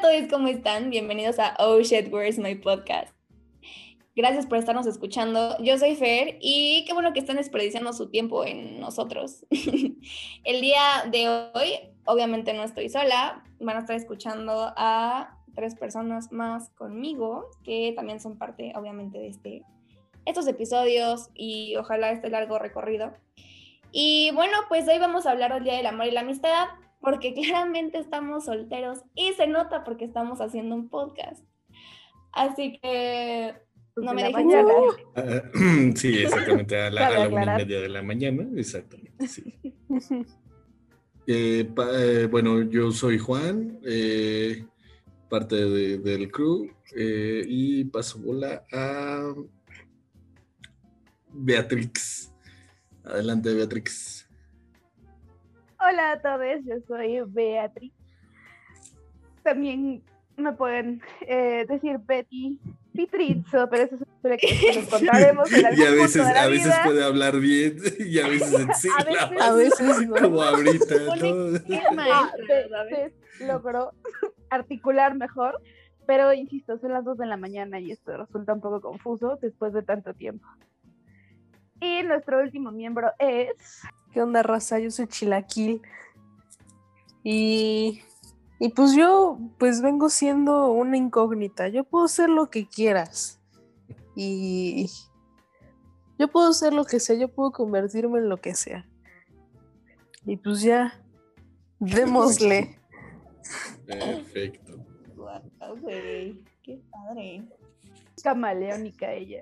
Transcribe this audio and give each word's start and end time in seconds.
todos, 0.00 0.28
¿cómo 0.30 0.46
están? 0.46 0.90
Bienvenidos 0.90 1.40
a 1.40 1.56
Oh 1.58 1.80
Shit, 1.80 2.12
Where's 2.12 2.38
My 2.38 2.54
Podcast. 2.54 3.12
Gracias 4.14 4.46
por 4.46 4.58
estarnos 4.58 4.86
escuchando. 4.86 5.56
Yo 5.60 5.76
soy 5.76 5.96
Fer 5.96 6.38
y 6.40 6.84
qué 6.86 6.92
bueno 6.92 7.12
que 7.12 7.18
están 7.18 7.36
desperdiciando 7.36 7.92
su 7.92 8.08
tiempo 8.08 8.44
en 8.44 8.78
nosotros. 8.78 9.44
El 10.44 10.60
día 10.60 10.80
de 11.10 11.50
hoy, 11.52 11.80
obviamente 12.04 12.54
no 12.54 12.62
estoy 12.62 12.88
sola, 12.90 13.42
van 13.58 13.76
a 13.76 13.80
estar 13.80 13.96
escuchando 13.96 14.72
a 14.76 15.36
tres 15.56 15.74
personas 15.74 16.30
más 16.30 16.70
conmigo 16.70 17.46
que 17.64 17.92
también 17.96 18.20
son 18.20 18.38
parte, 18.38 18.72
obviamente, 18.76 19.18
de 19.18 19.28
este, 19.28 19.64
estos 20.26 20.46
episodios 20.46 21.30
y 21.34 21.74
ojalá 21.74 22.12
este 22.12 22.30
largo 22.30 22.60
recorrido. 22.60 23.14
Y 23.90 24.30
bueno, 24.32 24.58
pues 24.68 24.86
hoy 24.86 25.00
vamos 25.00 25.26
a 25.26 25.32
hablar 25.32 25.54
del 25.54 25.64
Día 25.64 25.76
del 25.76 25.86
Amor 25.86 26.06
y 26.06 26.12
la 26.12 26.20
Amistad, 26.20 26.68
porque 27.00 27.34
claramente 27.34 27.98
estamos 27.98 28.44
solteros 28.46 29.00
y 29.14 29.32
se 29.34 29.46
nota 29.46 29.84
porque 29.84 30.04
estamos 30.04 30.40
haciendo 30.40 30.74
un 30.74 30.88
podcast. 30.88 31.44
Así 32.32 32.78
que 32.80 33.54
pues 33.94 34.04
no 34.04 34.14
me 34.14 34.22
dejen 34.22 34.46
uh, 34.46 35.96
sí, 35.96 36.18
exactamente, 36.18 36.80
a 36.80 36.90
la, 36.90 37.24
a 37.24 37.28
una 37.28 37.42
y 37.42 37.64
media 37.64 37.80
de 37.80 37.88
la 37.88 38.02
mañana, 38.02 38.46
exactamente, 38.56 39.26
sí. 39.26 39.58
Eh, 41.30 41.70
eh, 41.76 42.26
bueno, 42.30 42.62
yo 42.62 42.90
soy 42.90 43.18
Juan, 43.18 43.78
eh, 43.84 44.64
parte 45.28 45.56
de, 45.56 45.98
del 45.98 46.32
crew, 46.32 46.70
y 46.96 47.84
paso 47.84 48.18
bola 48.20 48.64
a 48.72 49.34
Beatrix. 51.34 52.32
Adelante, 53.04 53.52
Beatrix. 53.52 54.17
Hola 55.80 56.12
a 56.12 56.20
todos, 56.20 56.64
yo 56.64 56.74
soy 56.86 57.20
Beatriz. 57.28 57.92
También 59.42 60.02
me 60.36 60.52
pueden 60.52 61.00
eh, 61.22 61.64
decir 61.68 61.98
Betty 62.04 62.58
Pitrizzo, 62.92 63.68
pero 63.70 63.84
eso 63.84 63.94
es 63.96 64.02
una 64.22 64.36
que 64.36 64.72
nos 64.76 64.86
contaremos 64.90 65.52
en 65.52 65.66
algún 65.66 65.80
y 65.80 65.86
a 65.86 65.90
veces, 65.90 66.12
punto 66.12 66.28
de 66.28 66.34
la 66.34 66.42
a 66.42 66.46
vida. 66.48 66.64
veces 66.64 66.80
puede 66.84 67.04
hablar 67.04 67.36
bien 67.40 67.76
y 68.00 68.18
a 68.20 68.28
veces 68.28 68.60
en 68.60 68.74
sí, 68.74 68.88
A 69.40 69.52
veces- 69.54 70.08
no. 70.08 70.14
como 70.16 70.42
ahorita. 70.42 70.94
¿no? 71.16 71.58
Ah, 72.12 72.30
logró 73.40 73.92
articular 74.50 75.14
mejor, 75.14 75.60
pero 76.06 76.32
insisto, 76.32 76.78
son 76.78 76.92
las 76.92 77.04
2 77.04 77.18
de 77.18 77.26
la 77.26 77.36
mañana 77.36 77.78
y 77.78 77.92
esto 77.92 78.16
resulta 78.16 78.52
un 78.52 78.60
poco 78.60 78.80
confuso 78.80 79.38
después 79.40 79.72
de 79.72 79.82
tanto 79.82 80.12
tiempo. 80.14 80.46
Y 81.80 82.02
nuestro 82.02 82.40
último 82.40 82.72
miembro 82.72 83.12
es 83.20 83.82
¿Qué 84.12 84.22
onda, 84.22 84.42
raza? 84.42 84.78
Yo 84.78 84.90
soy 84.90 85.06
Chilaquil. 85.06 85.82
Y, 87.22 88.02
y 88.58 88.68
pues 88.70 88.94
yo, 88.94 89.38
pues 89.58 89.82
vengo 89.82 90.08
siendo 90.08 90.70
una 90.70 90.96
incógnita. 90.96 91.68
Yo 91.68 91.84
puedo 91.84 92.08
ser 92.08 92.28
lo 92.28 92.50
que 92.50 92.66
quieras. 92.66 93.40
Y 94.16 94.90
yo 96.18 96.28
puedo 96.28 96.52
ser 96.52 96.72
lo 96.72 96.84
que 96.84 97.00
sea. 97.00 97.16
Yo 97.16 97.28
puedo 97.28 97.52
convertirme 97.52 98.18
en 98.18 98.28
lo 98.28 98.38
que 98.40 98.54
sea. 98.54 98.88
Y 100.26 100.36
pues 100.36 100.62
ya, 100.62 101.00
démosle. 101.78 102.78
Perfecto. 103.86 104.84
Güey, 105.80 106.42
qué 106.62 106.80
padre. 106.90 107.44
camaleónica 108.22 109.12
ella. 109.12 109.40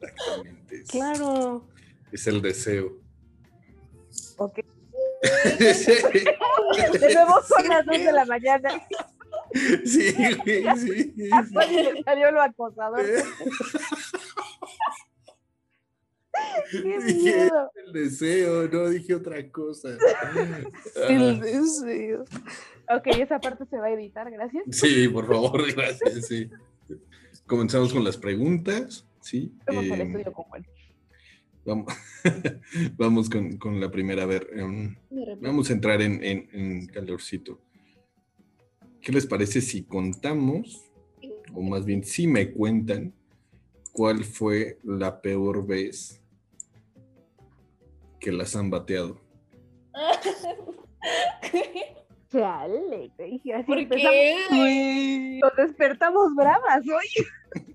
Exactamente. 0.00 0.76
Es, 0.82 0.88
Claro. 0.90 1.66
es 2.12 2.26
el 2.26 2.42
deseo. 2.42 2.99
Ok. 4.40 4.56
De 5.22 7.14
nuevo 7.14 7.42
son 7.46 7.68
las 7.68 7.84
2 7.84 7.98
de 7.98 8.12
la 8.12 8.24
mañana. 8.24 8.70
Sí, 9.84 10.14
güey, 10.44 10.64
sí. 10.78 11.12
sí. 11.14 11.28
Le 11.30 12.02
salió 12.04 12.30
lo 12.30 12.40
acosador. 12.42 13.04
Qué 16.70 16.98
Dije 17.00 17.14
miedo. 17.36 17.70
el 17.86 17.92
deseo, 17.92 18.68
no 18.68 18.88
dije 18.88 19.14
otra 19.14 19.46
cosa. 19.50 19.88
El 21.08 21.40
Ah, 21.40 21.40
deseo. 21.44 22.24
Ok, 22.88 23.06
esa 23.18 23.38
parte 23.40 23.64
se 23.66 23.76
va 23.76 23.86
a 23.86 23.90
editar, 23.90 24.30
gracias. 24.30 24.64
Sí, 24.70 25.08
por 25.08 25.26
favor, 25.26 25.74
gracias. 25.74 26.26
Sí. 26.26 26.48
Comenzamos 27.46 27.92
con 27.92 28.04
las 28.04 28.16
preguntas. 28.16 29.04
Sí. 29.20 29.52
Vamos 29.66 29.84
al 29.90 30.00
eh, 30.00 30.04
estudio 30.04 30.32
con 30.32 30.44
Juan. 30.46 30.66
Vamos, 31.64 31.92
vamos 32.96 33.28
con, 33.30 33.56
con 33.58 33.80
la 33.80 33.90
primera. 33.90 34.22
A 34.24 34.26
ver, 34.26 34.48
em, 34.54 34.96
vamos 35.40 35.70
a 35.70 35.72
entrar 35.72 36.00
en, 36.02 36.22
en- 36.24 36.48
en 36.52 36.86
calorcito. 36.86 37.60
¿Qué 39.00 39.12
les 39.12 39.26
parece 39.26 39.60
si 39.60 39.82
contamos, 39.84 40.90
o 41.54 41.62
más 41.62 41.84
bien 41.84 42.04
si 42.04 42.26
me 42.26 42.50
cuentan, 42.52 43.14
cuál 43.92 44.24
fue 44.24 44.78
la 44.84 45.20
peor 45.20 45.66
vez 45.66 46.20
que 48.20 48.30
las 48.32 48.54
han 48.56 48.68
bateado? 48.70 49.18
Chale, 52.30 53.10
güey, 53.16 53.40
así 53.54 53.66
¿Por 53.66 53.78
empezamos. 53.78 54.12
qué? 54.12 55.40
Nos 55.42 55.56
despertamos 55.56 56.34
bravas 56.36 56.82
hoy. 56.86 57.08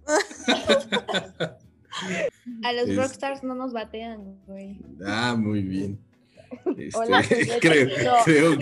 A 2.64 2.74
los 2.74 2.90
Es- 2.90 2.96
rockstars 2.98 3.44
no 3.44 3.56
nos 3.56 3.74
batean, 3.74 4.38
güey. 4.48 4.80
Ah, 5.06 5.36
muy 5.38 5.62
bien. 5.62 6.00
Este, 6.78 6.98
Hola, 6.98 7.24
soy 7.24 7.38
Betty. 7.46 7.60
creo, 7.60 7.86
No, 7.88 8.14
creo 8.24 8.52
no 8.52 8.60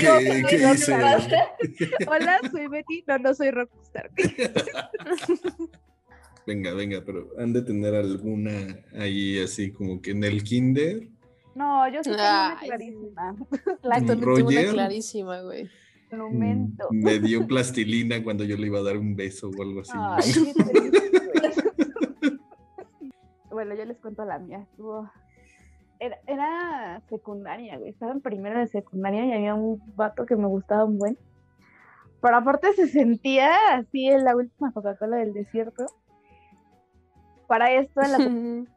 que, 0.47 0.55
hice. 0.55 0.94
Hola, 2.07 2.39
soy 2.49 2.67
Betty. 2.67 3.03
No, 3.07 3.17
no 3.19 3.33
soy 3.35 3.51
rockstar. 3.51 4.09
Venga, 6.45 6.73
venga, 6.73 7.01
pero 7.05 7.29
han 7.38 7.53
de 7.53 7.61
tener 7.61 7.95
alguna 7.95 8.51
ahí 8.97 9.39
así 9.39 9.71
como 9.71 10.01
que 10.01 10.11
en 10.11 10.23
el 10.23 10.44
kinder. 10.44 11.07
No, 11.55 11.88
yo 11.91 12.03
sí 12.03 12.09
tengo 12.09 12.23
una 12.23 12.59
clarísima. 12.63 13.35
La 13.83 13.95
tengo 13.97 14.13
una 14.13 14.25
Roger. 14.25 14.69
clarísima, 14.71 15.41
güey. 15.41 15.69
mm, 16.11 16.67
Me 16.91 17.19
dio 17.19 17.45
plastilina 17.47 18.23
cuando 18.23 18.44
yo 18.44 18.57
le 18.57 18.67
iba 18.67 18.79
a 18.79 18.83
dar 18.83 18.97
un 18.97 19.15
beso 19.15 19.50
o 19.50 19.61
algo 19.61 19.81
así. 19.81 19.91
Ay, 19.95 20.23
qué 20.33 20.53
triste, 20.53 20.63
güey. 20.63 20.91
Bueno, 23.53 23.75
yo 23.75 23.86
les 23.86 23.97
cuento 23.97 24.25
la 24.25 24.40
mía. 24.40 24.59
Estuvo. 24.69 25.09
Era, 26.00 26.18
era 26.28 27.02
secundaria, 27.09 27.78
güey. 27.78 27.91
Estaba 27.91 28.12
en 28.12 28.22
primero 28.22 28.59
de 28.59 28.68
secundaria 28.68 29.25
y 29.25 29.34
había 29.34 29.56
un 29.56 29.81
vato 29.96 30.25
que 30.25 30.36
me 30.36 30.47
gustaba 30.47 30.86
un 30.86 30.97
buen. 30.97 31.18
Pero 32.22 32.38
aparte 32.38 32.74
se 32.74 32.88
sentía 32.88 33.52
así 33.74 34.08
en 34.09 34.24
la 34.24 34.36
última 34.36 34.72
Coca-Cola 34.72 35.18
del 35.18 35.34
desierto. 35.34 35.86
Para 37.47 37.72
esto, 37.72 38.02
en 38.02 38.12
la 38.12 38.18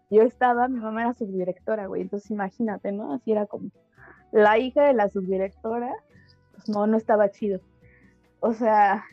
yo 0.11 0.23
estaba, 0.23 0.69
mi 0.69 0.81
mamá 0.81 1.03
era 1.03 1.15
subdirectora, 1.15 1.87
güey. 1.87 2.03
Entonces 2.03 2.31
imagínate, 2.31 2.93
¿no? 2.93 3.13
Así 3.13 3.33
era 3.33 3.47
como 3.47 3.71
la 4.33 4.59
hija 4.59 4.85
de 4.85 4.95
la 4.95 5.09
subdirectora. 5.09 5.93
Pues 6.53 6.69
no, 6.69 6.87
no 6.87 6.97
estaba 6.97 7.31
chido. 7.31 7.61
O 8.41 8.53
sea, 8.53 9.05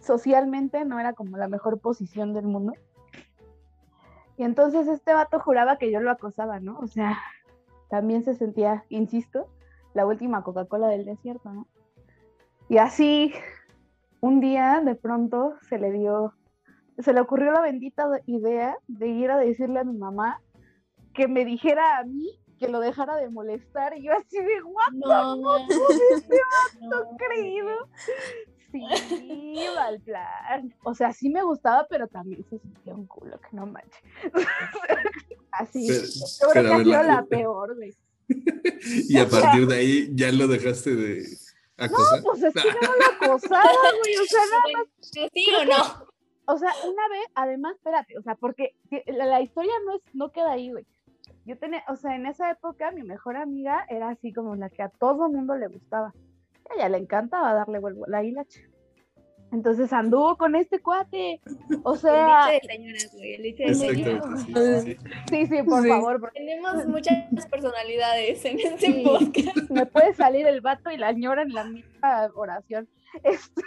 socialmente 0.00 0.84
no 0.84 0.98
era 0.98 1.12
como 1.12 1.36
la 1.36 1.48
mejor 1.48 1.80
posición 1.80 2.32
del 2.32 2.46
mundo. 2.46 2.72
Y 4.40 4.42
entonces 4.42 4.88
este 4.88 5.12
vato 5.12 5.38
juraba 5.38 5.76
que 5.76 5.92
yo 5.92 6.00
lo 6.00 6.10
acosaba, 6.10 6.60
¿no? 6.60 6.78
O 6.78 6.86
sea, 6.86 7.18
también 7.90 8.24
se 8.24 8.34
sentía, 8.34 8.86
insisto, 8.88 9.48
la 9.92 10.06
última 10.06 10.42
Coca-Cola 10.42 10.88
del 10.88 11.04
desierto, 11.04 11.52
¿no? 11.52 11.68
Y 12.70 12.78
así, 12.78 13.34
un 14.20 14.40
día 14.40 14.80
de 14.82 14.94
pronto 14.94 15.56
se 15.68 15.78
le 15.78 15.92
dio, 15.92 16.32
se 17.00 17.12
le 17.12 17.20
ocurrió 17.20 17.52
la 17.52 17.60
bendita 17.60 18.08
idea 18.24 18.78
de 18.88 19.08
ir 19.08 19.30
a 19.30 19.36
decirle 19.36 19.80
a 19.80 19.84
mi 19.84 19.98
mamá 19.98 20.40
que 21.12 21.28
me 21.28 21.44
dijera 21.44 21.98
a 21.98 22.04
mí 22.04 22.40
que 22.58 22.68
lo 22.68 22.80
dejara 22.80 23.16
de 23.16 23.28
molestar. 23.28 23.98
Y 23.98 24.04
yo 24.04 24.14
así 24.14 24.38
de, 24.38 24.60
guau, 24.62 24.90
No, 24.92 25.36
no, 25.36 25.58
no, 26.88 27.16
creído. 27.18 27.68
Sí, 28.72 29.54
iba 29.56 29.84
al 29.84 30.00
plan. 30.00 30.74
O 30.84 30.94
sea, 30.94 31.12
sí 31.12 31.28
me 31.30 31.42
gustaba, 31.42 31.86
pero 31.90 32.06
también 32.08 32.44
se 32.48 32.58
sentía 32.58 32.94
un 32.94 33.06
culo, 33.06 33.38
que 33.40 33.48
no 33.56 33.66
manches. 33.66 34.00
Así. 35.52 35.88
Pero- 35.88 36.02
Yo 36.02 36.48
creo 36.50 36.62
que 36.64 36.72
ha 36.72 36.84
sido 36.84 37.02
la- 37.02 37.24
peor, 37.24 37.76
güey. 37.76 37.94
Y 39.08 39.18
a 39.18 39.28
partir 39.28 39.66
de 39.66 39.76
ahí 39.76 40.10
ya 40.14 40.30
lo 40.32 40.46
dejaste 40.46 40.94
de 40.94 41.24
acosar. 41.76 42.22
Pues 42.22 42.42
es 42.44 42.54
que 42.54 42.60
no 42.86 42.92
lo 42.94 43.26
acosaba, 43.26 43.62
güey. 44.02 44.16
O 44.16 44.24
sea, 44.26 44.40
nada 44.50 44.84
¿Sí 45.00 45.46
o 45.60 45.64
no? 45.64 46.10
O 46.46 46.58
sea, 46.58 46.70
una 46.84 47.08
vez, 47.08 47.26
además, 47.34 47.76
espérate, 47.76 48.18
o 48.18 48.22
sea, 48.22 48.34
porque 48.34 48.74
la, 49.06 49.26
la 49.26 49.40
historia 49.40 49.72
no 49.84 49.96
es, 49.96 50.02
no 50.14 50.32
queda 50.32 50.52
ahí, 50.52 50.70
güey. 50.70 50.84
Yo 51.44 51.56
tenía, 51.58 51.82
o 51.88 51.96
sea, 51.96 52.14
en 52.16 52.26
esa 52.26 52.50
época 52.50 52.90
mi 52.92 53.02
mejor 53.02 53.36
amiga 53.36 53.84
era 53.88 54.10
así 54.10 54.32
como 54.32 54.56
la 54.56 54.68
que 54.70 54.82
a 54.82 54.88
todo 54.88 55.28
mundo 55.28 55.56
le 55.56 55.68
gustaba. 55.68 56.12
A 56.70 56.74
ella 56.74 56.88
le 56.88 56.98
encantaba 56.98 57.52
darle 57.54 57.78
vuelvo 57.78 58.06
la 58.06 58.22
hilacha. 58.22 58.60
Entonces 59.52 59.92
anduvo 59.92 60.36
con 60.36 60.54
este 60.54 60.80
cuate. 60.80 61.40
O 61.82 61.96
sea, 61.96 62.50
El 62.54 62.60
dicho 62.60 62.68
de 62.68 62.72
señoras, 62.74 63.10
güey. 63.14 63.34
El 63.34 63.42
dicho 63.42 63.62
de 63.64 63.74
señoras. 63.74 64.14
Exactamente. 64.48 64.80
sí, 64.80 64.94
sí, 64.94 64.96
sí. 65.02 65.46
sí, 65.46 65.56
sí, 65.56 65.62
por 65.64 65.82
Sí. 65.82 65.88
favor, 65.88 66.20
porque 66.20 66.38
Tenemos 66.38 66.86
muchas 66.86 67.46
personalidades 67.50 68.44
en 68.44 68.60
este 68.60 68.86
Sí. 68.86 69.02
podcast. 69.04 69.70
me 69.70 69.86
puede 69.86 70.14
salir 70.14 70.46
el 70.46 70.60
vato 70.60 70.90
y 70.92 70.96
la 70.98 71.12
señora 71.12 71.42
en 71.42 71.52
la 71.52 71.64
misma 71.64 72.30
oración. 72.36 72.88
Este, 73.24 73.62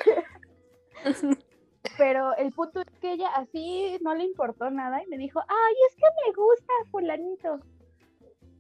Pero 1.98 2.34
el 2.38 2.54
punto 2.54 2.80
es 2.80 3.00
que 3.02 3.12
ella 3.12 3.28
así 3.36 3.98
no 4.02 4.16
le 4.16 4.24
importó 4.24 4.70
nada 4.70 5.04
y 5.04 5.08
me 5.08 5.18
dijo, 5.18 5.42
ay, 5.42 5.74
es 5.90 5.96
que 5.96 6.06
me 6.26 6.34
gusta 6.34 6.74
fulanito. 6.92 7.60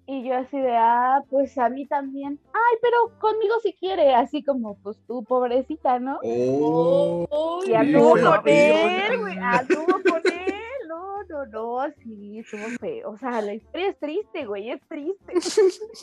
Y 0.05 0.23
yo 0.27 0.35
así 0.35 0.57
de, 0.57 0.75
ah, 0.75 1.23
pues 1.29 1.57
a 1.57 1.69
mí 1.69 1.85
también. 1.85 2.37
Ay, 2.53 2.77
pero 2.81 3.17
conmigo 3.19 3.55
si 3.61 3.73
quiere, 3.73 4.13
así 4.13 4.43
como, 4.43 4.75
pues 4.79 4.97
tú, 5.07 5.23
pobrecita, 5.23 5.99
¿no? 5.99 6.19
Oh, 6.23 7.63
Y 7.65 7.73
anduvo 7.73 8.11
con 8.11 8.47
él, 8.47 9.19
güey, 9.19 9.37
anduvo 9.37 9.85
con 9.85 10.21
él. 10.25 10.53
No, 10.89 11.23
no, 11.23 11.45
no, 11.45 11.93
sí, 12.03 12.39
estuvo 12.39 12.67
feo. 12.79 13.11
O 13.11 13.17
sea, 13.17 13.41
la 13.41 13.53
historia 13.53 13.89
es 13.89 13.97
triste, 13.97 14.45
güey, 14.45 14.71
es 14.71 14.81
triste. 14.87 15.33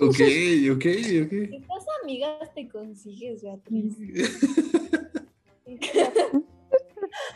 ok, 0.01 0.21
ok, 0.77 0.87
ok. 1.25 1.31
¿Qué 1.31 1.65
amigas 2.03 2.55
te 2.55 2.69
consigues, 2.69 3.43
Beatriz? 3.43 3.97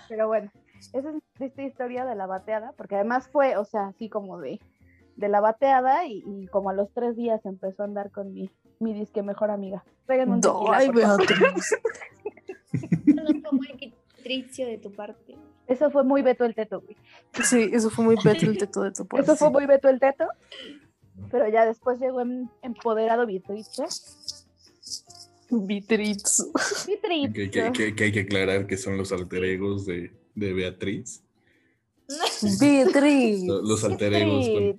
Pero 0.09 0.29
bueno, 0.29 0.51
esa 0.93 1.11
es 1.11 1.17
esta 1.41 1.63
historia 1.63 2.05
de 2.05 2.15
la 2.15 2.27
bateada, 2.27 2.73
porque 2.77 2.97
además 2.97 3.29
fue, 3.29 3.57
o 3.57 3.65
sea, 3.65 3.89
así 3.89 4.09
como 4.09 4.39
de, 4.39 4.61
de 5.17 5.29
la 5.29 5.41
bateada 5.41 6.07
y, 6.07 6.23
y 6.27 6.47
como 6.49 6.71
a 6.71 6.75
los 6.75 6.91
tres 6.93 7.17
días 7.17 7.45
empezó 7.45 7.83
a 7.83 7.87
andar 7.87 8.11
con 8.11 8.33
mi, 8.33 8.51
mi 8.81 8.93
disque 8.95 9.23
mejor 9.23 9.51
amiga. 9.51 9.85
Tráiganme 10.07 10.35
un 10.35 10.41
tequila, 10.41 10.77
Ay. 10.77 10.89
Beatriz. 10.91 11.75
No 13.07 13.23
fue 13.25 13.53
muy 13.53 13.95
tricio 14.23 14.67
de 14.67 14.79
tu 14.79 14.91
parte. 14.93 15.37
Eso 15.69 15.91
fue 15.91 16.03
muy 16.03 16.23
Beto 16.23 16.45
el 16.45 16.55
Teto, 16.55 16.81
güey. 16.81 16.97
Sí, 17.45 17.71
eso 17.73 17.89
fue 17.89 18.05
muy 18.05 18.17
Beto 18.17 18.47
el 18.47 18.59
teto 18.59 18.83
de 18.83 18.91
tu 18.91 19.07
parte. 19.07 19.25
Eso 19.25 19.37
fue 19.37 19.51
muy 19.51 19.65
Beto 19.67 19.89
el 19.89 20.01
Teto. 20.01 20.27
Pero 21.31 21.49
ya 21.49 21.65
después 21.65 22.01
llegó 22.01 22.21
en, 22.23 22.51
empoderado 22.63 23.27
Beatrice. 23.27 23.85
Beatriz. 25.51 26.45
Beatriz. 26.87 27.33
Que, 27.33 27.51
que- 27.51 27.73
que- 27.73 27.95
que 27.95 28.05
hay 28.05 28.13
que 28.13 28.21
aclarar 28.21 28.67
que 28.67 28.77
son 28.77 28.97
los 28.99 29.13
alter 29.13 29.45
egos 29.45 29.87
de, 29.87 30.13
de 30.35 30.53
Beatriz. 30.53 31.23
Beatriz. 32.61 33.45
Lo- 33.45 33.63
Los 33.63 33.85
alter 33.85 34.15
egos 34.15 34.47
con, 34.49 34.77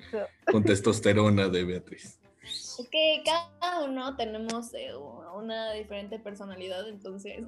con 0.52 0.64
testosterona 0.64 1.48
de 1.50 1.64
Beatriz. 1.64 2.20
Es 2.44 2.88
que 2.92 3.24
cada 3.26 3.84
uno 3.86 4.16
tenemos 4.18 4.74
eh, 4.74 4.92
una 5.36 5.72
diferente 5.74 6.20
personalidad, 6.20 6.88
entonces. 6.90 7.44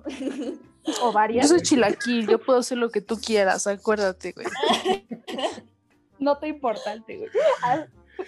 O 1.01 1.07
Yo 1.07 1.11
varias. 1.11 1.49
soy 1.49 1.61
chilaquil, 1.61 2.27
yo 2.27 2.39
puedo 2.39 2.59
hacer 2.59 2.77
lo 2.77 2.89
que 2.89 3.01
tú 3.01 3.19
quieras, 3.19 3.67
acuérdate, 3.67 4.31
güey. 4.33 4.47
No 6.19 6.39
te 6.39 6.47
importante, 6.47 7.15
güey. 7.15 7.29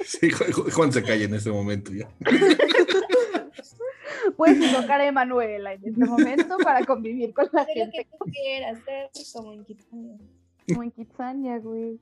Sí, 0.06 0.30
Ju- 0.30 0.46
Ju- 0.52 0.72
Juan 0.72 0.94
se 0.94 1.02
calla 1.02 1.26
en 1.26 1.34
ese 1.34 1.50
momento 1.50 1.92
ya. 1.92 2.08
Puedes 4.38 4.58
invocar 4.64 5.02
a 5.02 5.08
Emanuela 5.08 5.74
en 5.74 5.84
este 5.86 6.06
momento 6.06 6.58
para 6.60 6.86
convivir 6.86 7.34
con 7.34 7.50
la 7.52 7.62
lo 7.62 7.68
gente. 7.74 7.98
que 7.98 8.06
tú 8.18 8.26
quieras, 8.32 8.78
ser 8.86 9.10
como 9.34 9.54
en. 9.54 9.66
Como 10.70 10.84
en 10.84 10.92
Kitsania, 10.92 11.58
güey. 11.60 12.00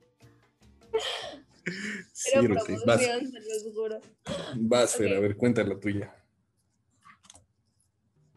Sí, 2.12 2.30
Pero 2.32 2.54
Ortiz, 2.54 2.84
vas, 2.86 3.02
promoción, 3.02 3.30
se 3.30 3.40
los 3.40 3.74
juro. 3.74 3.98
vas, 4.56 4.96
Fer, 4.96 5.16
a 5.16 5.20
ver, 5.20 5.36
cuéntala 5.36 5.78
tuya. 5.78 6.14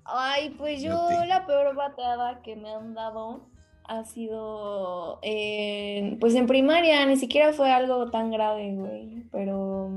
Ay, 0.03 0.49
pues 0.57 0.81
yo 0.81 0.93
la 1.25 1.45
peor 1.45 1.73
bateada 1.75 2.41
que 2.41 2.55
me 2.57 2.69
han 2.73 2.93
dado 2.93 3.47
ha 3.85 4.03
sido, 4.03 5.19
eh, 5.21 6.17
pues 6.19 6.35
en 6.35 6.47
primaria, 6.47 7.05
ni 7.05 7.15
siquiera 7.17 7.53
fue 7.53 7.71
algo 7.71 8.09
tan 8.11 8.31
grave, 8.31 8.73
güey, 8.75 9.23
pero 9.31 9.89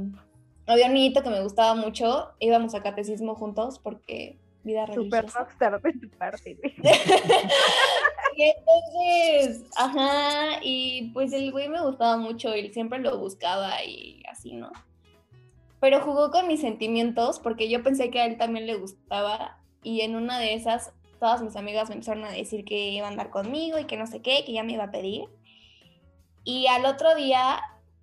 había 0.67 0.87
un 0.87 0.95
niñito 0.95 1.23
que 1.23 1.31
me 1.31 1.43
gustaba 1.43 1.75
mucho, 1.75 2.31
íbamos 2.39 2.75
a 2.75 2.83
catecismo 2.83 3.35
juntos 3.35 3.79
porque 3.81 4.39
vida 4.63 4.87
Super 4.87 5.23
religiosa. 5.23 5.39
rockstar 5.41 5.83
de 5.83 5.93
tu 5.93 6.09
parte, 6.11 6.55
güey. 6.55 6.75
Y 8.37 8.43
entonces, 8.43 9.71
ajá, 9.77 10.59
y 10.63 11.11
pues 11.13 11.33
el 11.33 11.53
güey 11.53 11.69
me 11.69 11.81
gustaba 11.83 12.17
mucho, 12.17 12.53
él 12.53 12.73
siempre 12.73 12.99
lo 12.99 13.19
buscaba 13.19 13.83
y 13.85 14.23
así, 14.31 14.55
¿no? 14.55 14.73
Pero 15.81 16.01
jugó 16.01 16.31
con 16.31 16.49
mis 16.49 16.61
sentimientos 16.61 17.39
porque 17.39 17.69
yo 17.69 17.83
pensé 17.83 18.11
que 18.11 18.21
a 18.21 18.27
él 18.27 18.39
también 18.39 18.67
le 18.67 18.77
gustaba 18.77 19.59
y 19.83 20.01
en 20.01 20.17
una 20.17 20.39
de 20.39 20.55
esas 20.55 20.93
todas 21.21 21.43
mis 21.43 21.57
amigas 21.57 21.89
me 21.89 21.95
empezaron 21.95 22.25
a 22.25 22.31
decir 22.31 22.65
que 22.65 22.89
iba 22.91 23.07
a 23.07 23.11
andar 23.11 23.31
conmigo 23.31 23.79
y 23.79 23.85
que 23.85 23.97
no 23.97 24.07
sé 24.07 24.21
qué, 24.21 24.45
que 24.45 24.53
ya 24.53 24.63
me 24.63 24.73
iba 24.73 24.85
a 24.85 24.91
pedir. 24.91 25.29
Y 26.43 26.67
al 26.67 26.85
otro 26.87 27.15
día 27.15 27.61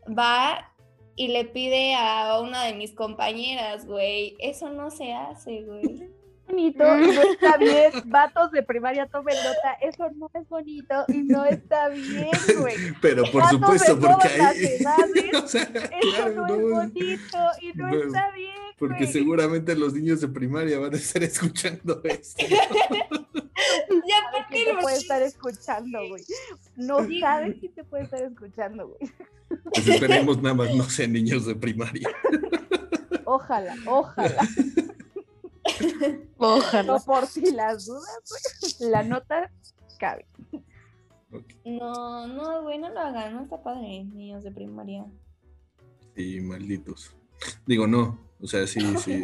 va 0.07 0.74
y 1.16 1.28
le 1.28 1.45
pide 1.45 1.94
a 1.95 2.39
una 2.39 2.63
de 2.63 2.74
mis 2.74 2.94
compañeras, 2.94 3.86
güey, 3.86 4.36
eso 4.39 4.69
no 4.69 4.89
se 4.89 5.13
hace, 5.13 5.63
güey. 5.63 6.10
bonito 6.51 6.83
y 6.83 7.15
no 7.15 7.21
está 7.21 7.57
bien. 7.57 7.92
Vatos 8.06 8.51
de 8.51 8.63
primaria 8.63 9.07
tomen 9.07 9.36
nota. 9.36 9.74
Eso 9.81 10.09
no 10.15 10.30
es 10.33 10.48
bonito 10.50 11.06
y 11.07 11.24
no 11.24 11.45
está 11.45 11.89
bien, 11.89 12.30
güey. 12.59 12.75
Pero 13.01 13.24
por 13.31 13.44
Vatos 13.44 13.59
supuesto, 13.59 14.00
porque 14.00 14.27
ahí. 14.27 14.65
edades, 14.80 15.33
o 15.44 15.48
sea, 15.48 15.63
Eso 15.63 16.15
claro, 16.15 16.36
no, 16.36 16.48
no, 16.48 16.56
es 16.56 16.71
bonito 16.71 17.38
y 17.62 17.74
no, 17.74 17.88
no, 17.88 18.03
está 18.03 18.31
bien. 18.31 18.56
Porque 18.77 19.03
güey. 19.06 19.13
seguramente 19.13 19.75
los 19.75 19.94
niños 19.94 20.21
de 20.21 20.27
primaria 20.27 20.80
van 20.80 20.94
a 20.94 20.98
estar 20.98 21.24
escuchando 21.24 22.01
esto. 22.03 22.45
Ya, 22.48 22.56
sabes 24.24 24.44
¿por 24.44 24.47
quién 24.50 24.65
qué 24.65 24.74
te 24.74 24.81
puede 24.81 24.97
estar 24.97 25.21
escuchando, 25.21 26.00
güey. 26.07 26.24
No 26.75 26.97
sabes 27.19 27.56
quién 27.59 27.74
te 27.74 27.83
puede 27.83 28.04
estar 28.04 28.21
escuchando, 28.21 28.88
güey. 28.88 29.12
Pues 29.74 29.88
esperemos 29.88 30.42
nada 30.42 30.56
más 30.56 30.74
no 30.75 30.83
sean 30.83 31.13
niños 31.13 31.45
de 31.45 31.56
primaria. 31.56 32.09
Ojalá, 33.25 33.75
ojalá. 33.86 34.47
Ojalá. 36.37 36.83
No 36.83 36.99
por 36.99 37.27
si 37.27 37.51
las 37.51 37.85
dudas. 37.85 38.77
La 38.79 39.03
nota 39.03 39.51
cabe. 39.99 40.25
No, 41.63 42.27
no, 42.27 42.63
güey, 42.63 42.77
no 42.79 42.89
lo 42.89 42.99
hagan, 42.99 43.33
no 43.33 43.43
está 43.43 43.61
padre, 43.63 44.03
niños 44.03 44.43
de 44.43 44.51
primaria. 44.51 45.05
Sí, 46.15 46.41
malditos. 46.41 47.15
Digo, 47.65 47.87
no. 47.87 48.19
O 48.41 48.47
sea, 48.47 48.67
sí, 48.67 48.79
sí. 48.97 49.23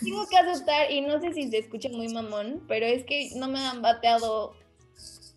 Tengo 0.00 0.26
que 0.28 0.36
aceptar, 0.36 0.90
y 0.90 1.02
no 1.02 1.20
sé 1.20 1.32
si 1.32 1.48
se 1.50 1.58
escucha 1.58 1.88
muy 1.88 2.12
mamón, 2.12 2.64
pero 2.66 2.84
es 2.86 3.04
que 3.04 3.30
no 3.36 3.48
me 3.48 3.60
han 3.60 3.80
bateado 3.80 4.54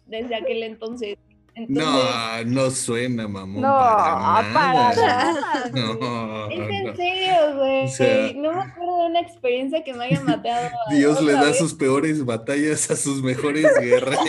desde 0.07 0.35
aquel 0.35 0.63
entonces. 0.63 1.17
Entonces, 1.55 2.45
No, 2.45 2.63
no 2.63 2.69
suena, 2.69 3.27
mamón. 3.29 3.61
No, 3.61 3.69
para 3.69 4.53
para 4.53 4.73
nada. 4.73 5.33
nada. 5.33 5.69
güey. 5.71 5.83
No, 5.99 6.49
es 6.49 6.69
en 6.69 6.83
no. 6.85 6.95
serio, 6.95 7.55
güey. 7.57 7.85
O 7.85 7.87
sea- 7.87 8.33
no 8.35 8.53
me 8.53 8.61
acuerdo 8.61 8.99
de 8.99 9.05
una 9.07 9.19
experiencia 9.21 9.83
que 9.83 9.93
me 9.93 10.05
hayan 10.05 10.25
bateado. 10.25 10.69
Dios 10.91 11.21
le 11.23 11.31
da 11.33 11.43
vez. 11.45 11.57
sus 11.57 11.73
peores 11.73 12.25
batallas 12.25 12.91
a 12.91 12.95
sus 12.97 13.23
mejores 13.23 13.65
guerreros. 13.79 14.19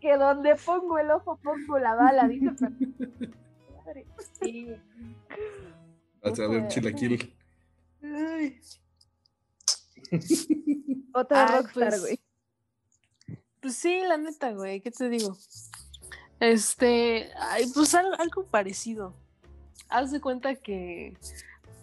Que 0.00 0.16
donde 0.16 0.56
pongo 0.56 0.98
el 0.98 1.10
ojo 1.10 1.38
pongo 1.42 1.78
la 1.78 1.94
bala, 1.94 2.26
dice. 2.26 2.50
Madre. 2.50 4.06
Sí. 4.42 4.68
Vas 6.22 6.38
a 6.40 6.46
ver, 6.48 6.66
chilaquil. 6.68 7.34
Otra 11.12 11.46
Ay, 11.46 11.56
rockstar, 11.62 11.88
pues, 11.90 12.00
güey. 12.00 12.16
Pues 12.16 12.29
sí, 13.68 14.00
la 14.06 14.16
neta, 14.16 14.52
güey, 14.52 14.80
¿qué 14.80 14.90
te 14.90 15.08
digo? 15.08 15.36
Este, 16.40 17.30
ay, 17.38 17.70
pues 17.74 17.94
algo, 17.94 18.14
algo 18.18 18.44
parecido. 18.44 19.14
Haz 19.88 20.10
de 20.10 20.20
cuenta 20.20 20.54
que 20.54 21.16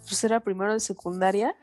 pues 0.07 0.23
era 0.23 0.39
primero 0.39 0.73
de 0.73 0.79
secundaria 0.79 1.55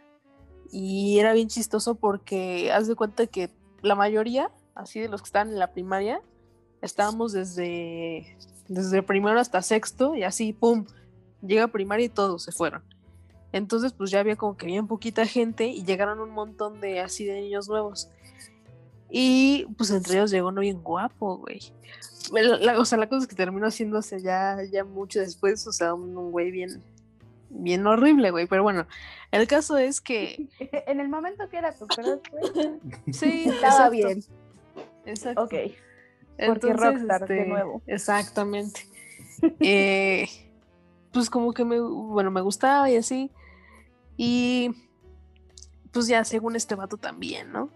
y 0.71 1.18
era 1.18 1.33
bien 1.33 1.49
chistoso 1.49 1.94
porque 1.94 2.71
haz 2.73 2.87
de 2.87 2.94
cuenta 2.94 3.26
que 3.26 3.50
la 3.83 3.94
mayoría, 3.94 4.50
así 4.75 5.00
de 5.00 5.09
los 5.09 5.23
que 5.23 5.26
estaban 5.26 5.49
en 5.49 5.59
la 5.59 5.73
primaria, 5.73 6.21
estábamos 6.83 7.33
desde, 7.33 8.37
desde 8.68 9.02
primero 9.02 9.40
hasta 9.40 9.62
sexto 9.62 10.14
y 10.14 10.23
así, 10.23 10.52
pum, 10.52 10.87
llega 11.42 11.68
primaria 11.68 12.06
y 12.06 12.11
todos 12.11 12.42
se 12.42 12.52
fueron. 12.52 12.83
Entonces, 13.52 13.92
pues 13.92 14.11
ya 14.11 14.21
había 14.21 14.37
como 14.37 14.56
que 14.56 14.66
bien 14.66 14.87
poquita 14.87 15.26
gente 15.26 15.66
y 15.66 15.85
llegaron 15.85 16.21
un 16.21 16.30
montón 16.30 16.80
de 16.80 17.00
así 17.00 17.25
de 17.25 17.40
niños 17.40 17.68
nuevos. 17.68 18.09
Y 19.16 19.66
pues 19.78 19.92
entre 19.92 20.14
ellos 20.14 20.33
llegó 20.33 20.49
uno 20.49 20.61
bien 20.61 20.83
guapo, 20.83 21.37
güey. 21.37 21.61
La- 22.33 22.56
la- 22.56 22.80
o 22.80 22.85
sea, 22.85 22.99
la 22.99 23.09
cosa 23.09 23.23
es 23.23 23.28
que 23.28 23.37
terminó 23.37 23.68
haciéndose 23.68 24.21
ya, 24.21 24.59
ya 24.73 24.83
mucho 24.83 25.21
después, 25.21 25.64
o 25.68 25.73
sea, 25.73 25.94
un, 25.94 26.16
un 26.16 26.33
güey 26.33 26.50
bien, 26.50 26.83
bien 27.49 27.87
horrible, 27.87 28.33
güey. 28.33 28.49
Pero 28.49 28.64
bueno, 28.64 28.88
el 29.30 29.47
caso 29.47 29.78
es 29.78 30.00
que 30.00 30.49
En 30.88 30.99
el 30.99 31.09
momento 31.09 31.49
que 31.49 31.59
era 31.59 31.73
tu 31.73 31.87
güey, 31.87 32.80
sí, 33.12 33.44
estaba 33.47 33.87
exacto, 33.87 33.90
bien. 33.92 34.25
Exacto. 35.06 35.42
Ok. 35.44 35.54
Porque 36.49 36.73
rockstar, 36.73 37.28
de 37.28 37.37
este, 37.38 37.49
nuevo. 37.49 37.83
Exactamente. 37.87 38.80
Eh, 39.61 40.26
pues 41.12 41.30
como 41.30 41.52
que 41.52 41.64
me, 41.64 41.78
bueno, 41.78 42.33
me 42.33 42.40
gustaba 42.40 42.90
y 42.90 42.97
así. 42.97 43.30
Y 44.16 44.73
pues 45.92 46.09
ya 46.09 46.25
según 46.25 46.56
este 46.56 46.75
vato 46.75 46.97
también, 46.97 47.52
¿no? 47.52 47.71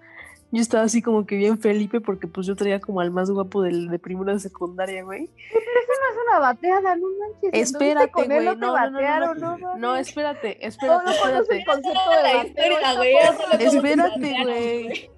Yo 0.51 0.63
estaba 0.63 0.85
así 0.85 1.03
como 1.03 1.27
que 1.27 1.37
bien 1.37 1.59
Felipe 1.59 2.01
porque 2.01 2.27
pues 2.27 2.47
yo 2.47 2.57
traía 2.57 2.81
como 2.81 3.01
al 3.01 3.11
más 3.11 3.31
guapo 3.31 3.61
del, 3.63 3.89
de 3.89 3.99
primera 3.99 4.33
de 4.33 4.41
secundaria, 4.41 5.03
güey. 5.05 5.29
Pero 5.53 5.61
eso 5.61 5.93
no 6.01 6.11
es 6.11 6.27
una 6.29 6.39
bateada, 6.39 6.97
no 6.97 7.07
manches. 7.19 7.51
Espérate, 7.53 8.11
con 8.11 8.33
él 8.33 8.45
güey. 8.45 8.57
no 8.57 8.75
No, 8.75 8.91
no, 8.91 9.01
no, 9.01 9.01
no, 9.19 9.35
no. 9.35 9.35
no, 9.35 9.59
mames. 9.59 9.81
No, 9.81 9.97
espérate, 9.97 10.59
No, 10.63 10.67
espérate, 10.69 11.11
el 11.11 11.41
espérate. 11.41 11.65
concepto 11.67 12.11
de 12.11 12.23
la 12.23 12.45
historia, 12.47 12.95
güey. 12.97 13.17
Espérate, 13.61 14.35
güey. 14.45 15.11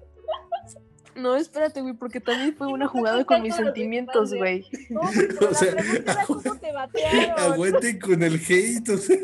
No, 1.15 1.35
espérate, 1.35 1.81
güey, 1.81 1.93
porque 1.93 2.19
también 2.19 2.55
fue 2.55 2.67
una 2.67 2.87
jugada 2.87 3.23
con 3.25 3.41
mis 3.41 3.55
sentimientos, 3.55 4.33
güey. 4.33 4.65
No, 4.89 5.01
pero 5.13 5.49
O 5.51 5.53
sea, 5.53 5.75
cómo 6.25 6.55
te 6.57 6.71
batearon. 6.73 7.39
Aguanten 7.53 7.99
con 7.99 8.23
el 8.23 8.35
hate, 8.35 8.89
o 8.89 8.97
sea, 8.97 9.17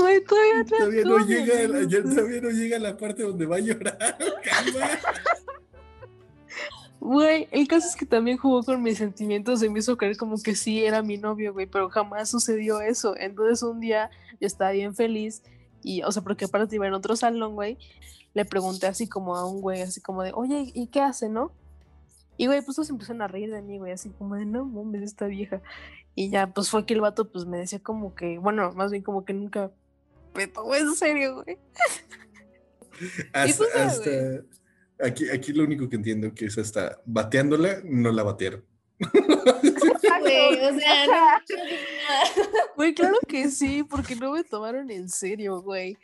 Güey, 0.00 0.24
todavía, 0.24 0.64
todavía 0.64 1.04
no 1.04 1.18
llega, 1.26 1.58
a 1.58 1.62
la- 1.62 1.68
güey. 1.68 1.88
ya 1.88 2.02
todavía 2.02 2.40
no 2.40 2.50
llega 2.50 2.76
a 2.76 2.80
la 2.80 2.96
parte 2.96 3.22
donde 3.22 3.46
va 3.46 3.56
a 3.56 3.60
llorar. 3.60 3.98
Calma. 4.44 4.88
Güey, 7.00 7.48
el 7.50 7.66
caso 7.66 7.88
es 7.88 7.96
que 7.96 8.04
también 8.04 8.36
jugó 8.36 8.62
con 8.62 8.82
mis 8.82 8.98
sentimientos 8.98 9.62
y 9.62 9.68
me 9.70 9.78
hizo 9.78 9.96
creer 9.96 10.16
como 10.18 10.36
que 10.42 10.54
sí 10.54 10.84
era 10.84 11.02
mi 11.02 11.16
novio, 11.16 11.52
güey, 11.54 11.66
pero 11.66 11.88
jamás 11.88 12.28
sucedió 12.28 12.80
eso. 12.82 13.16
Entonces 13.16 13.62
un 13.62 13.80
día 13.80 14.10
yo 14.38 14.46
estaba 14.46 14.72
bien 14.72 14.94
feliz 14.94 15.42
y, 15.82 16.02
o 16.02 16.12
sea, 16.12 16.22
porque 16.22 16.44
aparte 16.44 16.74
iba 16.76 16.86
en 16.86 16.92
otro 16.92 17.16
salón, 17.16 17.54
güey, 17.54 17.78
le 18.34 18.44
pregunté 18.44 18.86
así 18.86 19.08
como 19.08 19.34
a 19.36 19.46
un 19.50 19.62
güey, 19.62 19.80
así 19.80 20.00
como 20.02 20.22
de, 20.22 20.32
oye, 20.34 20.70
¿y 20.74 20.88
qué 20.88 21.00
hace, 21.00 21.30
no? 21.30 21.52
Y, 22.36 22.46
güey, 22.46 22.62
pues 22.62 22.76
todos 22.76 22.90
empezaron 22.90 23.22
a 23.22 23.28
reír 23.28 23.50
de 23.50 23.62
mí, 23.62 23.78
güey, 23.78 23.92
así 23.92 24.10
como 24.10 24.34
de, 24.36 24.44
no 24.44 24.64
mames, 24.66 25.02
esta 25.02 25.26
vieja. 25.26 25.62
Y 26.14 26.28
ya, 26.30 26.48
pues 26.52 26.68
fue 26.70 26.84
que 26.84 26.92
el 26.94 27.00
vato, 27.00 27.30
pues 27.30 27.46
me 27.46 27.56
decía 27.58 27.80
como 27.82 28.14
que, 28.14 28.38
bueno, 28.38 28.72
más 28.72 28.90
bien 28.90 29.02
como 29.02 29.24
que 29.24 29.32
nunca 29.32 29.70
en 30.34 30.94
serio, 30.94 31.42
güey. 31.42 31.58
Hasta, 33.32 33.64
ya, 33.74 33.84
hasta 33.86 34.10
aquí, 35.02 35.28
aquí 35.30 35.52
lo 35.52 35.64
único 35.64 35.88
que 35.88 35.96
entiendo 35.96 36.34
que 36.34 36.46
es 36.46 36.58
hasta 36.58 37.00
bateándola, 37.06 37.80
no 37.84 38.12
la 38.12 38.22
batearon. 38.22 38.64
Güey, 40.20 40.60
o 40.66 40.78
sea, 40.78 41.06
no. 41.06 41.40
Güey, 42.76 42.94
claro 42.94 43.18
que 43.26 43.50
sí, 43.50 43.82
porque 43.82 44.16
no 44.16 44.32
me 44.32 44.44
tomaron 44.44 44.90
en 44.90 45.08
serio, 45.08 45.60
güey. 45.62 45.96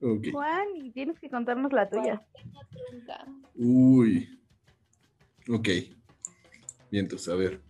Juan, 0.00 0.66
y 0.76 0.90
tienes 0.92 1.18
que 1.18 1.28
contarnos 1.30 1.72
la 1.72 1.88
tuya. 1.88 2.22
Uy. 3.54 4.38
Ok. 5.48 5.68
Bien, 6.90 7.04
entonces, 7.04 7.28
a 7.28 7.34
ver. 7.36 7.60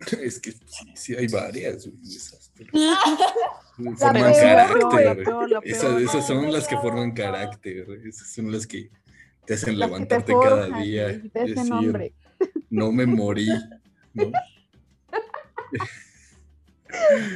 Es 0.22 0.38
que 0.40 0.52
sí, 0.52 0.92
sí 0.96 1.14
hay 1.14 1.28
varias. 1.28 1.86
güey, 1.86 2.16
esas, 2.16 2.50
pero- 2.54 2.70
Forman 3.76 4.32
carácter. 4.32 5.58
Esas, 5.64 6.26
son 6.26 6.52
las 6.52 6.68
que 6.68 6.76
forman 6.76 7.12
carácter. 7.12 7.86
Esas 8.06 8.32
son 8.32 8.52
las 8.52 8.66
que 8.66 8.90
te 9.44 9.54
hacen 9.54 9.78
Las 9.78 9.88
que 9.90 9.94
te 9.94 9.98
levantarte 9.98 10.32
cada 10.32 10.78
día. 10.80 11.10
y 11.10 11.28
decir, 11.28 11.68
nombre. 11.68 12.14
no 12.70 12.92
me 12.92 13.06
morí. 13.06 13.48
¿no? 14.12 14.26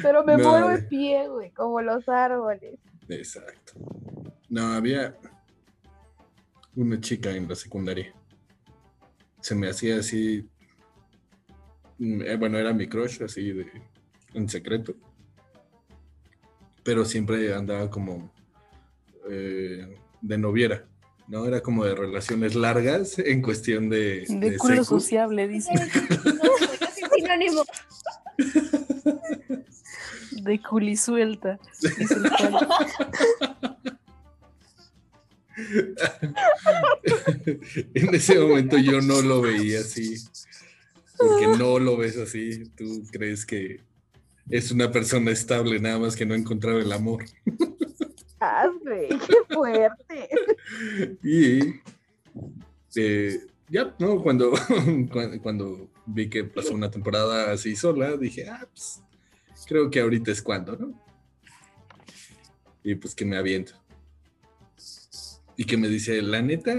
Pero 0.03 0.25
me 0.25 0.37
No, 0.37 0.51
muero 0.51 0.69
de 0.69 0.83
pie, 0.83 1.29
güey, 1.29 1.51
como 1.51 1.81
los 1.83 2.09
árboles. 2.09 2.79
Exacto. 3.09 3.73
No, 4.49 4.73
había 4.73 5.17
una 6.77 7.01
chica 7.01 7.31
en 7.33 7.49
la 7.49 7.57
secundaria. 7.57 8.15
Se 9.41 9.57
me 9.57 9.69
hacía 9.69 9.99
así. 9.99 10.49
mm, 11.99 12.23
eh, 12.23 12.37
Bueno, 12.37 12.59
era 12.59 12.73
mi 12.73 12.87
crush, 12.87 13.21
así 13.25 13.51
de. 13.53 13.67
en 14.35 14.49
secreto. 14.49 14.95
Pero 16.89 17.05
siempre 17.05 17.53
andaba 17.53 17.91
como. 17.91 18.33
eh, 19.29 19.95
de 20.23 20.39
noviera. 20.39 20.87
¿No? 21.27 21.45
Era 21.45 21.61
como 21.61 21.85
de 21.85 21.95
relaciones 21.95 22.55
largas 22.55 23.19
en 23.27 23.43
cuestión 23.43 23.91
de. 23.91 24.25
De 24.27 24.53
de 24.53 24.57
culo 24.57 24.77
secu. 24.77 24.99
sociable, 24.99 25.47
dice. 25.49 25.71
No, 25.75 25.83
güey, 26.33 26.79
casi 26.81 27.03
sinónimo. 27.15 27.63
De 30.43 30.63
culisuelta. 30.63 31.59
dice 31.83 32.15
el 32.15 32.31
Juan. 32.31 32.55
en 37.95 38.15
ese 38.15 38.39
momento 38.39 38.79
yo 38.79 39.03
no 39.03 39.21
lo 39.21 39.43
veía 39.43 39.81
así. 39.81 40.15
Porque 41.19 41.49
no 41.49 41.79
lo 41.79 41.99
ves 41.99 42.17
así. 42.17 42.65
Tú 42.77 43.05
crees 43.13 43.45
que 43.45 43.87
es 44.51 44.71
una 44.71 44.91
persona 44.91 45.31
estable, 45.31 45.79
nada 45.79 45.99
más 45.99 46.17
que 46.17 46.25
no 46.25 46.35
ha 46.35 46.39
encontrado 46.39 46.79
el 46.79 46.93
amor. 46.93 47.25
Ah, 48.41 48.69
güey, 48.83 49.09
qué 49.27 49.55
fuerte. 49.55 50.29
Y 51.23 51.81
eh, 52.97 53.41
ya, 53.69 53.95
¿no? 53.99 54.23
Cuando, 54.23 54.53
cuando, 55.13 55.43
cuando 55.43 55.91
vi 56.07 56.29
que 56.29 56.45
pasó 56.45 56.75
una 56.75 56.91
temporada 56.91 57.53
así 57.53 57.77
sola, 57.77 58.17
dije, 58.17 58.49
ah, 58.49 58.67
pues 58.71 59.03
creo 59.67 59.91
que 59.91 60.01
ahorita 60.01 60.31
es 60.31 60.43
cuando, 60.43 60.77
¿no? 60.77 61.09
Y 62.83 62.95
pues 62.95 63.15
que 63.15 63.25
me 63.25 63.37
aviento. 63.37 63.75
Y 65.57 65.65
que 65.65 65.77
me 65.77 65.89
dice, 65.89 66.23
la 66.23 66.41
neta, 66.41 66.75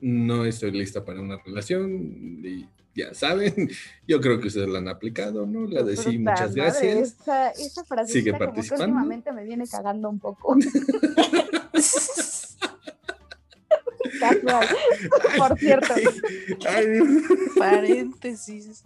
no 0.00 0.44
estoy 0.44 0.72
lista 0.72 1.04
para 1.04 1.20
una 1.20 1.38
relación. 1.38 2.40
Y 2.44 2.68
ya 2.94 3.14
saben, 3.14 3.70
yo 4.08 4.20
creo 4.20 4.40
que 4.40 4.48
ustedes 4.48 4.68
la 4.68 4.78
han 4.78 4.88
aplicado, 4.88 5.46
¿no? 5.46 5.66
La 5.66 5.82
de 5.82 5.96
sí, 5.96 6.18
muchas 6.18 6.50
madre, 6.50 6.62
gracias. 6.62 7.12
Esa, 7.20 7.50
esa 7.50 7.84
frase 7.84 8.12
Sigue 8.12 8.30
como 8.32 8.40
que 8.40 8.46
participando. 8.46 8.84
últimamente 8.84 9.32
me 9.32 9.44
viene 9.44 9.66
cagando 9.66 10.08
un 10.08 10.18
poco. 10.18 10.56
Casual. 14.20 14.68
Por 15.36 15.58
cierto. 15.58 15.94
Ay, 16.68 17.00
Paréntesis. 17.58 18.84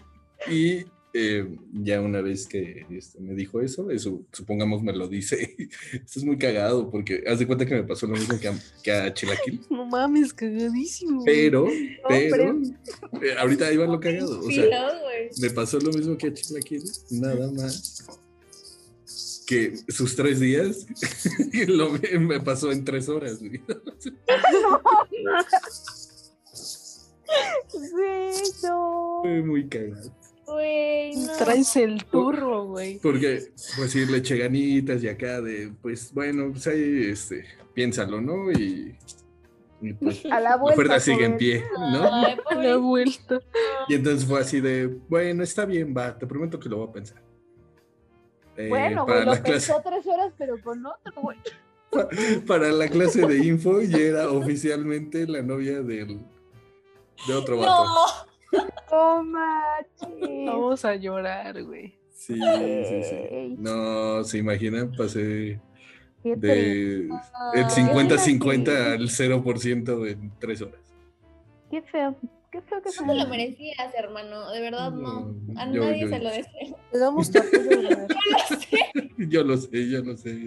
Y 0.48 0.86
eh, 1.14 1.48
ya 1.72 2.00
una 2.00 2.20
vez 2.20 2.46
que 2.46 2.86
este, 2.90 3.20
me 3.20 3.34
dijo 3.34 3.60
eso, 3.60 3.90
eso 3.90 4.22
supongamos 4.32 4.82
me 4.82 4.92
lo 4.92 5.08
dice, 5.08 5.56
esto 5.92 6.18
es 6.18 6.24
muy 6.24 6.38
cagado 6.38 6.90
porque 6.90 7.24
haz 7.26 7.38
de 7.38 7.46
cuenta 7.46 7.66
que 7.66 7.74
me 7.74 7.84
pasó 7.84 8.06
lo 8.06 8.14
mismo 8.14 8.38
que 8.38 8.48
a, 8.48 8.58
que 8.82 8.92
a 8.92 9.12
Chilaquil, 9.14 9.60
No 9.70 9.86
mames, 9.86 10.32
cagadísimo. 10.32 11.24
pero, 11.24 11.66
pero, 12.08 12.50
Hombre. 12.50 12.76
eh, 13.22 13.34
ahorita 13.38 13.72
iba 13.72 13.86
lo 13.86 14.00
cagado, 14.00 14.40
o 14.40 14.50
sea, 14.50 14.68
me 15.40 15.50
pasó 15.50 15.78
lo 15.80 15.92
mismo 15.92 16.16
que 16.16 16.28
a 16.28 16.34
Chilaquil, 16.34 16.82
nada 17.10 17.50
más 17.52 18.06
que 19.46 19.78
sus 19.88 20.14
tres 20.14 20.40
días 20.40 20.86
lo, 21.68 21.92
me 22.20 22.38
pasó 22.40 22.70
en 22.70 22.84
tres 22.84 23.08
horas. 23.08 23.38
güey. 23.38 23.62
Sí, 27.70 28.52
no. 28.62 29.20
Fue 29.22 29.42
muy 29.42 29.66
cagado. 29.68 30.12
Güey, 30.48 31.14
no. 31.16 31.36
Traes 31.36 31.76
el 31.76 32.04
turro, 32.06 32.64
güey. 32.66 32.98
Porque, 33.00 33.50
pues 33.76 33.90
sí, 33.92 34.06
le 34.06 34.18
eché 34.18 34.38
ganitas 34.38 35.02
y 35.02 35.08
acá 35.08 35.40
de, 35.42 35.72
pues 35.82 36.12
bueno, 36.14 36.50
pues 36.52 36.66
ahí, 36.68 37.06
este, 37.10 37.44
piénsalo, 37.74 38.20
¿no? 38.20 38.50
Y, 38.52 38.96
y 39.82 39.92
pues 39.92 40.24
A 40.30 40.40
la 40.40 40.40
la 40.40 40.56
vuelta. 40.56 40.80
oferta 40.80 41.00
sigue 41.00 41.24
en 41.26 41.36
pie, 41.36 41.64
¿no? 41.92 42.10
Ay, 42.14 42.36
La 42.56 42.76
vuelta. 42.78 43.40
Y 43.88 43.94
entonces 43.94 44.26
fue 44.26 44.40
así 44.40 44.60
de, 44.60 44.86
bueno, 45.08 45.42
está 45.42 45.66
bien, 45.66 45.94
va, 45.96 46.16
te 46.18 46.26
prometo 46.26 46.58
que 46.58 46.68
lo 46.68 46.78
voy 46.78 46.88
a 46.88 46.92
pensar. 46.92 47.22
Eh, 48.56 48.68
Bueno, 48.68 49.04
para, 49.06 49.18
güey, 49.18 49.26
lo 49.26 49.32
la 49.34 49.42
clase, 49.42 49.72
pensó 49.72 49.82
tres 49.88 50.06
horas, 50.06 50.32
pero 50.38 50.60
con 50.62 50.84
otro, 50.86 51.12
güey. 51.22 51.38
para 52.46 52.70
la 52.72 52.88
clase 52.88 53.26
de 53.26 53.38
info 53.46 53.80
ya 53.82 53.98
era 53.98 54.30
oficialmente 54.30 55.26
la 55.26 55.42
novia 55.42 55.82
del, 55.82 56.20
de 57.26 57.34
otro 57.34 57.58
vato. 57.58 57.84
No. 57.84 58.37
No 58.90 59.22
manches. 59.22 60.46
Vamos 60.46 60.84
a 60.84 60.94
llorar, 60.96 61.62
güey. 61.64 61.98
Sí, 62.14 62.34
sí, 62.34 63.02
sí. 63.04 63.54
No, 63.58 64.24
se 64.24 64.38
imaginan, 64.38 64.90
pasé 64.96 65.60
de 66.24 67.00
el 67.04 67.10
Ah, 67.12 67.68
50-50 67.70 68.68
al 68.94 69.08
0% 69.08 70.10
en 70.10 70.32
tres 70.38 70.62
horas. 70.62 70.80
Qué 71.70 71.82
feo. 71.82 72.16
Qué 72.50 72.60
feo 72.62 72.80
que 72.82 72.90
No 73.00 73.12
te 73.12 73.14
lo 73.18 73.28
merecías, 73.28 73.94
hermano. 73.94 74.50
De 74.50 74.60
verdad, 74.60 74.90
no. 74.90 75.34
A 75.56 75.70
Yo- 75.70 75.84
nadie 75.84 76.00
yo- 76.00 76.08
se 76.08 76.18
lo 76.18 76.30
deseo. 76.30 76.78
Le 76.92 76.98
damos 76.98 77.30
tu 77.30 77.38
apoyo, 77.38 77.88
güey. 77.96 79.28
Yo 79.28 79.44
lo 79.44 79.56
sé, 79.58 79.88
yo 79.90 80.02
lo 80.02 80.16
sé. 80.16 80.46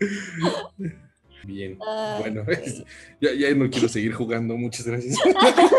Bien. 1.44 1.78
Ay, 1.86 2.20
Bueno, 2.20 2.44
ya, 3.20 3.32
ya 3.34 3.54
no 3.54 3.68
quiero 3.70 3.88
seguir 3.88 4.12
jugando. 4.12 4.56
Muchas 4.56 4.86
gracias. 4.86 5.18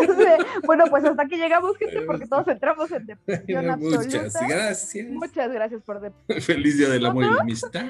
bueno, 0.66 0.86
pues 0.90 1.04
hasta 1.06 1.24
aquí 1.24 1.36
llegamos, 1.38 1.78
gente, 1.78 2.02
porque 2.02 2.26
todos 2.28 2.48
entramos 2.48 2.92
en 2.92 3.06
depresión 3.08 3.80
Muchas 3.80 4.04
absoluta. 4.06 4.48
gracias. 4.48 5.10
Muchas 5.10 5.52
gracias 5.52 5.82
por 5.84 6.02
de- 6.02 6.42
Feliz 6.42 6.78
Día 6.78 6.90
del 6.90 7.06
Amor 7.06 7.24
y 7.26 7.30
la 7.30 7.42
Amistad. 7.42 7.86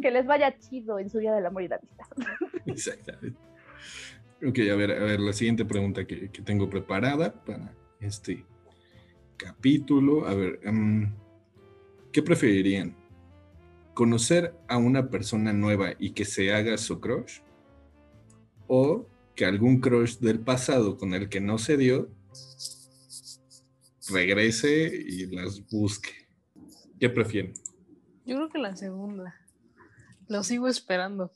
que 0.00 0.10
les 0.10 0.26
vaya 0.26 0.56
chido 0.58 0.98
en 0.98 1.10
su 1.10 1.18
día 1.18 1.32
del 1.34 1.46
amor 1.46 1.62
y 1.62 1.68
la 1.68 1.76
amistad. 1.76 2.36
Exactamente. 2.66 3.38
Ok, 4.44 4.58
a 4.72 4.74
ver, 4.74 4.90
a 4.90 5.04
ver, 5.04 5.20
la 5.20 5.32
siguiente 5.32 5.64
pregunta 5.64 6.04
que, 6.04 6.28
que 6.30 6.42
tengo 6.42 6.68
preparada 6.68 7.32
para 7.44 7.72
este 8.00 8.44
capítulo. 9.36 10.26
A 10.26 10.34
ver, 10.34 10.58
em, 10.64 11.12
¿qué 12.10 12.22
preferirían? 12.22 12.96
¿Conocer 13.94 14.54
a 14.68 14.78
una 14.78 15.10
persona 15.10 15.52
nueva 15.52 15.90
y 15.98 16.10
que 16.12 16.24
se 16.24 16.52
haga 16.52 16.78
su 16.78 17.00
crush? 17.00 17.40
¿O 18.66 19.06
que 19.34 19.44
algún 19.44 19.80
crush 19.80 20.18
del 20.18 20.40
pasado 20.40 20.96
con 20.96 21.14
el 21.14 21.28
que 21.28 21.40
no 21.40 21.58
se 21.58 21.76
dio 21.76 22.10
regrese 24.10 24.86
y 24.94 25.26
las 25.26 25.66
busque. 25.70 26.10
¿Qué 26.98 27.08
prefieren? 27.08 27.54
Yo 28.26 28.36
creo 28.36 28.48
que 28.50 28.58
la 28.58 28.76
segunda. 28.76 29.34
Lo 30.28 30.42
sigo 30.42 30.68
esperando. 30.68 31.32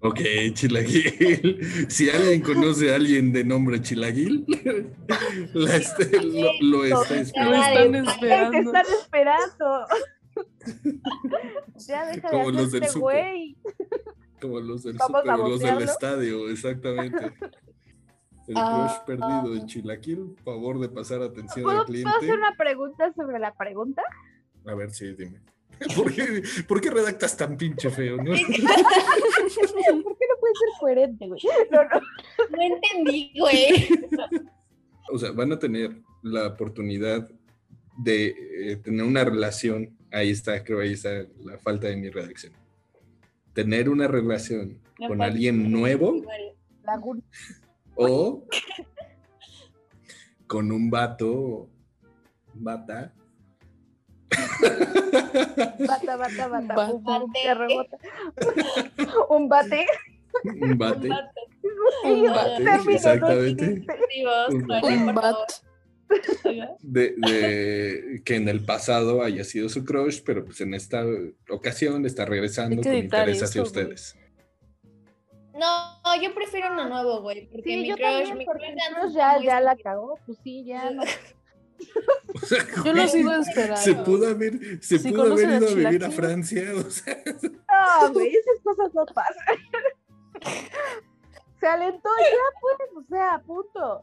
Ok, 0.00 0.20
Chilaguil. 0.52 1.86
Si 1.88 2.10
alguien 2.10 2.42
conoce 2.42 2.92
a 2.92 2.96
alguien 2.96 3.32
de 3.32 3.42
nombre 3.44 3.80
Chilaguil, 3.80 4.44
la 5.54 5.76
este- 5.76 6.22
lo, 6.22 6.52
lo 6.60 6.84
está 6.84 7.14
Lo 7.14 7.20
esperando. 7.20 7.54
están 7.56 7.56
Ay, 7.56 7.90
te 7.90 8.10
esperando. 8.10 8.58
están 8.58 8.86
esperando. 9.00 9.86
ya 11.86 12.06
deja 12.06 12.28
Como 12.30 12.46
de 12.46 12.52
los 12.52 12.72
del 12.72 12.84
súper. 12.86 13.00
güey. 13.00 13.56
Como 14.40 14.60
los 14.60 14.82
del, 14.82 14.96
a 15.00 15.36
los 15.36 15.60
del 15.60 15.82
estadio, 15.82 16.48
exactamente. 16.50 17.32
El 18.46 18.54
Ah. 18.58 19.00
crush 19.06 19.18
perdido 19.18 19.54
en 19.56 19.66
Chilaquil, 19.66 20.36
favor 20.44 20.78
de 20.78 20.88
pasar 20.90 21.22
atención 21.22 21.62
¿Puedo, 21.64 21.80
al 21.80 21.86
puedo 21.86 21.86
cliente. 21.86 22.10
hacer 22.18 22.34
una 22.36 22.54
pregunta 22.56 23.12
sobre 23.14 23.38
la 23.38 23.54
pregunta? 23.54 24.02
A 24.66 24.74
ver, 24.74 24.90
sí, 24.90 25.14
dime. 25.14 25.40
¿Por 25.96 26.12
qué, 26.12 26.42
por 26.68 26.80
qué 26.80 26.90
redactas 26.90 27.36
tan 27.36 27.56
pinche 27.56 27.88
feo? 27.90 28.16
no? 28.18 28.24
¿Por 28.34 28.36
qué 28.36 28.62
no 30.28 30.36
puede 30.40 30.54
ser 30.54 30.68
coherente, 30.78 31.26
güey? 31.26 31.40
No, 31.70 31.82
no. 31.84 32.00
No 32.50 32.62
entendí, 32.62 33.32
güey. 33.38 33.88
O 35.10 35.18
sea, 35.18 35.32
van 35.32 35.52
a 35.52 35.58
tener 35.58 35.96
la 36.22 36.48
oportunidad 36.48 37.28
de 37.98 38.26
eh, 38.72 38.76
tener 38.76 39.04
una 39.04 39.24
relación. 39.24 39.96
Ahí 40.14 40.30
está, 40.30 40.62
creo, 40.62 40.80
ahí 40.80 40.92
está 40.92 41.26
la 41.44 41.58
falta 41.58 41.88
de 41.88 41.96
mi 41.96 42.08
redacción. 42.08 42.52
Tener 43.52 43.88
una 43.88 44.06
relación 44.06 44.78
con 45.08 45.20
alguien 45.20 45.72
nuevo 45.72 46.22
o 47.96 48.44
con 50.46 50.70
un 50.70 50.88
vato, 50.88 51.68
bata. 52.52 53.12
Bata, 55.78 56.16
bata, 56.16 56.48
bata. 56.48 56.74
Bate. 56.74 56.92
pum, 56.92 57.32
que 57.32 57.54
rebota. 57.54 57.98
Un 59.30 59.48
bate. 59.48 59.86
Un 60.44 60.78
bate. 60.78 61.08
Un 62.04 62.26
bate, 62.32 62.56
Término 62.64 62.84
no 62.84 62.90
exactamente. 62.90 63.86
Un 64.52 65.08
Un 65.08 65.14
bat. 65.14 65.34
De, 66.80 67.14
de 67.16 68.22
que 68.24 68.36
en 68.36 68.48
el 68.48 68.64
pasado 68.64 69.22
haya 69.22 69.44
sido 69.44 69.68
su 69.68 69.84
crush, 69.84 70.20
pero 70.24 70.44
pues 70.44 70.60
en 70.60 70.74
esta 70.74 71.04
ocasión 71.50 72.04
está 72.06 72.24
regresando 72.24 72.82
con 72.82 72.94
interés 72.94 73.42
hacia 73.42 73.62
eso, 73.62 73.72
güey. 73.72 73.84
ustedes. 73.84 74.16
No, 75.54 76.22
yo 76.22 76.34
prefiero 76.34 76.72
uno 76.72 76.88
nuevo, 76.88 77.22
güey. 77.22 77.46
Porque 77.48 77.70
Sí, 77.70 77.76
mi 77.78 77.88
yo 77.88 77.96
crush, 77.96 78.08
también, 78.10 78.38
mi 78.38 78.44
porque 78.44 78.74
crush 79.00 79.12
ya, 79.14 79.60
la 79.60 79.76
cagó. 79.76 80.18
Pues 80.26 80.38
sí, 80.42 80.64
ya 80.64 80.90
no. 80.90 81.02
O 82.34 82.38
sea, 82.46 82.64
Yo 82.84 82.92
lo 82.92 83.06
sigo 83.08 83.32
esperando. 83.32 83.76
se 83.76 83.94
pudo 83.94 84.28
haber, 84.28 84.82
se 84.82 84.98
Si 84.98 85.10
pudo 85.10 85.32
haber 85.32 85.48
ido 85.62 85.68
a 85.68 85.74
vivir 85.74 86.04
a. 86.04 86.10
Francia. 86.10 86.62
O 86.74 86.90
sea, 86.90 87.22
No, 87.42 88.12
güey, 88.12 88.28
esas 88.34 88.60
cosas 88.62 88.92
no 88.94 89.04
pasan. 89.06 89.56
Se 91.60 91.66
alentó 91.66 92.08
ya, 92.18 92.60
pues, 92.60 92.90
o 92.96 93.08
sea, 93.08 93.42
punto. 93.46 94.02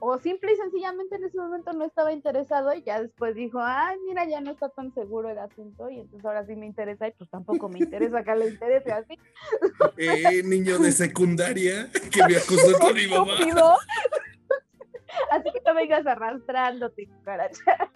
O 0.00 0.18
simple 0.18 0.52
y 0.52 0.56
sencillamente 0.56 1.16
en 1.16 1.24
ese 1.24 1.36
momento 1.36 1.72
no 1.74 1.84
estaba 1.84 2.12
interesado 2.12 2.74
y 2.74 2.82
ya 2.82 3.00
después 3.00 3.34
dijo, 3.34 3.60
ay, 3.62 3.98
mira, 4.06 4.26
ya 4.26 4.40
no 4.40 4.50
está 4.50 4.70
tan 4.70 4.92
seguro 4.94 5.28
el 5.28 5.38
asunto 5.38 5.90
y 5.90 6.00
entonces 6.00 6.24
ahora 6.24 6.46
sí 6.46 6.56
me 6.56 6.66
interesa 6.66 7.08
y 7.08 7.12
pues 7.12 7.28
tampoco 7.28 7.68
me 7.68 7.80
interesa 7.80 8.24
que 8.24 8.34
le 8.34 8.48
interese 8.48 8.92
así. 8.92 9.18
eh, 9.98 10.42
niño 10.42 10.78
de 10.78 10.90
secundaria 10.92 11.90
que 12.10 12.26
me 12.26 12.36
acusó 12.36 12.78
con 12.78 12.94
mi 12.94 13.06
mamá. 13.06 13.34
Estúpido. 13.34 13.74
Así 15.30 15.50
que 15.52 15.60
no 15.66 15.74
vengas 15.74 16.06
arrastrándote, 16.06 17.06
cucaracha. 17.06 17.90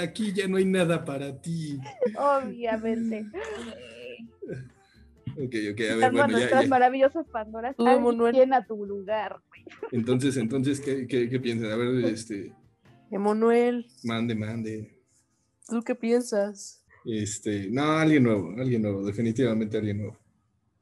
Aquí 0.00 0.32
ya 0.32 0.46
no 0.46 0.56
hay 0.56 0.64
nada 0.64 1.04
para 1.04 1.40
ti. 1.40 1.80
Obviamente. 2.16 3.26
Ok, 5.38 5.54
ok, 5.72 5.80
a 5.92 5.96
ver, 5.96 6.12
bueno, 6.12 6.28
nuestras 6.28 6.62
ya. 6.62 6.68
maravillosas 6.68 7.26
Pandoras. 7.28 7.76
Tú, 7.76 7.86
Alguien 7.86 8.04
Manuel. 8.04 8.34
llena 8.34 8.66
tu 8.66 8.86
lugar. 8.86 9.40
Entonces, 9.92 10.36
entonces, 10.38 10.80
¿qué, 10.80 11.06
qué, 11.06 11.28
qué 11.28 11.38
piensan? 11.40 11.70
A 11.72 11.76
ver, 11.76 12.04
este, 12.06 12.52
Emanuel, 13.10 13.86
mande, 14.04 14.34
mande. 14.34 15.02
¿tú 15.68 15.82
qué 15.82 15.94
piensas? 15.94 16.82
Este, 17.04 17.68
no, 17.70 17.82
alguien 17.98 18.22
nuevo, 18.22 18.50
alguien 18.58 18.82
nuevo, 18.82 19.04
definitivamente 19.04 19.76
alguien 19.76 19.98
nuevo. 19.98 20.18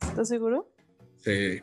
¿Estás 0.00 0.28
seguro? 0.28 0.70
Sí, 1.18 1.60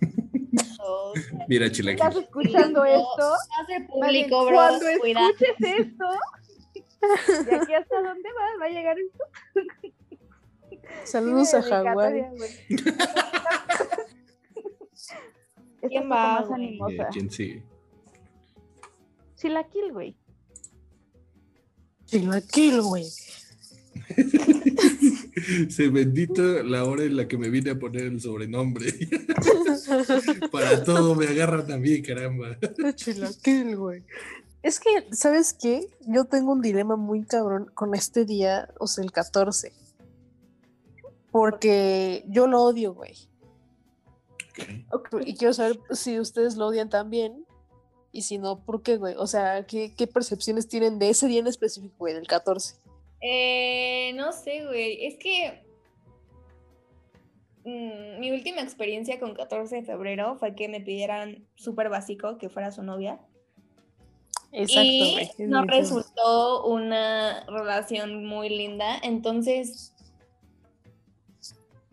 mira, 1.48 1.66
¿Estás 1.66 1.76
Chilaquil. 1.76 2.22
escuchando 2.22 2.80
No, 2.80 2.84
esto? 2.86 3.34
Hace 3.60 3.86
público, 3.86 4.46
bro. 4.46 4.54
Cuando 4.56 4.88
escuches 4.88 5.56
esto, 5.60 6.04
¿de 7.50 7.54
aquí 7.56 7.74
hasta 7.74 8.02
dónde 8.02 8.28
va? 8.32 8.60
¿Va 8.60 8.66
a 8.66 8.70
llegar 8.70 8.96
esto? 8.98 9.24
Saludos 11.04 11.54
a 11.54 11.62
Sí, 11.62 11.70
dedicatoria, 11.70 12.30
Hawái. 12.30 12.50
¿Quién 15.88 16.08
más 16.08 16.46
güey? 16.46 16.62
Eh, 16.62 16.66
animosa. 16.66 17.08
¿Quién 17.12 17.30
sigue? 17.30 17.62
Chilaquil, 19.36 19.92
güey. 19.92 20.16
Chilaquil, 22.06 22.82
güey. 22.82 23.06
Se 25.70 25.88
bendito 25.88 26.62
la 26.62 26.84
hora 26.84 27.04
en 27.04 27.16
la 27.16 27.26
que 27.26 27.38
me 27.38 27.48
vine 27.48 27.70
a 27.70 27.78
poner 27.78 28.02
el 28.02 28.20
sobrenombre. 28.20 28.92
Para 30.52 30.84
todo 30.84 31.14
me 31.14 31.26
agarran 31.26 31.72
a 31.72 31.78
mí, 31.78 32.02
caramba. 32.02 32.58
Chilaquil, 32.94 33.76
güey. 33.76 34.04
Es 34.62 34.78
que, 34.78 34.90
¿sabes 35.12 35.54
qué? 35.54 35.88
Yo 36.06 36.26
tengo 36.26 36.52
un 36.52 36.60
dilema 36.60 36.96
muy 36.96 37.24
cabrón 37.24 37.70
con 37.72 37.94
este 37.94 38.26
día, 38.26 38.68
o 38.78 38.86
sea, 38.86 39.02
el 39.04 39.10
14. 39.10 39.72
Porque 41.30 42.24
yo 42.28 42.46
lo 42.46 42.62
odio, 42.62 42.94
güey. 42.94 43.14
Y 45.24 45.34
quiero 45.34 45.54
saber 45.54 45.78
si 45.90 46.18
ustedes 46.18 46.56
lo 46.56 46.66
odian 46.66 46.88
también. 46.88 47.46
Y 48.12 48.22
si 48.22 48.38
no, 48.38 48.64
¿por 48.64 48.82
qué, 48.82 48.96
güey? 48.96 49.14
O 49.16 49.26
sea, 49.26 49.66
¿qué, 49.66 49.94
qué 49.94 50.06
percepciones 50.06 50.68
tienen 50.68 50.98
de 50.98 51.10
ese 51.10 51.28
día 51.28 51.38
en 51.38 51.46
específico, 51.46 51.94
güey, 51.98 52.14
del 52.14 52.26
14? 52.26 52.74
Eh, 53.20 54.12
no 54.14 54.32
sé, 54.32 54.66
güey. 54.66 55.06
Es 55.06 55.16
que 55.16 55.62
mm, 57.64 58.18
mi 58.18 58.32
última 58.32 58.62
experiencia 58.62 59.20
con 59.20 59.34
14 59.34 59.76
de 59.76 59.82
febrero 59.82 60.36
fue 60.36 60.54
que 60.56 60.68
me 60.68 60.80
pidieran 60.80 61.46
súper 61.54 61.88
básico 61.88 62.38
que 62.38 62.48
fuera 62.48 62.72
su 62.72 62.82
novia. 62.82 63.20
Exacto, 64.52 64.90
y 65.38 65.46
no 65.46 65.64
resultó 65.64 66.66
una 66.66 67.44
relación 67.46 68.24
muy 68.24 68.48
linda. 68.48 68.98
Entonces, 69.04 69.94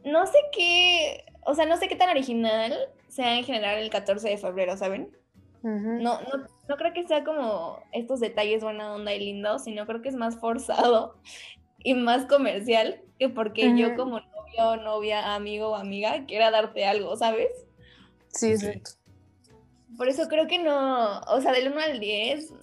no 0.08 0.26
sé 0.26 0.38
qué, 0.52 1.26
o 1.46 1.54
sea, 1.56 1.66
no 1.66 1.78
sé 1.78 1.88
qué 1.88 1.96
tan 1.96 2.10
original 2.10 2.74
sea 3.08 3.38
en 3.38 3.44
general 3.44 3.80
el 3.80 3.90
14 3.90 4.30
de 4.30 4.38
febrero, 4.38 4.78
¿saben? 4.78 5.16
No, 5.64 6.22
no, 6.22 6.48
no 6.70 6.78
creo 6.78 6.94
que 6.94 7.06
sea 7.08 7.26
como 7.26 7.84
estos 7.92 8.22
detalles 8.22 8.64
buena 8.64 8.94
onda 8.94 9.14
y 9.14 9.20
lindos, 9.20 9.66
sino 9.66 9.86
creo 9.86 10.02
que 10.02 10.10
es 10.10 10.16
más 10.16 10.40
forzado 10.40 11.18
y 11.80 11.94
más 11.94 12.26
comercial 12.26 13.02
que 13.20 13.30
porque 13.30 13.76
yo 13.76 13.96
como 13.96 14.20
novio, 14.20 14.84
novia, 14.84 15.36
amigo 15.36 15.70
o 15.70 15.76
amiga 15.76 16.26
quiera 16.26 16.52
darte 16.52 16.86
algo, 16.86 17.16
¿sabes? 17.18 17.50
Sí, 18.30 18.52
exacto. 18.52 18.92
Por 19.98 20.08
eso 20.08 20.28
creo 20.28 20.48
que 20.48 20.60
no, 20.60 21.20
o 21.22 21.42
sea, 21.42 21.52
del 21.52 21.72
1 21.72 21.82
al 21.82 22.00
10, 22.00 22.54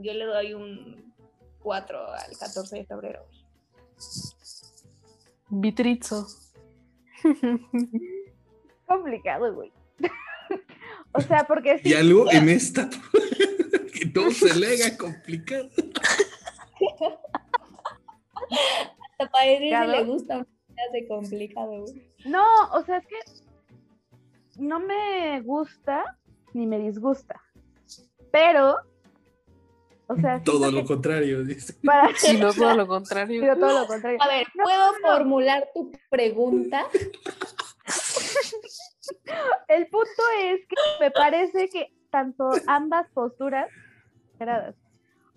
yo 0.00 0.12
le 0.12 0.24
doy 0.24 0.54
un 0.54 1.14
4 1.60 2.12
al 2.12 2.36
14 2.36 2.76
de 2.76 2.84
febrero. 2.84 3.26
Vitrizo. 5.48 6.26
Complicado, 8.86 9.54
güey. 9.54 9.72
o 11.12 11.20
sea, 11.20 11.44
porque 11.46 11.78
sí. 11.78 11.90
Y 11.90 11.94
algo 11.94 12.30
en 12.30 12.48
esta 12.48 12.88
que 13.92 14.06
no 14.14 14.30
se 14.30 14.54
le 14.58 14.74
haga 14.74 14.96
complicado. 14.96 15.70
Hasta 19.10 19.30
para 19.30 19.46
él 19.46 19.68
Claro. 19.68 19.90
le 19.92 20.04
gusta, 20.04 20.46
hace 20.88 21.08
complicado, 21.08 21.82
güey. 21.82 22.12
No, 22.26 22.44
o 22.72 22.84
sea, 22.84 22.98
es 22.98 23.06
que 23.06 23.16
no 24.60 24.80
me 24.80 25.40
gusta 25.42 26.18
ni 26.52 26.66
me 26.66 26.78
disgusta. 26.78 27.40
Pero, 28.30 28.76
o 30.06 30.16
sea, 30.16 30.42
Todo 30.42 30.70
lo 30.70 30.82
que 30.82 30.88
contrario, 30.88 31.44
dice. 31.44 31.74
para 31.84 32.08
Si 32.16 32.36
no, 32.38 32.52
todo 32.52 32.74
lo 32.76 32.86
contrario. 32.96 33.54
Todo 33.58 33.80
lo 33.80 33.86
contrario. 33.86 34.18
A 34.22 34.28
ver, 34.28 34.46
¿puedo 34.54 34.92
no, 34.92 34.98
no. 34.98 35.16
formular 35.16 35.68
tu 35.74 35.92
pregunta? 36.10 36.86
El 39.68 39.86
punto 39.88 40.22
es 40.42 40.60
que 40.66 40.76
me 41.00 41.10
parece 41.10 41.68
que 41.68 41.92
tanto 42.10 42.50
ambas 42.66 43.08
posturas, 43.10 43.68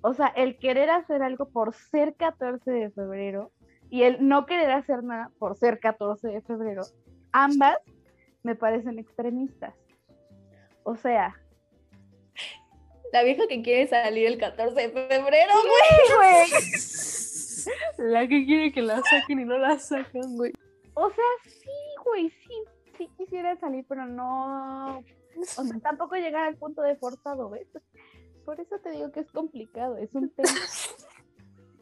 o 0.01 0.13
sea, 0.13 0.27
el 0.27 0.57
querer 0.57 0.89
hacer 0.89 1.23
algo 1.23 1.49
por 1.49 1.73
ser 1.73 2.15
14 2.15 2.69
de 2.69 2.91
febrero 2.91 3.51
y 3.89 4.03
el 4.03 4.27
no 4.27 4.45
querer 4.45 4.71
hacer 4.71 5.03
nada 5.03 5.31
por 5.39 5.57
ser 5.57 5.79
14 5.79 6.27
de 6.27 6.41
febrero, 6.41 6.83
ambas 7.31 7.77
me 8.43 8.55
parecen 8.55 8.99
extremistas. 8.99 9.73
O 10.83 10.95
sea, 10.95 11.35
La 13.13 13.23
vieja 13.23 13.47
que 13.47 13.61
quiere 13.61 13.87
salir 13.87 14.27
el 14.27 14.37
14 14.37 14.73
de 14.73 14.89
febrero, 14.89 15.53
sí, 15.61 16.13
güey. 16.15 17.71
La 17.97 18.27
que 18.27 18.45
quiere 18.45 18.71
que 18.71 18.81
la 18.81 19.01
saquen 19.03 19.39
y 19.39 19.45
no 19.45 19.57
la 19.57 19.79
sacan, 19.79 20.35
güey. 20.35 20.53
O 20.93 21.09
sea, 21.11 21.25
sí, 21.45 21.69
güey, 22.05 22.29
sí, 22.29 22.53
sí 22.97 23.09
quisiera 23.17 23.55
salir, 23.57 23.85
pero 23.87 24.05
no. 24.05 24.99
O 24.99 25.63
sea, 25.63 25.79
tampoco 25.81 26.15
llegar 26.15 26.45
al 26.45 26.55
punto 26.55 26.81
de 26.81 26.95
forzado, 26.95 27.49
¿ves? 27.49 27.67
Por 28.45 28.59
eso 28.59 28.79
te 28.79 28.91
digo 28.91 29.11
que 29.11 29.19
es 29.19 29.31
complicado, 29.31 29.97
es 29.97 30.13
un 30.13 30.29
tema. 30.29 30.49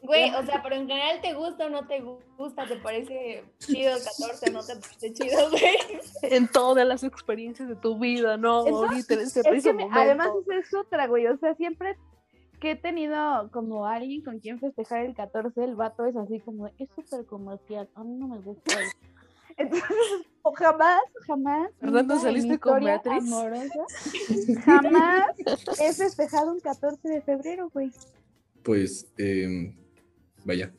Güey, 0.05 0.29
o 0.35 0.45
sea, 0.45 0.61
pero 0.63 0.75
en 0.75 0.87
general 0.87 1.21
te 1.21 1.33
gusta 1.33 1.65
o 1.65 1.69
no 1.69 1.87
te 1.87 2.01
gusta, 2.37 2.65
te 2.67 2.77
parece 2.77 3.43
chido 3.59 3.95
el 3.95 4.03
14, 4.03 4.51
no 4.51 4.63
te 4.63 4.75
parece 4.75 5.13
chido, 5.13 5.49
güey. 5.51 5.63
En 6.23 6.47
todas 6.47 6.87
las 6.87 7.03
experiencias 7.03 7.67
de 7.69 7.75
tu 7.75 7.97
vida, 7.99 8.37
¿no? 8.37 8.65
Eso- 8.65 8.85
Ahorita 8.85 9.13
en 9.15 9.19
Es 9.21 9.33
preciso 9.33 9.69
que 9.69 9.73
me- 9.73 9.89
además 9.91 10.29
es 10.59 10.73
otra, 10.73 11.07
güey. 11.07 11.27
O 11.27 11.37
sea, 11.37 11.55
siempre 11.55 11.97
que 12.59 12.71
he 12.71 12.75
tenido 12.75 13.49
como 13.51 13.85
alguien 13.85 14.23
con 14.23 14.39
quien 14.39 14.59
festejar 14.59 15.05
el 15.05 15.13
14, 15.13 15.63
el 15.63 15.75
vato 15.75 16.05
es 16.05 16.15
así 16.15 16.39
como, 16.39 16.67
es 16.67 16.89
súper 16.95 17.25
comercial, 17.25 17.89
a 17.95 18.03
mí 18.03 18.15
no 18.15 18.27
me 18.27 18.39
gusta 18.39 18.81
eso. 18.81 18.97
Entonces, 19.57 19.87
o 20.41 20.51
jamás, 20.53 21.01
jamás. 21.27 21.69
Mi 21.81 22.19
¿saliste 22.19 22.59
con 22.59 22.83
Beatriz? 22.83 23.17
amorosa, 23.19 23.85
jamás 24.65 25.27
he 25.79 25.93
festejado 25.93 26.51
un 26.51 26.59
14 26.59 27.07
de 27.07 27.21
febrero, 27.21 27.69
güey. 27.73 27.89
Pues, 28.63 29.07
eh, 29.17 29.73
vaya. 30.45 30.71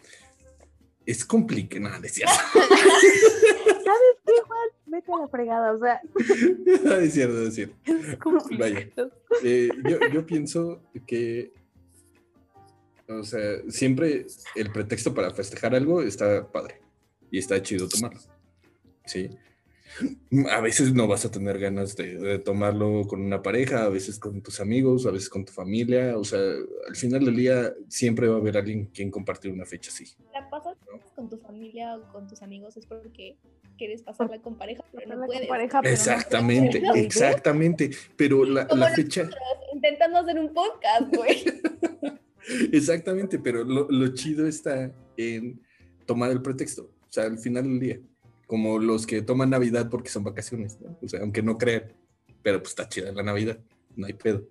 Es 1.05 1.25
complicado. 1.25 1.83
No, 1.83 1.99
no 2.01 2.09
cierto. 2.09 2.35
¿Sabes 2.55 4.17
qué, 4.25 4.33
Juan? 4.47 4.69
Vete 4.87 5.13
a 5.13 5.19
la 5.19 5.29
fregada, 5.29 5.73
o 5.73 5.79
sea, 5.79 6.01
es 7.03 7.13
cierto, 7.13 7.43
es 7.43 7.55
cierto. 7.55 7.77
Es 7.85 8.17
complicado. 8.17 9.13
Eh, 9.43 9.69
yo, 9.85 9.99
yo 10.13 10.27
pienso 10.27 10.83
que, 11.07 11.53
o 13.09 13.23
sea, 13.23 13.61
siempre 13.69 14.27
el 14.55 14.73
pretexto 14.73 15.13
para 15.13 15.31
festejar 15.33 15.75
algo 15.75 16.03
está 16.03 16.51
padre 16.51 16.81
y 17.31 17.39
está 17.39 17.61
chido 17.63 17.89
tomarlo. 17.89 18.21
Sí. 19.05 19.31
A 20.53 20.61
veces 20.61 20.93
no 20.93 21.07
vas 21.07 21.25
a 21.25 21.31
tener 21.31 21.59
ganas 21.59 21.97
de, 21.97 22.17
de 22.17 22.39
tomarlo 22.39 23.07
con 23.07 23.21
una 23.21 23.43
pareja, 23.43 23.85
a 23.85 23.89
veces 23.89 24.19
con 24.19 24.43
tus 24.43 24.61
amigos, 24.61 25.07
a 25.07 25.11
veces 25.11 25.29
con 25.29 25.45
tu 25.45 25.53
familia. 25.53 26.19
O 26.19 26.25
sea, 26.25 26.41
al 26.89 26.97
final 26.97 27.25
del 27.25 27.37
día 27.37 27.73
siempre 27.89 28.29
va 28.29 28.37
a 28.37 28.39
haber 28.39 28.57
alguien 28.57 28.87
quien 28.87 29.11
compartir 29.11 29.53
una 29.53 29.65
fecha 29.65 29.91
así. 29.91 30.07
La 30.33 30.49
pasas 30.51 30.77
con 31.15 31.31
tu 31.31 31.39
familia 31.39 31.97
o 31.97 32.13
con 32.13 32.27
tus 32.27 32.43
amigos 32.43 32.77
es 32.77 32.87
porque 32.87 33.39
quieres 33.79 34.03
pasarla 34.03 34.41
con 34.41 34.57
pareja, 34.57 34.85
pero 34.93 35.17
no 35.17 35.27
puedes. 35.27 35.47
pareja, 35.49 35.81
pero 35.81 35.91
no 35.91 35.95
Exactamente, 35.95 36.79
puedes, 36.79 36.91
güey. 36.93 37.05
exactamente. 37.05 37.91
Pero 38.17 38.45
la, 38.45 38.67
Como 38.67 38.81
la 38.81 38.91
fecha... 38.91 39.29
Intentando 39.73 40.19
hacer 40.19 40.39
un 40.39 40.53
podcast, 40.53 41.15
güey. 41.15 41.45
Exactamente, 42.73 43.39
pero 43.39 43.65
lo, 43.65 43.89
lo 43.91 44.15
chido 44.15 44.47
está 44.47 44.93
en 45.17 45.61
tomar 46.07 46.31
el 46.31 46.41
pretexto, 46.43 46.85
o 46.85 47.13
sea, 47.13 47.25
al 47.25 47.39
final 47.39 47.65
del 47.65 47.81
día, 47.81 48.01
como 48.47 48.79
los 48.79 49.07
que 49.07 49.23
toman 49.23 49.51
Navidad 49.51 49.89
porque 49.91 50.09
son 50.09 50.25
vacaciones, 50.25 50.79
¿no? 50.81 50.97
o 51.03 51.09
sea, 51.09 51.21
aunque 51.21 51.43
no 51.43 51.59
crean, 51.59 51.93
pero 52.43 52.59
pues 52.61 52.71
está 52.71 52.89
chida 52.89 53.13
la 53.13 53.23
Navidad, 53.23 53.59
no 53.97 54.07
hay 54.07 54.13
pedo. 54.13 54.45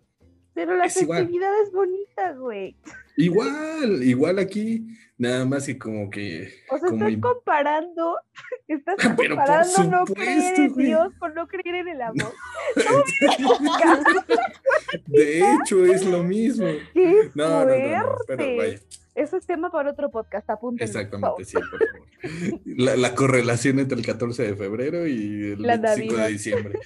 Pero 0.54 0.76
la 0.76 0.86
Es 0.86 1.02
igual. 1.02 1.24
festividad 1.24 1.52
es 1.64 1.72
bonita, 1.72 2.32
güey. 2.34 2.76
Igual, 3.18 4.04
igual 4.04 4.40
aquí, 4.40 4.88
nada 5.18 5.46
más 5.46 5.66
que 5.66 5.78
como 5.78 6.10
que... 6.10 6.50
O 6.70 6.78
sea, 6.78 6.90
como 6.90 7.08
estás 7.08 7.22
comparando, 7.22 8.18
estás 8.68 8.96
Pero 8.98 9.16
por 9.16 9.28
comparando 9.28 9.84
no 9.84 10.06
creer 10.06 10.60
en 10.60 10.74
güey. 10.74 10.86
Dios 10.88 11.14
con 11.20 11.34
no 11.34 11.48
creer 11.48 11.76
en 11.76 11.88
el 11.90 12.02
amor. 12.02 12.34
De 15.08 15.40
hecho, 15.40 15.86
es 15.86 16.06
lo 16.06 16.24
mismo. 16.24 16.68
¡Qué 16.94 17.32
No, 17.34 17.66
no, 17.66 17.68
no, 17.76 18.00
no, 18.00 18.16
pero 18.28 18.58
vaya, 18.58 18.80
Eso 19.16 19.38
es 19.38 19.46
tema 19.46 19.72
para 19.72 19.92
otro 19.92 20.12
podcast, 20.12 20.46
por 20.46 20.58
favor. 20.60 20.76
exactamente, 20.82 21.46
sí, 21.46 21.54
por 21.58 21.70
favor. 21.70 22.60
La, 22.66 22.96
la 22.98 23.16
correlación 23.16 23.80
entre 23.80 23.98
el 23.98 24.06
14 24.06 24.44
de 24.44 24.56
febrero 24.56 25.08
y 25.08 25.54
el 25.54 25.62
La 25.62 25.78
25 25.78 26.12
Navidad. 26.14 26.26
de 26.28 26.32
diciembre. 26.34 26.80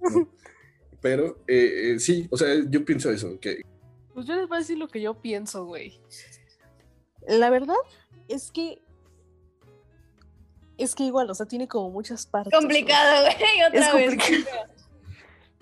¿no? 0.14 0.28
Pero 1.00 1.38
eh, 1.48 1.92
eh, 1.94 1.98
sí, 2.00 2.28
o 2.30 2.36
sea, 2.36 2.48
yo 2.68 2.84
pienso 2.84 3.10
eso, 3.10 3.38
que 3.40 3.62
Pues 4.14 4.26
yo 4.26 4.34
les 4.36 4.48
voy 4.48 4.56
a 4.56 4.60
decir 4.60 4.78
lo 4.78 4.88
que 4.88 5.00
yo 5.00 5.14
pienso, 5.20 5.64
güey. 5.64 6.00
La 7.26 7.50
verdad 7.50 7.76
es 8.28 8.50
que. 8.52 8.80
Es 10.76 10.94
que 10.94 11.02
igual, 11.04 11.28
o 11.30 11.34
sea, 11.34 11.46
tiene 11.46 11.66
como 11.66 11.90
muchas 11.90 12.26
partes. 12.26 12.52
Complicado, 12.56 13.22
güey, 13.24 13.62
otra 13.66 13.80
Es 13.88 13.94
vez. 13.94 14.08
complicado. 14.10 14.64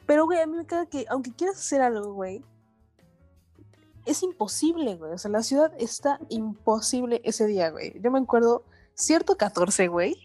Pero, 0.07 0.25
güey, 0.27 0.41
a 0.41 0.47
mí 0.47 0.57
me 0.59 0.67
queda 0.67 0.87
que, 0.87 1.05
aunque 1.09 1.33
quieras 1.33 1.57
hacer 1.59 1.81
algo, 1.81 2.13
güey, 2.13 2.43
es 4.07 4.23
imposible, 4.23 4.95
güey. 4.97 5.13
O 5.13 5.19
sea, 5.19 5.31
la 5.31 5.43
ciudad 5.43 5.73
está 5.79 6.19
imposible 6.29 7.21
ese 7.25 7.47
día, 7.47 7.71
güey. 7.71 8.01
Yo 8.01 8.11
me 8.11 8.19
acuerdo, 8.21 8.65
cierto 8.95 9.37
14, 9.37 9.89
güey. 9.89 10.17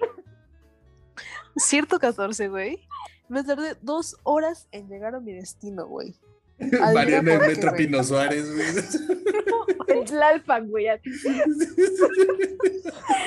Cierto 1.57 1.99
14, 1.99 2.47
güey. 2.47 2.87
Me 3.27 3.43
tardé 3.43 3.75
dos 3.81 4.15
horas 4.23 4.67
en 4.71 4.87
llegar 4.87 5.15
a 5.15 5.19
mi 5.19 5.33
destino, 5.33 5.87
güey. 5.87 6.15
Mariana 6.93 7.33
en 7.33 7.39
Metro 7.39 7.71
güey. 7.71 7.85
Pino 7.85 8.03
Suárez, 8.03 8.49
güey. 8.53 8.67
El 9.87 10.05
Tlalpan, 10.05 10.69
güey. 10.69 10.85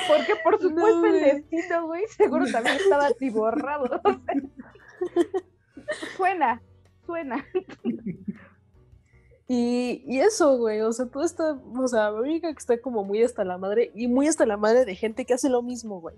Porque 0.07 0.33
por 0.43 0.53
No, 0.53 0.59
supuesto 0.69 1.05
el 1.05 1.19
destino, 1.21 1.85
güey, 1.85 2.03
seguro 2.17 2.45
también 2.51 2.77
estaba 2.77 3.05
atiborrado. 3.07 3.83
o 3.83 3.87
sea. 3.87 4.01
Suena, 6.17 6.61
suena. 7.05 7.45
Y, 9.47 10.03
y 10.07 10.19
eso, 10.21 10.57
güey, 10.57 10.81
o 10.81 10.91
sea, 10.91 11.05
todo 11.05 11.23
está, 11.23 11.59
o 11.77 11.87
sea, 11.87 12.11
me 12.11 12.21
ubica 12.21 12.51
que 12.51 12.57
está 12.57 12.79
como 12.81 13.03
muy 13.03 13.21
hasta 13.23 13.43
la 13.43 13.57
madre 13.59 13.91
y 13.93 14.07
muy 14.07 14.27
hasta 14.27 14.45
la 14.45 14.57
madre 14.57 14.85
de 14.85 14.95
gente 14.95 15.25
que 15.25 15.35
hace 15.35 15.49
lo 15.49 15.61
mismo, 15.61 16.01
güey. 16.01 16.15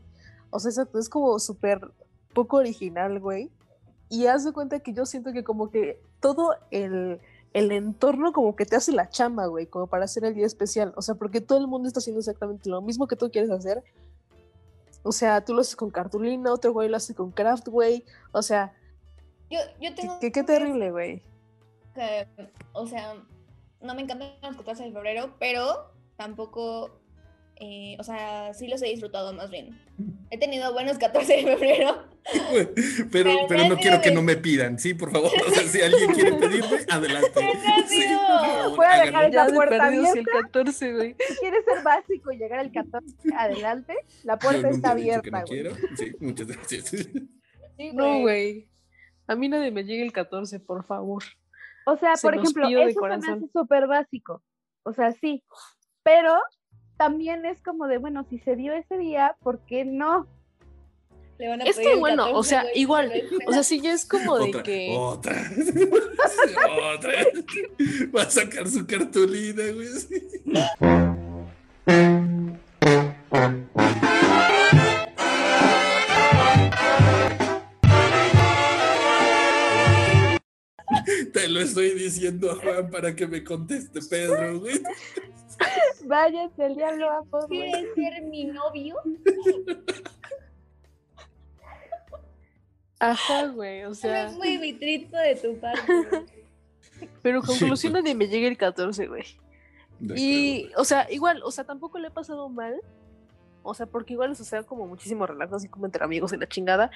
O 0.50 0.60
sea, 0.60 0.70
exacto, 0.70 0.98
es 0.98 1.10
como 1.10 1.38
súper 1.40 1.82
poco 2.34 2.58
original, 2.58 3.20
güey. 3.20 3.50
Y 4.10 4.28
haz 4.28 4.46
de 4.46 4.54
cuenta 4.54 4.80
que 4.80 4.94
yo 4.94 5.06
siento 5.06 5.34
que 5.34 5.44
como 5.44 5.70
que 5.70 6.00
todo 6.22 6.56
el, 6.72 7.20
el 7.52 7.72
entorno 7.74 8.32
como 8.32 8.56
que 8.56 8.66
te 8.66 8.78
hace 8.78 8.94
la 8.94 9.10
chamba, 9.10 9.48
güey, 9.48 9.66
como 9.68 9.88
para 9.88 10.06
hacer 10.06 10.24
el 10.24 10.34
día 10.34 10.46
especial. 10.46 10.94
O 10.96 11.02
sea, 11.02 11.16
porque 11.16 11.42
todo 11.42 11.58
el 11.58 11.68
mundo 11.68 11.90
está 11.90 12.00
haciendo 12.00 12.20
exactamente 12.22 12.70
lo 12.70 12.82
mismo 12.82 13.08
que 13.08 13.18
tú 13.18 13.30
quieres 13.30 13.52
hacer. 13.52 13.84
O 15.04 15.12
sea, 15.12 15.44
tú 15.44 15.54
lo 15.54 15.60
haces 15.62 15.76
con 15.76 15.90
cartulina, 15.90 16.54
otro 16.54 16.72
güey 16.72 16.88
lo 16.88 16.96
hace 16.96 17.14
con 17.14 17.32
craft, 17.32 17.68
güey. 17.68 18.06
O 18.32 18.42
sea, 18.42 18.74
Yo, 19.50 19.60
yo 19.82 19.94
tengo 19.94 20.18
qué- 20.22 20.32
terrible, 20.44 20.92
güey. 20.92 21.22
Que, 21.98 22.28
o 22.74 22.88
sea, 22.88 23.16
no 23.82 23.96
me 23.96 24.02
encantan 24.04 24.32
los 24.42 24.56
14 24.58 24.84
de 24.86 24.92
febrero, 24.92 25.36
pero 25.40 25.92
tampoco, 26.16 27.00
eh, 27.58 27.96
o 28.00 28.04
sea, 28.04 28.54
sí 28.54 28.68
los 28.68 28.82
he 28.82 28.88
disfrutado 28.88 29.34
más 29.34 29.50
bien. 29.50 29.80
He 30.30 30.38
tenido 30.38 30.74
buenos 30.74 30.98
14 30.98 31.34
de 31.38 31.44
febrero. 31.44 32.04
Pero, 32.28 32.74
Pero 33.10 33.32
pero 33.48 33.70
no 33.70 33.78
quiero 33.78 34.02
que 34.02 34.12
no 34.12 34.22
me 34.22 34.36
pidan, 34.36 34.78
sí, 34.78 34.94
por 34.94 35.12
favor. 35.14 35.32
O 35.48 35.50
sea, 35.50 35.64
si 35.64 35.80
alguien 35.82 36.12
quiere 36.12 36.34
pedirme, 36.34 36.80
adelante. 36.90 37.32
No 37.42 37.88
Sí, 37.88 38.02
favor, 38.04 38.76
Voy 38.76 38.86
a 38.86 39.06
dejar 39.06 39.30
esa 39.30 39.48
puerta 39.48 39.90
si 39.90 39.96
el 39.96 40.06
abierta. 40.08 40.32
14, 40.42 40.94
güey. 40.94 41.16
Si 41.26 41.36
quieres 41.38 41.64
ser 41.64 41.84
básico 41.84 42.32
y 42.34 42.38
llegar 42.38 42.60
al 42.60 42.72
14, 42.74 43.16
adelante. 43.34 43.94
La 44.26 44.38
puerta 44.38 44.70
está 44.70 44.90
que 44.90 45.02
abierta, 45.02 45.30
no 45.32 45.46
güey. 45.46 45.50
quiero. 45.62 45.76
Sí, 45.98 46.12
muchas 46.20 46.48
gracias. 46.48 46.90
Sí, 46.90 47.92
No, 47.94 48.20
güey. 48.20 48.68
A 49.28 49.36
mí 49.36 49.48
nadie 49.48 49.72
me 49.72 49.86
llegue 49.86 50.04
el 50.04 50.12
14, 50.12 50.60
por 50.60 50.84
favor. 50.84 51.24
O 51.88 51.96
sea, 51.96 52.18
Se 52.18 52.28
por 52.28 52.36
ejemplo, 52.36 52.68
eso 52.68 53.00
se 53.00 53.08
me 53.08 53.16
hace 53.16 53.48
súper 53.54 53.88
básico. 53.88 54.44
O 54.84 54.92
sea, 54.92 55.14
sí. 55.14 55.42
Pero 56.04 56.38
también 56.98 57.46
es 57.46 57.62
como 57.62 57.88
de, 57.88 57.98
bueno, 57.98 58.26
si 58.30 58.40
se 58.40 58.58
dio 58.58 58.74
ese 58.74 58.98
día, 58.98 59.38
¿por 59.42 59.60
qué 59.60 59.86
no? 59.86 60.28
Le 61.38 61.48
van 61.48 61.62
a 61.62 61.64
Es 61.64 61.80
que 61.80 61.96
bueno, 61.96 62.24
o 62.24 62.42
14, 62.42 62.50
sea, 62.50 62.66
igual, 62.76 63.14
o 63.46 63.54
sea, 63.54 63.64
sí 63.64 63.80
ya 63.80 63.94
es 63.94 64.06
como 64.06 64.38
de 64.38 64.50
Otra, 64.50 64.64
que... 64.64 64.96
otra. 64.98 65.34
otra. 66.94 67.14
Va 68.14 68.24
a 68.24 68.30
sacar 68.30 68.68
su 68.68 68.86
cartulina, 68.86 69.64
güey. 69.74 69.88
lo 81.58 81.64
estoy 81.64 81.92
diciendo 81.92 82.52
a 82.52 82.56
Juan 82.56 82.90
para 82.90 83.16
que 83.16 83.28
me 83.28 83.44
conteste 83.44 84.00
Pedro, 84.10 84.60
güey. 84.60 84.82
Váyanse, 86.06 86.66
el 86.66 86.76
diablo 86.76 87.10
a 87.10 87.22
güey. 87.22 87.48
¿Quieres 87.48 87.96
ser 87.96 88.24
mi 88.24 88.46
novio? 88.46 88.96
Ajá, 93.00 93.48
güey, 93.48 93.84
o 93.84 93.94
sea... 93.94 94.28
es 94.28 94.36
muy 94.36 94.58
vitrito 94.58 95.18
de 95.18 95.36
tu 95.36 95.60
parte. 95.60 96.26
Pero 97.22 97.42
Sí, 97.42 97.48
conclusión 97.48 97.94
pues. 97.94 98.04
nadie 98.04 98.16
me 98.16 98.28
llegue 98.28 98.48
el 98.48 98.58
14, 98.58 99.08
güey. 99.08 99.24
Y, 100.16 100.70
o 100.76 100.84
sea, 100.84 101.08
igual, 101.12 101.42
o 101.44 101.52
sea, 101.52 101.64
tampoco 101.64 102.00
le 102.00 102.08
he 102.08 102.12
pasado 102.12 102.50
mal. 102.50 102.80
o 103.64 103.74
sea, 103.74 103.86
porque 103.86 104.14
igual 104.14 104.36
sucede 104.36 104.64
como 104.64 104.88
muchísimo 104.88 105.26
relajo 105.28 105.56
así 105.56 105.68
como 105.68 105.86
entre 105.86 106.04
amigos 106.04 106.34
y 106.34 106.38
la 106.38 106.48
chingada, 106.48 106.90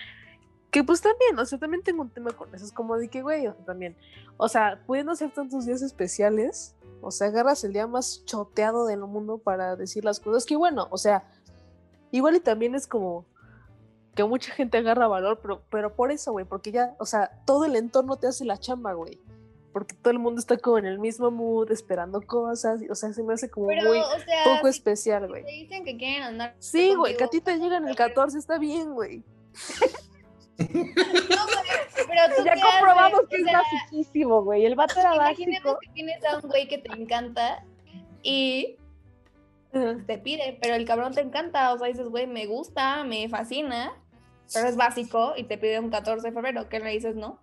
que 0.71 0.83
pues 0.83 1.01
también, 1.01 1.37
o 1.37 1.45
sea, 1.45 1.59
también 1.59 1.83
tengo 1.83 2.01
un 2.01 2.09
tema 2.09 2.31
con 2.31 2.53
eso, 2.55 2.65
es 2.65 2.71
como 2.71 2.97
de 2.97 3.09
que, 3.09 3.21
güey, 3.21 3.45
o 3.47 3.53
sea, 3.53 3.65
también, 3.65 3.95
o 4.37 4.47
sea, 4.47 4.81
pudiendo 4.87 5.13
ser 5.15 5.31
tantos 5.31 5.65
días 5.65 5.81
especiales, 5.81 6.75
o 7.01 7.11
sea, 7.11 7.27
agarras 7.27 7.63
el 7.65 7.73
día 7.73 7.87
más 7.87 8.23
choteado 8.25 8.85
del 8.85 9.01
mundo 9.01 9.37
para 9.37 9.75
decir 9.75 10.05
las 10.05 10.19
cosas, 10.19 10.45
que 10.45 10.55
bueno, 10.55 10.87
o 10.89 10.97
sea, 10.97 11.25
igual 12.11 12.35
y 12.35 12.39
también 12.39 12.73
es 12.73 12.87
como 12.87 13.25
que 14.15 14.23
mucha 14.23 14.53
gente 14.53 14.77
agarra 14.77 15.07
valor, 15.07 15.39
pero, 15.41 15.61
pero 15.69 15.93
por 15.93 16.11
eso, 16.11 16.31
güey, 16.31 16.45
porque 16.45 16.71
ya, 16.71 16.95
o 16.99 17.05
sea, 17.05 17.31
todo 17.45 17.65
el 17.65 17.75
entorno 17.75 18.17
te 18.17 18.27
hace 18.27 18.45
la 18.45 18.57
chamba, 18.57 18.93
güey. 18.93 19.19
Porque 19.71 19.95
todo 19.95 20.11
el 20.11 20.19
mundo 20.19 20.39
está 20.39 20.57
como 20.57 20.79
en 20.79 20.85
el 20.85 20.99
mismo 20.99 21.31
mood, 21.31 21.71
esperando 21.71 22.21
cosas, 22.21 22.81
o 22.89 22.95
sea, 22.95 23.13
se 23.13 23.23
me 23.23 23.33
hace 23.33 23.49
como 23.49 23.67
Pero, 23.67 23.87
muy 23.87 23.99
o 23.99 24.19
sea, 24.25 24.43
poco 24.43 24.63
si 24.63 24.69
especial, 24.69 25.29
güey. 25.29 25.45
te 25.45 25.51
dicen 25.51 25.85
que 25.85 25.95
quieren 25.95 26.23
andar. 26.23 26.55
Sí, 26.59 26.93
güey, 26.93 27.15
que 27.15 27.23
a 27.23 27.29
ti 27.29 27.39
te 27.39 27.57
llegan 27.57 27.87
el 27.87 27.95
14, 27.95 28.37
está 28.37 28.57
bien, 28.57 28.93
güey. 28.93 29.23
No, 30.73 31.45
güey, 31.45 32.07
pero 32.07 32.35
tú 32.35 32.43
Ya 32.43 32.53
qué 32.55 32.61
comprobamos 32.61 33.19
haces? 33.19 33.29
que 33.29 33.35
O 33.43 33.47
es 33.47 33.53
basiquísimo, 33.53 34.43
güey. 34.43 34.65
El 34.65 34.75
vato 34.75 34.99
era 34.99 35.15
Imaginemos 35.15 35.63
básico. 35.63 35.79
que 35.81 35.89
tienes 35.93 36.25
a 36.25 36.35
un 36.37 36.41
güey 36.49 36.67
que 36.67 36.77
te 36.77 36.91
encanta 36.93 37.63
y 38.23 38.77
te 39.71 40.17
pide, 40.17 40.57
pero 40.61 40.75
el 40.75 40.85
cabrón 40.85 41.13
te 41.13 41.21
encanta. 41.21 41.73
O 41.73 41.77
sea, 41.77 41.87
dices, 41.87 42.07
güey, 42.09 42.27
me 42.27 42.45
gusta, 42.45 43.03
me 43.03 43.29
fascina, 43.29 43.93
pero 44.53 44.67
es 44.67 44.75
básico 44.75 45.33
y 45.37 45.43
te 45.43 45.57
pide 45.57 45.79
un 45.79 45.89
14 45.89 46.27
de 46.27 46.33
febrero. 46.33 46.67
¿Qué 46.69 46.79
le 46.79 46.91
dices, 46.91 47.15
no? 47.15 47.39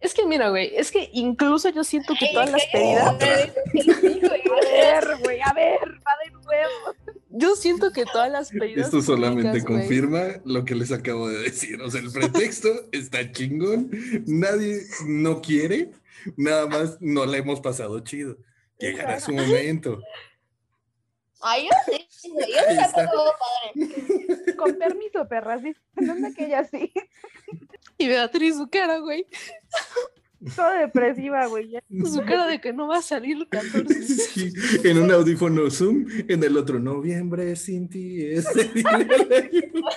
Es 0.00 0.14
que 0.14 0.26
mira, 0.26 0.48
güey, 0.50 0.72
es 0.74 0.90
que 0.90 1.08
incluso 1.12 1.68
yo 1.68 1.84
siento 1.84 2.14
que 2.18 2.26
Ay, 2.26 2.34
todas 2.34 2.50
las 2.50 2.66
pedidas, 2.66 3.06
A 3.08 3.12
ver, 4.72 5.16
güey, 5.22 5.40
a 5.40 5.52
ver, 5.52 5.78
va 6.04 6.12
de 6.24 6.30
nuevo. 6.32 6.94
Yo 7.32 7.56
siento 7.56 7.92
que 7.92 8.04
todas 8.04 8.30
las 8.30 8.50
pedidas. 8.50 8.86
Esto 8.86 9.02
solamente 9.02 9.64
confirma 9.64 10.40
lo 10.44 10.64
que 10.64 10.74
les 10.74 10.92
acabo 10.92 11.28
de 11.28 11.38
decir. 11.38 11.80
O 11.80 11.90
sea, 11.90 12.00
el 12.00 12.10
pretexto 12.10 12.68
está 12.92 13.30
chingón. 13.32 13.90
Nadie 14.26 14.82
no 15.06 15.40
quiere. 15.40 15.90
Nada 16.36 16.66
más 16.66 16.98
no 17.00 17.26
la 17.26 17.38
hemos 17.38 17.60
pasado 17.60 18.00
chido. 18.00 18.36
Llegará 18.78 19.20
su 19.20 19.32
momento. 19.32 20.00
Ay, 21.40 21.64
yo 21.64 21.70
sí, 21.86 22.30
yo 22.32 22.60
sí 22.68 22.74
la 22.74 22.92
paso 22.92 23.34
padre. 23.74 24.56
Con 24.56 24.78
permiso, 24.78 25.28
perras. 25.28 25.62
Dice, 25.62 25.80
¿dónde 25.94 26.32
que 26.34 26.46
ella 26.46 26.64
sí? 26.64 26.92
Y 27.98 28.08
Beatriz, 28.08 28.56
su 28.56 28.68
cara, 28.68 28.98
güey. 28.98 29.26
Toda 30.56 30.80
depresiva, 30.80 31.46
güey. 31.46 31.70
ya. 31.70 31.82
Su 32.04 32.20
cara 32.22 32.46
de 32.46 32.60
que 32.60 32.72
no 32.72 32.88
va 32.88 32.98
a 32.98 33.02
salir 33.02 33.36
el 33.36 33.48
14. 33.48 33.94
Sí, 34.02 34.52
en 34.84 34.98
un 34.98 35.10
audífono 35.12 35.70
Zoom, 35.70 36.06
en 36.28 36.42
el 36.42 36.56
otro 36.56 36.78
noviembre 36.80 37.54
sin 37.56 37.88
ti 37.88 38.24
es 38.24 38.46
el 38.56 38.72
día 38.74 38.98
del 38.98 39.32
año. 39.32 39.62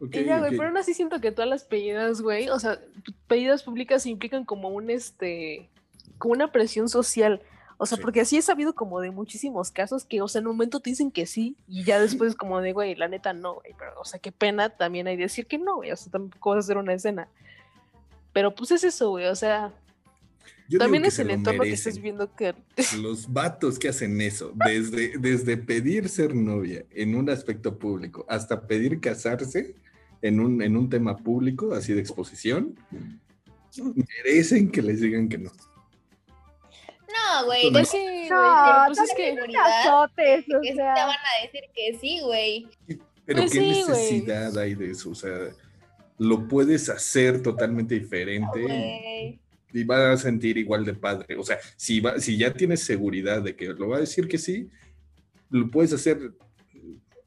Ok, 0.00 0.16
Y 0.16 0.24
ya, 0.24 0.38
güey, 0.40 0.50
ok. 0.50 0.56
pero 0.56 0.68
aún 0.68 0.76
así 0.76 0.94
siento 0.94 1.20
que 1.20 1.30
todas 1.30 1.48
las 1.48 1.62
pedidas, 1.62 2.20
güey, 2.22 2.48
o 2.48 2.58
sea, 2.58 2.80
pedidas 3.28 3.62
públicas 3.62 4.04
implican 4.04 4.44
como 4.44 4.68
un, 4.68 4.90
este, 4.90 5.68
como 6.18 6.34
una 6.34 6.50
presión 6.50 6.88
social. 6.88 7.40
O 7.82 7.86
sea, 7.86 7.96
Sí. 7.96 8.02
porque 8.02 8.20
así 8.20 8.36
he 8.36 8.42
sabido 8.42 8.76
como 8.76 9.00
de 9.00 9.10
muchísimos 9.10 9.72
casos 9.72 10.04
que, 10.04 10.22
o 10.22 10.28
sea, 10.28 10.40
en 10.40 10.46
un 10.46 10.52
momento 10.54 10.78
te 10.78 10.90
dicen 10.90 11.10
que 11.10 11.26
sí 11.26 11.56
y 11.66 11.82
ya 11.82 11.98
después 12.00 12.30
es 12.30 12.36
como 12.36 12.60
de, 12.60 12.72
güey, 12.72 12.94
la 12.94 13.08
neta 13.08 13.32
no, 13.32 13.54
güey, 13.54 13.74
pero, 13.76 14.00
o 14.00 14.04
sea, 14.04 14.20
qué 14.20 14.30
pena 14.30 14.68
también 14.68 15.08
hay 15.08 15.16
de 15.16 15.24
decir 15.24 15.46
que 15.48 15.58
no, 15.58 15.78
güey, 15.78 15.90
o 15.90 15.96
sea, 15.96 16.12
tampoco 16.12 16.50
vas 16.50 16.58
a 16.58 16.60
hacer 16.60 16.76
una 16.76 16.94
escena. 16.94 17.26
Pero 18.32 18.54
pues 18.54 18.70
es 18.70 18.84
eso, 18.84 19.10
güey, 19.10 19.26
o 19.26 19.34
sea, 19.34 19.72
Yo 20.68 20.78
también 20.78 21.04
es 21.04 21.18
el 21.18 21.30
entorno 21.30 21.64
que 21.64 21.72
estés 21.72 22.00
viendo 22.00 22.32
que... 22.36 22.54
Los 23.02 23.32
vatos 23.32 23.80
que 23.80 23.88
hacen 23.88 24.20
eso, 24.20 24.52
desde, 24.54 25.18
desde 25.18 25.56
pedir 25.56 26.08
ser 26.08 26.36
novia 26.36 26.84
en 26.92 27.16
un 27.16 27.28
aspecto 27.30 27.76
público 27.80 28.24
hasta 28.28 28.64
pedir 28.68 29.00
casarse 29.00 29.74
en 30.22 30.38
un, 30.38 30.62
en 30.62 30.76
un 30.76 30.88
tema 30.88 31.16
público, 31.16 31.74
así 31.74 31.92
de 31.94 32.00
exposición, 32.00 32.76
merecen 34.24 34.70
que 34.70 34.82
les 34.82 35.00
digan 35.00 35.28
que 35.28 35.38
no. 35.38 35.50
No, 37.12 37.46
güey, 37.46 37.70
No, 37.70 37.78
de 37.78 37.84
Sí, 37.84 37.98
güey, 37.98 38.28
No, 38.28 38.84
pues 38.86 38.98
es 38.98 39.14
que... 39.16 39.36
Azotes, 39.56 40.44
o 40.54 40.60
que 40.60 40.72
te 40.72 40.82
van 40.82 41.10
a 41.10 41.42
decir 41.42 41.62
que 41.74 41.98
sí, 41.98 42.20
güey. 42.20 42.68
Pero 43.24 43.40
Pues 43.42 43.52
qué 43.52 43.58
sí, 43.60 43.82
güey. 43.82 43.88
necesidad 43.88 44.58
hay 44.58 44.74
de 44.74 44.90
eso, 44.90 45.10
o 45.10 45.14
sea, 45.14 45.50
lo 46.18 46.48
puedes 46.48 46.88
hacer 46.88 47.42
totalmente 47.42 47.94
diferente 47.98 49.38
y 49.72 49.84
va 49.84 50.12
a 50.12 50.16
sentir 50.16 50.58
igual 50.58 50.84
de 50.84 50.94
padre. 50.94 51.36
O 51.36 51.42
sea, 51.44 51.58
si, 51.76 52.00
va, 52.00 52.18
si 52.20 52.36
ya 52.36 52.52
tienes 52.52 52.80
seguridad 52.82 53.42
de 53.42 53.56
que 53.56 53.68
lo 53.68 53.88
va 53.88 53.96
a 53.98 54.00
decir 54.00 54.28
que 54.28 54.38
sí, 54.38 54.68
lo 55.50 55.70
puedes 55.70 55.92
hacer 55.92 56.32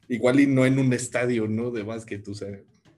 igual 0.08 0.40
y 0.40 0.46
no 0.46 0.64
en 0.66 0.78
un 0.78 0.92
estadio, 0.92 1.48
¿no? 1.48 1.70
De 1.70 1.82
básquet, 1.82 2.26
o 2.28 2.34
sea, 2.34 2.48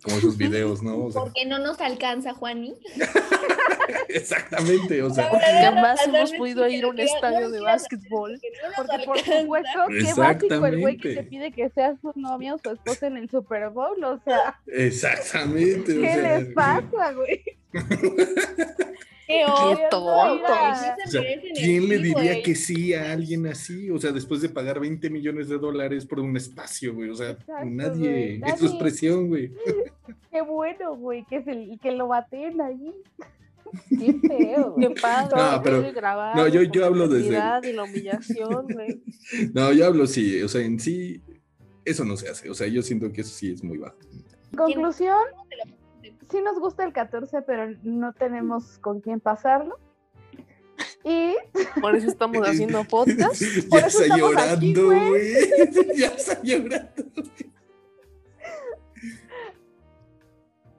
como 0.02 0.16
esos 0.16 0.36
videos, 0.36 0.82
¿no? 0.82 1.06
O 1.06 1.12
sea, 1.12 1.22
¿Por 1.22 1.32
qué 1.32 1.44
no 1.44 1.58
nos 1.58 1.80
alcanza, 1.80 2.32
Juani? 2.32 2.74
exactamente, 4.08 5.02
o 5.02 5.10
sea, 5.10 5.28
Jamás 5.28 6.00
Perdón, 6.00 6.16
hemos 6.16 6.32
podido 6.34 6.68
ir 6.68 6.84
a 6.84 6.88
un 6.88 7.00
estadio 7.00 7.50
de 7.50 7.60
básquetbol. 7.60 8.40
Porque 8.76 9.04
por 9.04 9.18
supuesto 9.18 9.78
que 9.88 10.14
básico 10.14 10.66
el 10.66 10.80
güey 10.80 10.96
que 10.96 11.14
te 11.14 11.22
pide 11.24 11.52
que 11.52 11.68
seas 11.70 11.98
su 12.00 12.12
novia 12.14 12.54
o 12.54 12.58
su 12.58 12.70
esposa 12.70 13.06
en 13.08 13.16
el 13.16 13.28
Super 13.28 13.70
Bowl, 13.70 14.02
o 14.04 14.20
sea, 14.24 14.60
exactamente. 14.66 15.98
o 15.98 16.00
¿qué 16.00 16.14
sea, 16.14 16.38
les 16.38 16.54
pasa, 16.54 17.12
güey? 17.12 17.42
Qué 19.28 19.44
odio, 19.44 19.78
tontos. 19.90 20.40
güey, 20.40 20.74
sí 20.74 20.86
se 20.96 21.04
O 21.06 21.10
sea, 21.10 21.20
merecen 21.20 21.46
el 21.50 21.52
¿quién 21.62 21.88
le 21.88 21.98
diría 21.98 22.32
güey. 22.32 22.42
que 22.42 22.54
sí 22.54 22.94
a 22.94 23.12
alguien 23.12 23.46
así? 23.46 23.90
O 23.90 23.98
sea, 23.98 24.10
después 24.10 24.40
de 24.40 24.48
pagar 24.48 24.80
20 24.80 25.10
millones 25.10 25.48
de 25.48 25.58
dólares 25.58 26.06
por 26.06 26.18
un 26.20 26.36
espacio, 26.36 26.94
güey. 26.94 27.10
O 27.10 27.14
sea, 27.14 27.30
Exacto, 27.30 27.64
nadie. 27.66 28.38
güey, 28.40 28.52
Eso 28.54 28.66
es 28.66 28.72
presión, 28.74 29.28
güey. 29.28 29.52
Qué 30.32 30.40
bueno, 30.40 30.96
güey, 30.96 31.24
que, 31.26 31.42
se, 31.44 31.78
que 31.80 31.92
lo 31.92 32.08
baten 32.08 32.60
ahí. 32.60 32.92
Qué 33.90 34.14
feo, 34.26 34.74
Qué 34.80 34.90
padre, 34.90 35.36
No, 35.36 35.62
pero- 35.62 35.92
grabado 35.92 36.36
no, 36.36 36.48
yo- 36.48 36.62
yo 36.62 36.86
hablo 36.86 37.06
desde- 37.06 37.36
y 37.68 37.72
la 37.74 37.82
humillación, 37.84 38.66
güey. 38.72 39.02
No, 39.54 39.72
yo 39.74 39.84
hablo 39.86 40.06
sí. 40.06 40.40
O 40.42 40.48
sea, 40.48 40.62
en 40.62 40.80
sí, 40.80 41.20
eso 41.84 42.04
no 42.06 42.16
se 42.16 42.30
hace. 42.30 42.48
O 42.48 42.54
sea, 42.54 42.66
yo 42.66 42.80
siento 42.80 43.12
que 43.12 43.20
eso 43.20 43.30
sí 43.34 43.50
es 43.52 43.62
muy 43.62 43.76
bajo. 43.76 43.98
Conclusión, 44.56 45.18
sí 46.30 46.40
nos 46.42 46.58
gusta 46.58 46.84
el 46.84 46.92
14, 46.92 47.42
pero 47.42 47.74
no 47.82 48.12
tenemos 48.12 48.78
con 48.78 49.00
quién 49.00 49.20
pasarlo. 49.20 49.78
Y 51.04 51.34
Por 51.80 51.96
eso 51.96 52.08
estamos 52.08 52.46
haciendo 52.46 52.84
podcast. 52.90 53.42
Por 53.68 53.80
ya 53.80 53.86
eso 53.86 54.02
está 54.02 54.14
estamos 54.16 54.36
aquí, 54.36 54.74
llorando, 54.74 55.08
güey. 55.08 55.34
ya 55.96 56.06
está 56.08 56.42
llorando. 56.42 57.04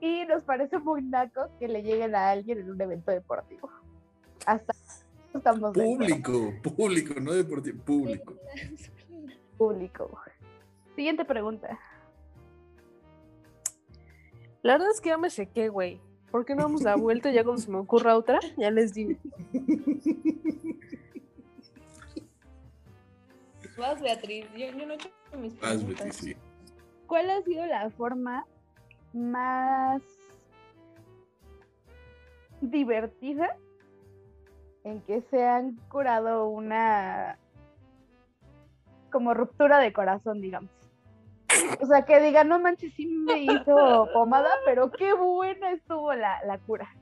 Y 0.00 0.24
nos 0.24 0.42
parece 0.44 0.78
muy 0.78 1.02
naco 1.02 1.48
que 1.58 1.68
le 1.68 1.82
lleguen 1.82 2.14
a 2.14 2.30
alguien 2.30 2.58
en 2.58 2.70
un 2.70 2.80
evento 2.80 3.10
deportivo. 3.10 3.70
Hasta 4.46 4.72
estamos. 5.34 5.74
Público, 5.74 6.54
público, 6.62 7.20
no 7.20 7.32
deportivo, 7.32 7.82
público. 7.84 8.34
público. 9.58 10.18
Siguiente 10.96 11.24
pregunta. 11.26 11.78
La 14.62 14.74
verdad 14.74 14.90
es 14.90 15.00
que 15.00 15.08
ya 15.08 15.18
me 15.18 15.30
sequé, 15.30 15.68
güey. 15.68 16.00
¿Por 16.30 16.44
qué 16.44 16.54
no 16.54 16.62
damos 16.62 16.82
la 16.82 16.96
vuelta 16.96 17.30
ya 17.30 17.42
cuando 17.42 17.62
se 17.62 17.70
me 17.70 17.78
ocurra 17.78 18.16
otra? 18.16 18.38
Ya 18.56 18.70
les 18.70 18.94
digo. 18.94 19.18
Vas, 23.76 24.00
Beatriz. 24.00 24.46
Yo, 24.52 24.66
yo 24.66 24.86
no 24.86 24.92
he 24.92 24.96
hecho 24.96 25.08
mis 25.38 25.58
Vas, 25.58 25.84
sí. 26.14 26.36
¿Cuál 27.06 27.30
ha 27.30 27.42
sido 27.42 27.66
la 27.66 27.90
forma 27.90 28.46
más 29.12 30.02
divertida 32.60 33.56
en 34.84 35.00
que 35.02 35.22
se 35.30 35.44
han 35.44 35.76
curado 35.88 36.48
una 36.48 37.38
como 39.10 39.34
ruptura 39.34 39.78
de 39.78 39.92
corazón, 39.92 40.40
digamos? 40.40 40.70
O 41.80 41.86
sea, 41.86 42.04
que 42.04 42.20
digan, 42.20 42.48
no 42.48 42.58
manches, 42.58 42.92
sí 42.94 43.06
me 43.06 43.42
hizo 43.44 44.08
pomada, 44.12 44.50
pero 44.64 44.90
qué 44.90 45.12
buena 45.12 45.72
estuvo 45.72 46.12
la, 46.14 46.42
la 46.46 46.58
cura. 46.58 46.94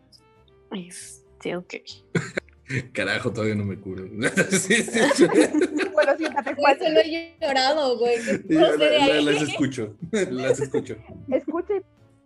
Este, 0.72 1.56
ok. 1.56 1.74
Carajo, 2.92 3.32
todavía 3.32 3.54
no 3.54 3.64
me 3.64 3.78
curo. 3.80 4.04
Sí, 4.50 4.82
sí, 4.82 5.00
sí. 5.14 5.26
Bueno, 5.94 6.16
siéntate, 6.16 6.54
Juan. 6.54 6.78
solo 6.78 7.00
he 7.00 7.36
llorado, 7.40 7.98
güey. 7.98 8.16
¿Qué 8.24 8.54
Ya, 8.54 8.68
procede 8.68 8.98
la- 9.00 9.06
la- 9.14 9.32
las 9.32 9.42
escucho, 9.42 9.96
las 10.12 10.60
escucho. 10.60 10.96
Escucha 11.28 11.74
y 11.76 11.82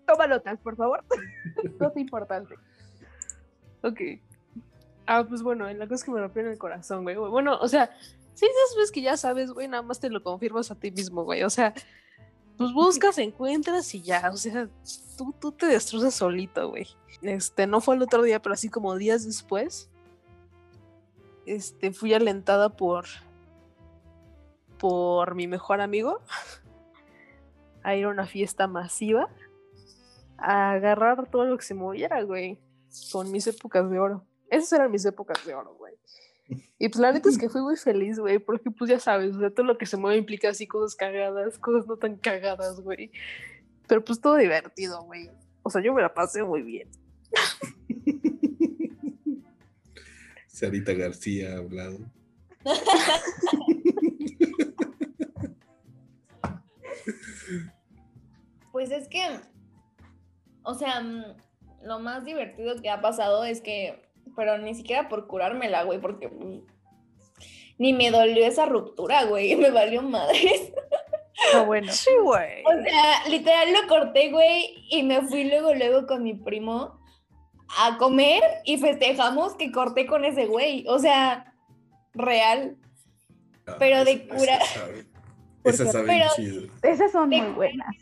toma 0.06 0.26
notas, 0.26 0.58
por 0.60 0.76
favor. 0.76 1.02
Esto 1.62 1.88
es 1.88 1.96
importante. 1.96 2.54
Ok. 3.82 4.00
Ah, 5.06 5.24
pues 5.26 5.42
bueno, 5.42 5.72
la 5.72 5.84
cosa 5.86 5.94
es 5.94 6.04
que 6.04 6.10
me 6.10 6.20
rompió 6.20 6.42
en 6.42 6.48
el 6.48 6.58
corazón, 6.58 7.02
güey. 7.04 7.16
Bueno, 7.16 7.58
o 7.60 7.68
sea, 7.68 7.90
sí, 8.34 8.44
esas 8.46 8.76
veces 8.76 8.92
que 8.92 9.00
ya 9.00 9.16
sabes, 9.16 9.50
güey, 9.52 9.68
nada 9.68 9.82
más 9.82 10.00
te 10.00 10.10
lo 10.10 10.22
confirmas 10.22 10.70
a 10.70 10.74
ti 10.78 10.90
mismo, 10.90 11.24
güey. 11.24 11.42
O 11.44 11.50
sea, 11.50 11.72
pues 12.62 12.74
buscas, 12.74 13.18
encuentras 13.18 13.94
y 13.94 14.02
ya, 14.02 14.30
o 14.32 14.36
sea, 14.36 14.68
tú, 15.16 15.34
tú 15.40 15.52
te 15.52 15.66
destrozas 15.66 16.14
solito, 16.14 16.68
güey. 16.68 16.86
Este, 17.20 17.66
no 17.66 17.80
fue 17.80 17.96
el 17.96 18.02
otro 18.02 18.22
día, 18.22 18.40
pero 18.40 18.54
así 18.54 18.68
como 18.68 18.96
días 18.96 19.24
después. 19.24 19.90
este, 21.46 21.92
fui 21.92 22.14
alentada 22.14 22.70
por, 22.70 23.06
por 24.78 25.34
mi 25.34 25.46
mejor 25.46 25.80
amigo 25.80 26.20
a 27.82 27.94
ir 27.96 28.04
a 28.04 28.08
una 28.08 28.26
fiesta 28.26 28.66
masiva, 28.66 29.28
a 30.38 30.72
agarrar 30.72 31.28
todo 31.30 31.44
lo 31.44 31.56
que 31.56 31.64
se 31.64 31.74
moviera, 31.74 32.22
güey, 32.22 32.58
con 33.10 33.30
mis 33.30 33.46
épocas 33.46 33.90
de 33.90 33.98
oro. 33.98 34.24
Esas 34.48 34.72
eran 34.72 34.90
mis 34.90 35.04
épocas 35.04 35.44
de 35.46 35.54
oro, 35.54 35.74
güey. 35.74 35.94
Y 36.78 36.88
pues 36.88 37.00
la 37.00 37.12
neta 37.12 37.28
es 37.28 37.38
que 37.38 37.48
fui 37.48 37.62
muy 37.62 37.76
feliz, 37.76 38.18
güey, 38.18 38.38
porque 38.38 38.70
pues 38.70 38.90
ya 38.90 38.98
sabes, 38.98 39.36
o 39.36 39.40
sea, 39.40 39.50
todo 39.50 39.66
lo 39.66 39.78
que 39.78 39.86
se 39.86 39.96
mueve 39.96 40.18
implica 40.18 40.48
así 40.48 40.66
cosas 40.66 40.94
cagadas, 40.96 41.58
cosas 41.58 41.86
no 41.86 41.96
tan 41.96 42.16
cagadas, 42.16 42.80
güey. 42.80 43.10
Pero 43.86 44.04
pues 44.04 44.20
todo 44.20 44.36
divertido, 44.36 45.02
güey. 45.04 45.30
O 45.62 45.70
sea, 45.70 45.82
yo 45.82 45.92
me 45.92 46.02
la 46.02 46.12
pasé 46.12 46.42
muy 46.42 46.62
bien. 46.62 46.88
Sarita 50.46 50.92
García 50.92 51.54
ha 51.54 51.58
hablado. 51.58 51.98
Pues 58.70 58.90
es 58.90 59.06
que, 59.08 59.22
o 60.62 60.74
sea, 60.74 61.02
lo 61.84 61.98
más 62.00 62.24
divertido 62.24 62.80
que 62.80 62.90
ha 62.90 63.00
pasado 63.00 63.44
es 63.44 63.60
que, 63.60 64.02
pero 64.36 64.58
ni 64.58 64.74
siquiera 64.74 65.08
por 65.08 65.26
curármela, 65.26 65.82
güey, 65.84 66.00
porque 66.00 66.30
ni 67.78 67.92
me 67.92 68.10
dolió 68.10 68.46
esa 68.46 68.66
ruptura, 68.66 69.24
güey, 69.24 69.56
me 69.56 69.70
valió 69.70 70.02
madres. 70.02 70.72
Ah, 71.54 71.62
bueno. 71.62 71.90
Sí, 71.92 72.10
güey. 72.22 72.62
O 72.64 72.82
sea, 72.82 73.28
literal 73.28 73.72
lo 73.72 73.88
corté, 73.88 74.30
güey, 74.30 74.84
y 74.90 75.02
me 75.02 75.22
fui 75.22 75.44
luego, 75.44 75.74
luego 75.74 76.06
con 76.06 76.22
mi 76.22 76.34
primo 76.34 77.00
a 77.78 77.96
comer 77.96 78.42
y 78.64 78.76
festejamos 78.76 79.54
que 79.54 79.72
corté 79.72 80.06
con 80.06 80.24
ese 80.24 80.46
güey. 80.46 80.84
O 80.88 80.98
sea, 80.98 81.54
real. 82.12 82.76
Pero 83.78 84.04
de 84.04 84.12
esa- 84.12 84.34
cura- 84.36 84.58
Esa 84.58 84.74
sabe, 84.74 85.06
esa 85.64 85.86
sabe 85.92 86.06
Pero- 86.06 86.26
chido. 86.36 86.62
Esas 86.82 87.12
son 87.12 87.30
De 87.30 87.40
muy 87.40 87.52
buenas. 87.54 87.96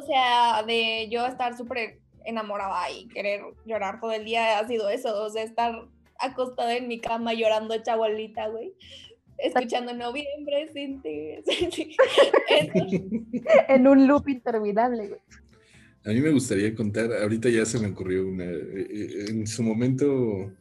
O 0.00 0.04
sea, 0.06 0.62
de 0.64 1.08
yo 1.10 1.24
estar 1.26 1.56
súper 1.56 2.00
enamorada 2.26 2.90
y 2.90 3.08
querer 3.08 3.42
llorar 3.64 4.00
todo 4.00 4.12
el 4.12 4.24
día 4.24 4.58
ha 4.58 4.66
sido 4.66 4.88
eso. 4.88 5.24
O 5.24 5.30
sea, 5.30 5.42
estar 5.42 5.88
acostada 6.18 6.76
en 6.76 6.88
mi 6.88 7.00
cama 7.00 7.32
llorando 7.34 7.74
hecha 7.74 7.96
bolita, 7.96 8.48
güey. 8.48 8.74
Escuchando 9.38 9.94
noviembre 9.94 10.70
sin 10.72 11.02
ti. 11.02 11.36
sin 11.46 11.70
ti. 11.70 11.96
Eso. 12.48 12.86
En 13.68 13.86
un 13.86 14.06
loop 14.06 14.28
interminable, 14.28 15.08
güey. 15.08 15.20
A 16.06 16.10
mí 16.10 16.20
me 16.20 16.30
gustaría 16.30 16.72
contar, 16.72 17.12
ahorita 17.12 17.48
ya 17.48 17.66
se 17.66 17.80
me 17.80 17.88
ocurrió 17.88 18.28
una, 18.28 18.44
eh, 18.44 18.86
eh, 18.88 19.24
en 19.28 19.44
su 19.44 19.64
momento, 19.64 20.52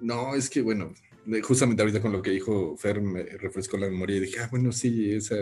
no, 0.00 0.36
es 0.36 0.48
que 0.48 0.62
bueno, 0.62 0.94
justamente 1.42 1.82
ahorita 1.82 2.00
con 2.00 2.12
lo 2.12 2.22
que 2.22 2.30
dijo 2.30 2.76
Fer 2.76 3.00
me 3.00 3.24
refrescó 3.24 3.76
la 3.76 3.88
memoria 3.88 4.18
y 4.18 4.20
dije, 4.20 4.38
ah, 4.38 4.48
bueno, 4.48 4.70
sí, 4.70 5.12
esa, 5.12 5.36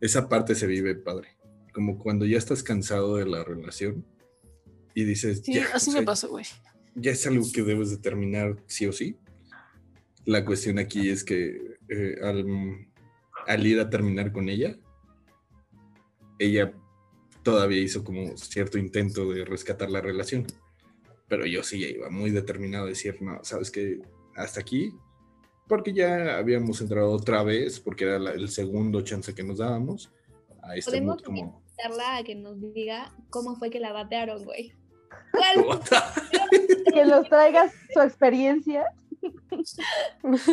esa 0.00 0.26
parte 0.26 0.54
se 0.54 0.66
vive 0.66 0.94
padre, 0.94 1.33
como 1.74 1.98
cuando 1.98 2.24
ya 2.24 2.38
estás 2.38 2.62
cansado 2.62 3.16
de 3.16 3.26
la 3.26 3.42
relación 3.44 4.06
y 4.94 5.04
dices, 5.04 5.42
Sí, 5.44 5.54
ya, 5.54 5.66
así 5.74 5.90
o 5.90 5.92
me 5.92 5.98
sea, 6.00 6.06
pasó, 6.06 6.28
güey. 6.30 6.44
ya 6.94 7.10
es 7.10 7.26
algo 7.26 7.44
que 7.52 7.62
debes 7.62 7.90
de 7.90 7.96
terminar 7.98 8.56
sí 8.66 8.86
o 8.86 8.92
sí. 8.92 9.16
La 10.24 10.44
cuestión 10.44 10.78
aquí 10.78 11.10
es 11.10 11.24
que 11.24 11.76
eh, 11.88 12.16
al, 12.22 12.46
al 13.46 13.66
ir 13.66 13.80
a 13.80 13.90
terminar 13.90 14.32
con 14.32 14.48
ella, 14.48 14.76
ella 16.38 16.72
todavía 17.42 17.80
hizo 17.82 18.04
como 18.04 18.36
cierto 18.36 18.78
intento 18.78 19.30
de 19.32 19.44
rescatar 19.44 19.90
la 19.90 20.00
relación. 20.00 20.46
Pero 21.28 21.46
yo 21.46 21.62
sí 21.62 21.80
ya 21.80 21.88
iba 21.88 22.10
muy 22.10 22.30
determinado 22.30 22.86
a 22.86 22.88
decir, 22.88 23.20
no, 23.20 23.42
sabes 23.44 23.70
que 23.70 24.00
hasta 24.36 24.60
aquí, 24.60 24.92
porque 25.68 25.92
ya 25.92 26.36
habíamos 26.38 26.80
entrado 26.80 27.10
otra 27.10 27.42
vez, 27.42 27.80
porque 27.80 28.04
era 28.04 28.18
la- 28.18 28.32
el 28.32 28.48
segundo 28.48 29.00
chance 29.02 29.34
que 29.34 29.42
nos 29.42 29.58
dábamos 29.58 30.12
a 30.62 30.76
este 30.76 30.92
Podemos 30.92 31.16
mood 31.16 31.24
como... 31.24 31.63
invitarla 31.78 32.16
a 32.18 32.22
que 32.24 32.34
nos 32.34 32.60
diga 32.72 33.12
cómo 33.30 33.56
fue 33.56 33.70
que 33.70 33.80
la 33.80 33.92
batearon, 33.92 34.44
güey. 34.44 34.72
¿Cuál? 35.32 35.80
Que 36.94 37.04
nos 37.04 37.28
traigas 37.28 37.72
su 37.92 38.00
experiencia. 38.00 38.84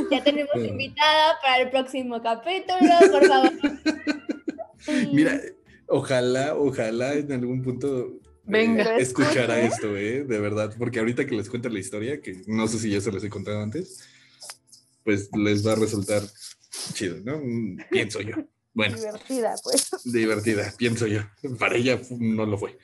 Ya 0.10 0.24
tenemos 0.24 0.56
Eh. 0.56 0.68
invitada 0.70 1.38
para 1.42 1.62
el 1.62 1.70
próximo 1.70 2.22
capítulo, 2.22 2.80
por 3.12 3.26
favor. 3.28 3.52
Mira, 5.14 5.40
ojalá, 5.88 6.56
ojalá 6.56 7.14
en 7.14 7.32
algún 7.32 7.62
punto 7.62 8.14
Venga. 8.46 8.98
eh, 8.98 9.02
escuchara 9.02 9.60
esto, 9.62 9.96
¿eh? 9.96 10.24
De 10.24 10.40
verdad, 10.40 10.74
porque 10.80 11.00
ahorita 11.00 11.26
que 11.28 11.36
les 11.36 11.50
cuento 11.50 11.70
la 11.70 11.80
historia, 11.80 12.22
que 12.22 12.42
no 12.48 12.68
sé 12.68 12.80
si 12.80 12.90
ya 12.90 13.02
se 13.02 13.12
les 13.12 13.24
he 13.24 13.30
contado 13.30 13.62
antes, 13.62 14.00
pues 15.04 15.30
les 15.36 15.66
va 15.68 15.74
a 15.74 15.76
resultar 15.76 16.24
chido, 16.94 17.18
¿no? 17.24 17.40
Mm, 17.44 17.78
Pienso 17.92 18.22
yo. 18.22 18.36
Bueno, 18.74 18.96
Divertida, 18.96 19.56
pues. 19.64 19.90
divertida, 20.06 20.74
pienso 20.78 21.08
yo. 21.08 21.22
Para 21.60 21.76
ella 21.76 22.00
no 22.20 22.46
lo 22.46 22.58
fue. 22.58 22.78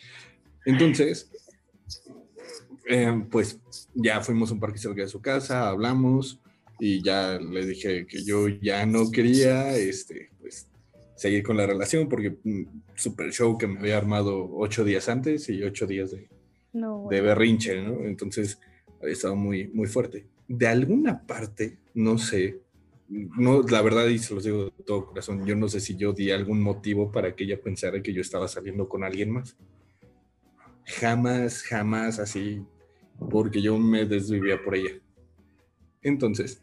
Entonces, 0.65 1.29
eh, 2.89 3.25
pues 3.31 3.59
ya 3.93 4.21
fuimos 4.21 4.49
a 4.49 4.53
un 4.53 4.59
parque 4.59 4.79
cerca 4.79 5.01
de 5.01 5.07
su 5.07 5.21
casa, 5.21 5.69
hablamos 5.69 6.39
y 6.79 7.01
ya 7.03 7.39
le 7.39 7.65
dije 7.65 8.05
que 8.05 8.23
yo 8.23 8.47
ya 8.47 8.85
no 8.85 9.09
quería, 9.11 9.75
este, 9.75 10.29
pues, 10.39 10.67
seguir 11.15 11.43
con 11.43 11.57
la 11.57 11.65
relación 11.65 12.07
porque 12.07 12.37
mm, 12.43 12.63
super 12.95 13.31
show 13.31 13.57
que 13.57 13.67
me 13.67 13.79
había 13.79 13.97
armado 13.97 14.49
ocho 14.55 14.83
días 14.83 15.09
antes 15.09 15.49
y 15.49 15.63
ocho 15.63 15.87
días 15.87 16.11
de, 16.11 16.29
No, 16.73 17.07
de 17.09 17.21
berrinche, 17.21 17.81
¿no? 17.81 18.05
Entonces, 18.05 18.59
había 19.01 19.13
estado 19.13 19.35
muy, 19.35 19.67
muy 19.69 19.87
fuerte. 19.87 20.27
De 20.47 20.67
alguna 20.67 21.25
parte, 21.25 21.77
no 21.93 22.17
sé, 22.17 22.59
no, 23.09 23.61
la 23.63 23.81
verdad, 23.81 24.05
y 24.07 24.17
se 24.19 24.33
los 24.33 24.43
digo 24.43 24.65
de 24.65 24.83
todo 24.85 25.05
corazón, 25.07 25.45
yo 25.45 25.55
no 25.55 25.67
sé 25.69 25.79
si 25.79 25.95
yo 25.95 26.13
di 26.13 26.31
algún 26.31 26.61
motivo 26.61 27.11
para 27.11 27.35
que 27.35 27.45
ella 27.45 27.59
pensara 27.61 28.01
que 28.01 28.13
yo 28.13 28.21
estaba 28.21 28.47
saliendo 28.47 28.87
con 28.89 29.03
alguien 29.03 29.31
más. 29.31 29.55
Jamás, 30.85 31.63
jamás 31.63 32.19
así, 32.19 32.61
porque 33.29 33.61
yo 33.61 33.77
me 33.77 34.05
desvivía 34.05 34.61
por 34.63 34.75
ella. 34.75 34.91
Entonces, 36.01 36.61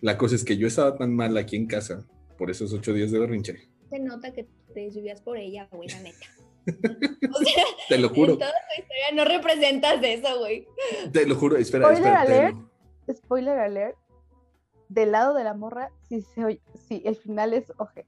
la 0.00 0.16
cosa 0.16 0.34
es 0.36 0.44
que 0.44 0.56
yo 0.56 0.66
estaba 0.66 0.96
tan 0.96 1.14
mal 1.14 1.36
aquí 1.36 1.56
en 1.56 1.66
casa 1.66 2.06
por 2.38 2.50
esos 2.50 2.72
ocho 2.72 2.92
días 2.94 3.10
de 3.10 3.18
berrinche. 3.18 3.68
Se 3.90 3.98
nota 3.98 4.32
que 4.32 4.46
te 4.72 4.88
vivías 4.88 5.20
por 5.20 5.36
ella, 5.36 5.68
güey, 5.70 5.88
la 5.88 6.00
neta. 6.00 6.26
O 7.34 7.38
sea, 7.44 7.64
Te 7.88 7.98
lo 7.98 8.08
juro, 8.08 8.34
en 8.34 8.38
toda 8.38 8.52
tu 8.52 8.80
historia 8.82 9.04
no 9.14 9.24
representas 9.24 9.98
eso, 10.02 10.38
güey. 10.38 10.66
te 11.12 11.26
lo 11.26 11.34
juro, 11.34 11.56
espera, 11.56 11.86
Spoiler 11.88 12.06
espera. 12.12 12.24
te 12.26 12.32
alert. 12.32 12.56
lo- 13.06 13.14
Spoiler 13.14 13.58
alert. 13.58 13.96
Del 14.92 15.12
lado 15.12 15.32
de 15.34 15.42
la 15.42 15.54
morra, 15.54 15.90
sí, 16.06 16.20
se 16.20 16.44
oye, 16.44 16.60
sí, 16.86 17.00
el 17.06 17.16
final 17.16 17.54
es 17.54 17.72
ojete. 17.78 18.06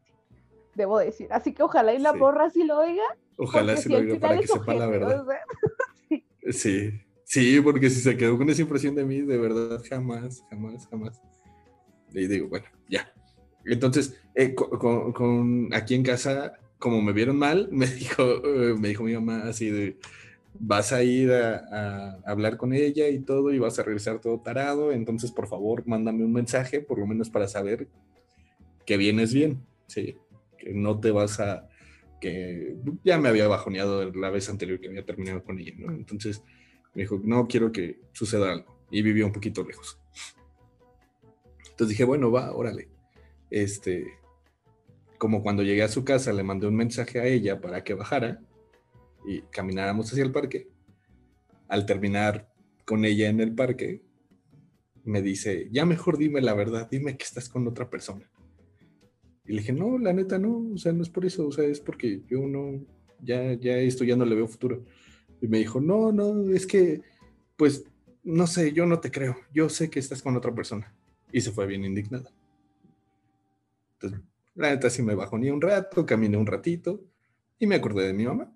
Debo 0.74 0.98
decir. 0.98 1.28
Así 1.30 1.54
que 1.54 1.62
ojalá 1.62 1.94
y 1.94 1.98
la 1.98 2.12
Sí. 2.12 2.18
morra 2.18 2.50
sí 2.50 2.62
lo 2.64 2.78
oiga. 2.78 3.02
Ojalá 3.38 3.74
se 3.76 3.84
si 3.84 3.88
lo 3.88 3.98
final 4.00 4.20
para 4.20 4.38
que 4.38 4.46
sepa 4.46 4.74
la 4.74 4.86
verdad. 4.86 5.24
Sí, 6.50 6.90
sí, 7.24 7.58
porque 7.62 7.88
si 7.88 8.00
se 8.00 8.18
quedó 8.18 8.36
con 8.36 8.50
esa 8.50 8.60
impresión 8.60 8.94
de 8.94 9.04
mí, 9.04 9.22
de 9.22 9.38
verdad, 9.38 9.82
jamás, 9.88 10.44
jamás, 10.50 10.86
jamás. 10.88 11.22
Y 12.12 12.26
digo, 12.26 12.48
bueno, 12.48 12.66
ya. 12.86 13.10
Entonces, 13.64 14.20
eh, 14.34 14.54
co- 14.54 14.68
con, 14.78 15.12
con- 15.14 15.72
aquí 15.72 15.94
en 15.94 16.02
casa, 16.02 16.52
como 16.78 17.00
me 17.00 17.12
vieron 17.14 17.38
mal, 17.38 17.68
me 17.72 17.86
dijo, 17.86 18.22
eh, 18.44 18.74
me 18.78 18.88
dijo 18.88 19.04
mi 19.04 19.14
mamá 19.14 19.44
así 19.44 19.70
de, 19.70 19.96
vas 20.58 20.92
a 20.92 21.02
ir 21.02 21.32
a, 21.32 22.20
hablar 22.24 22.56
con 22.56 22.72
ella 22.72 23.08
y 23.08 23.20
todo, 23.20 23.52
y 23.52 23.58
vas 23.58 23.78
a 23.78 23.82
regresar 23.82 24.20
todo 24.20 24.40
tarado, 24.40 24.92
entonces 24.92 25.30
por 25.30 25.48
favor, 25.48 25.86
mándame 25.86 26.24
un 26.24 26.32
mensaje, 26.32 26.80
por 26.80 26.98
lo 26.98 27.06
menos 27.06 27.30
para 27.30 27.48
saber 27.48 27.88
que 28.86 28.96
vienes 28.96 29.34
bien, 29.34 29.64
sí, 29.86 30.16
que 30.58 30.72
no 30.72 31.00
te 31.00 31.10
vas 31.10 31.40
a, 31.40 31.68
que 32.20 32.76
ya 33.04 33.18
me 33.18 33.28
había 33.28 33.48
bajoneado 33.48 34.10
la 34.12 34.30
vez 34.30 34.48
anterior 34.48 34.80
que 34.80 34.88
había 34.88 35.04
terminado 35.04 35.42
con 35.42 35.58
ella, 35.58 35.74
¿no? 35.78 35.92
Entonces 35.92 36.42
me 36.94 37.02
dijo, 37.02 37.20
no 37.22 37.46
quiero 37.48 37.72
que 37.72 38.00
suceda 38.12 38.52
algo. 38.52 38.74
Y 38.90 39.02
vivía 39.02 39.26
un 39.26 39.32
poquito 39.32 39.64
lejos. 39.64 39.98
Entonces 41.70 41.88
dije, 41.88 42.04
bueno, 42.04 42.30
va, 42.30 42.52
órale. 42.54 42.88
Este, 43.50 44.06
como 45.18 45.42
cuando 45.42 45.62
llegué 45.62 45.82
a 45.82 45.88
su 45.88 46.04
casa, 46.04 46.32
le 46.32 46.44
mandé 46.44 46.66
un 46.66 46.76
mensaje 46.76 47.18
a 47.20 47.26
ella 47.26 47.60
para 47.60 47.82
que 47.82 47.94
bajara 47.94 48.40
y 49.24 49.42
camináramos 49.42 50.10
hacia 50.12 50.24
el 50.24 50.32
parque. 50.32 50.68
Al 51.68 51.86
terminar 51.86 52.52
con 52.84 53.04
ella 53.04 53.28
en 53.28 53.40
el 53.40 53.54
parque, 53.54 54.02
me 55.04 55.22
dice, 55.22 55.68
ya 55.70 55.84
mejor 55.84 56.18
dime 56.18 56.40
la 56.40 56.54
verdad, 56.54 56.88
dime 56.90 57.16
que 57.16 57.24
estás 57.24 57.48
con 57.48 57.66
otra 57.66 57.90
persona. 57.90 58.30
Y 59.46 59.52
le 59.52 59.60
dije, 59.60 59.72
no, 59.72 59.98
la 59.98 60.12
neta 60.12 60.38
no, 60.38 60.70
o 60.74 60.78
sea, 60.78 60.92
no 60.92 61.02
es 61.02 61.10
por 61.10 61.26
eso, 61.26 61.46
o 61.46 61.52
sea, 61.52 61.64
es 61.64 61.80
porque 61.80 62.22
yo 62.28 62.46
no, 62.46 62.84
ya, 63.20 63.52
ya 63.54 63.76
esto 63.76 64.04
ya 64.04 64.16
no 64.16 64.24
le 64.24 64.34
veo 64.34 64.48
futuro. 64.48 64.84
Y 65.40 65.48
me 65.48 65.58
dijo, 65.58 65.80
no, 65.80 66.12
no, 66.12 66.50
es 66.50 66.66
que, 66.66 67.02
pues, 67.56 67.84
no 68.22 68.46
sé, 68.46 68.72
yo 68.72 68.86
no 68.86 69.00
te 69.00 69.10
creo, 69.10 69.36
yo 69.52 69.68
sé 69.68 69.90
que 69.90 69.98
estás 69.98 70.22
con 70.22 70.36
otra 70.36 70.54
persona. 70.54 70.94
Y 71.30 71.42
se 71.42 71.52
fue 71.52 71.66
bien 71.66 71.84
indignada. 71.84 72.30
Entonces, 73.94 74.20
la 74.54 74.70
neta 74.70 74.88
sí 74.88 75.02
me 75.02 75.14
bajó 75.14 75.36
ni 75.36 75.50
un 75.50 75.60
rato, 75.60 76.06
caminé 76.06 76.36
un 76.36 76.46
ratito 76.46 77.02
y 77.58 77.66
me 77.66 77.74
acordé 77.74 78.06
de 78.06 78.14
mi 78.14 78.24
mamá. 78.24 78.53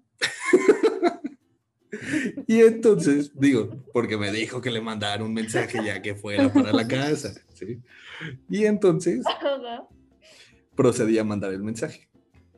Y 2.47 2.61
entonces, 2.61 3.33
digo, 3.35 3.71
porque 3.93 4.17
me 4.17 4.31
dijo 4.31 4.61
que 4.61 4.71
le 4.71 4.81
mandara 4.81 5.25
un 5.25 5.33
mensaje 5.33 5.79
ya 5.85 6.03
que 6.03 6.15
fuera 6.15 6.53
para 6.53 6.73
la 6.73 6.87
casa, 6.87 7.33
¿sí? 7.55 7.79
Y 8.49 8.65
entonces 8.65 9.25
procedí 10.75 11.19
a 11.19 11.25
mandar 11.25 11.53
el 11.53 11.63
mensaje. 11.63 12.09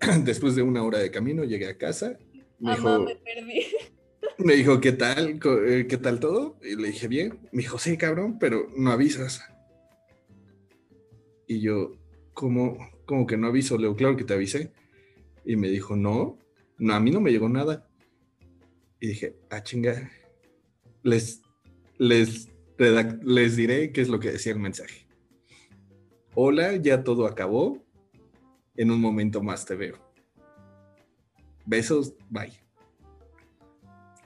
Después 0.25 0.55
de 0.57 0.63
una 0.63 0.83
hora 0.83 0.99
de 0.99 1.11
camino 1.11 1.45
llegué 1.45 1.69
a 1.69 1.79
casa. 1.79 2.19
Me 2.59 2.77
Mamá, 2.77 2.77
dijo, 2.77 3.05
me 3.05 3.17
perdí. 3.17 3.67
me 4.39 4.55
dijo, 4.55 4.81
¿qué 4.81 4.93
tal? 4.93 5.41
Eh, 5.67 5.87
¿Qué 5.89 5.97
tal 5.97 6.21
todo? 6.21 6.59
Y 6.63 6.77
le 6.77 6.89
dije, 6.89 7.09
bien. 7.09 7.39
Me 7.53 7.63
dijo, 7.63 7.79
sí, 7.79 7.97
cabrón, 7.97 8.39
pero 8.39 8.69
no 8.77 8.91
avisas. 8.91 9.43
Y 11.47 11.61
yo, 11.61 11.93
¿cómo, 12.33 12.79
cómo 13.07 13.27
que 13.27 13.37
no 13.37 13.49
aviso? 13.49 13.77
Le 13.77 13.85
digo, 13.85 13.97
claro 13.97 14.17
que 14.17 14.25
te 14.25 14.35
avisé. 14.35 14.73
Y 15.45 15.57
me 15.57 15.69
dijo, 15.69 15.97
no, 15.97 16.39
no, 16.79 16.95
a 16.95 17.01
mí 17.01 17.11
no 17.11 17.21
me 17.21 17.31
llegó 17.31 17.49
nada. 17.49 17.90
Y 19.01 19.09
dije, 19.09 19.37
ah, 19.51 19.63
chinga. 19.63 20.11
Les, 21.03 21.43
les, 21.99 22.49
les 22.79 23.57
diré 23.57 23.93
qué 23.93 24.03
es 24.03 24.09
lo 24.09 24.21
que 24.21 24.33
decía 24.33 24.53
el 24.53 24.61
mensaje. 24.61 25.07
Hola, 26.35 26.77
ya 26.77 27.03
todo 27.03 27.27
acabó. 27.27 27.79
En 28.77 28.91
un 28.91 29.01
momento 29.01 29.43
más 29.43 29.65
te 29.65 29.75
veo. 29.75 29.97
Besos, 31.67 32.15
bye. 32.29 32.53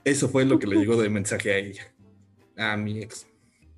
Eso 0.03 0.29
fue 0.29 0.45
lo 0.45 0.59
que 0.59 0.67
le 0.67 0.75
llegó 0.77 1.01
de 1.01 1.09
mensaje 1.09 1.51
a 1.51 1.57
ella, 1.57 1.83
a 2.57 2.77
mi 2.77 3.01
ex. 3.01 3.27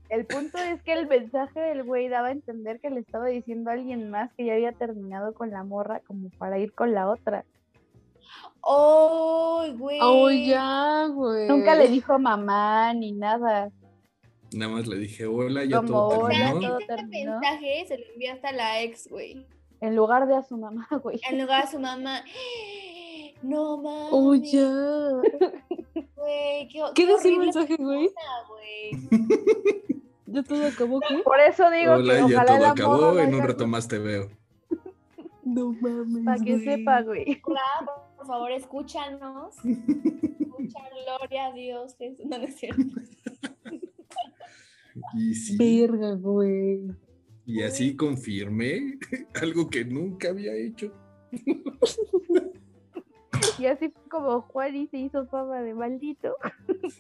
El 0.09 0.25
punto 0.25 0.57
es 0.57 0.81
que 0.83 0.93
el 0.93 1.07
mensaje 1.07 1.59
del 1.59 1.83
güey 1.83 2.09
daba 2.09 2.27
a 2.27 2.31
entender 2.31 2.79
que 2.79 2.89
le 2.89 2.99
estaba 2.99 3.27
diciendo 3.27 3.69
a 3.69 3.73
alguien 3.73 4.09
más 4.09 4.31
que 4.33 4.45
ya 4.45 4.53
había 4.53 4.71
terminado 4.71 5.33
con 5.33 5.51
la 5.51 5.63
morra 5.63 6.01
como 6.01 6.29
para 6.31 6.59
ir 6.59 6.73
con 6.73 6.93
la 6.93 7.09
otra. 7.09 7.45
¡Oh, 8.61 9.65
güey! 9.77 9.99
Oh, 10.01 10.29
ya, 10.29 11.07
güey. 11.07 11.47
Nunca 11.47 11.75
le 11.75 11.87
dijo 11.87 12.17
mamá 12.19 12.93
ni 12.93 13.11
nada. 13.13 13.71
Nada 14.53 14.71
más 14.71 14.87
le 14.87 14.97
dije, 14.97 15.25
hola, 15.25 15.65
ya 15.65 15.77
Como 15.77 15.89
todo 15.89 16.19
O 16.21 16.29
sea, 16.29 16.53
hola, 16.53 16.59
terminó. 16.59 16.79
este 16.79 16.95
terminó. 16.95 17.31
mensaje 17.39 17.85
se 17.87 17.97
lo 17.97 18.03
enviaste 18.13 18.47
a 18.47 18.51
la 18.53 18.81
ex, 18.81 19.09
güey. 19.09 19.45
En 19.81 19.95
lugar 19.95 20.27
de 20.27 20.35
a 20.35 20.43
su 20.43 20.57
mamá, 20.57 20.87
güey. 21.03 21.19
En 21.29 21.39
lugar 21.41 21.65
de 21.65 21.71
su 21.71 21.79
mamá. 21.79 22.21
No 23.43 23.77
mames. 23.77 24.09
Oh, 24.11 24.33
ya. 24.33 24.67
Güey, 26.15 26.67
qué, 26.69 26.81
¿Qué 26.95 27.05
decía 27.05 27.31
el 27.31 27.37
mensaje, 27.37 27.75
güey? 27.77 28.09
¿Ya 30.25 30.41
todo 30.43 30.65
acabó 30.67 30.99
qué? 31.01 31.19
Por 31.19 31.39
eso 31.39 31.69
digo 31.69 31.93
Hola, 31.93 32.13
que 32.13 32.19
ya 32.19 32.25
ojalá 32.25 32.57
todo 32.57 32.65
acabó, 32.67 33.19
en 33.19 33.35
un 33.35 33.43
rato 33.43 33.67
más 33.67 33.87
te 33.87 33.99
veo. 33.99 34.29
No 35.43 35.71
mames. 35.79 36.25
Para 36.25 36.43
que 36.43 36.53
güey. 36.55 36.63
sepa, 36.65 37.01
güey. 37.03 37.41
Hola, 37.45 37.61
por 38.17 38.27
favor, 38.27 38.51
escúchanos. 38.51 39.55
Escucha, 39.63 40.79
gloria 41.05 41.45
a 41.47 41.53
Dios. 41.53 41.95
Jesús. 41.97 42.25
No, 42.25 42.37
no 42.37 42.43
es 42.45 42.55
cierto. 42.55 42.83
Y 45.15 45.35
sí, 45.35 45.57
Verga, 45.57 46.13
güey. 46.15 46.87
y 47.45 47.61
así 47.61 47.95
confirmé 47.95 48.97
algo 49.41 49.69
que 49.69 49.85
nunca 49.85 50.29
había 50.29 50.55
hecho. 50.55 50.91
Y 53.59 53.65
así 53.67 53.89
fue 53.89 54.09
como 54.09 54.41
Juan 54.41 54.75
y 54.75 54.87
se 54.87 54.97
hizo 54.97 55.25
fama 55.27 55.61
de 55.61 55.73
maldito. 55.73 56.35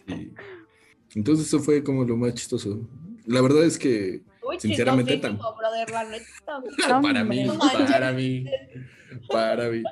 Sí. 0.07 0.31
Entonces 1.15 1.47
eso 1.47 1.59
fue 1.59 1.83
como 1.83 2.03
lo 2.03 2.15
más 2.17 2.33
chistoso. 2.35 2.87
La 3.25 3.41
verdad 3.41 3.63
es 3.65 3.77
que 3.79 4.21
Uy, 4.47 4.59
Sinceramente, 4.59 5.17
tan- 5.17 5.37
chistosísimo, 5.37 5.57
brother, 5.57 5.87
para 7.01 7.23
mí, 7.23 7.45
para 7.89 8.13
mí, 8.13 8.45
para 9.29 9.69
mí. 9.69 9.83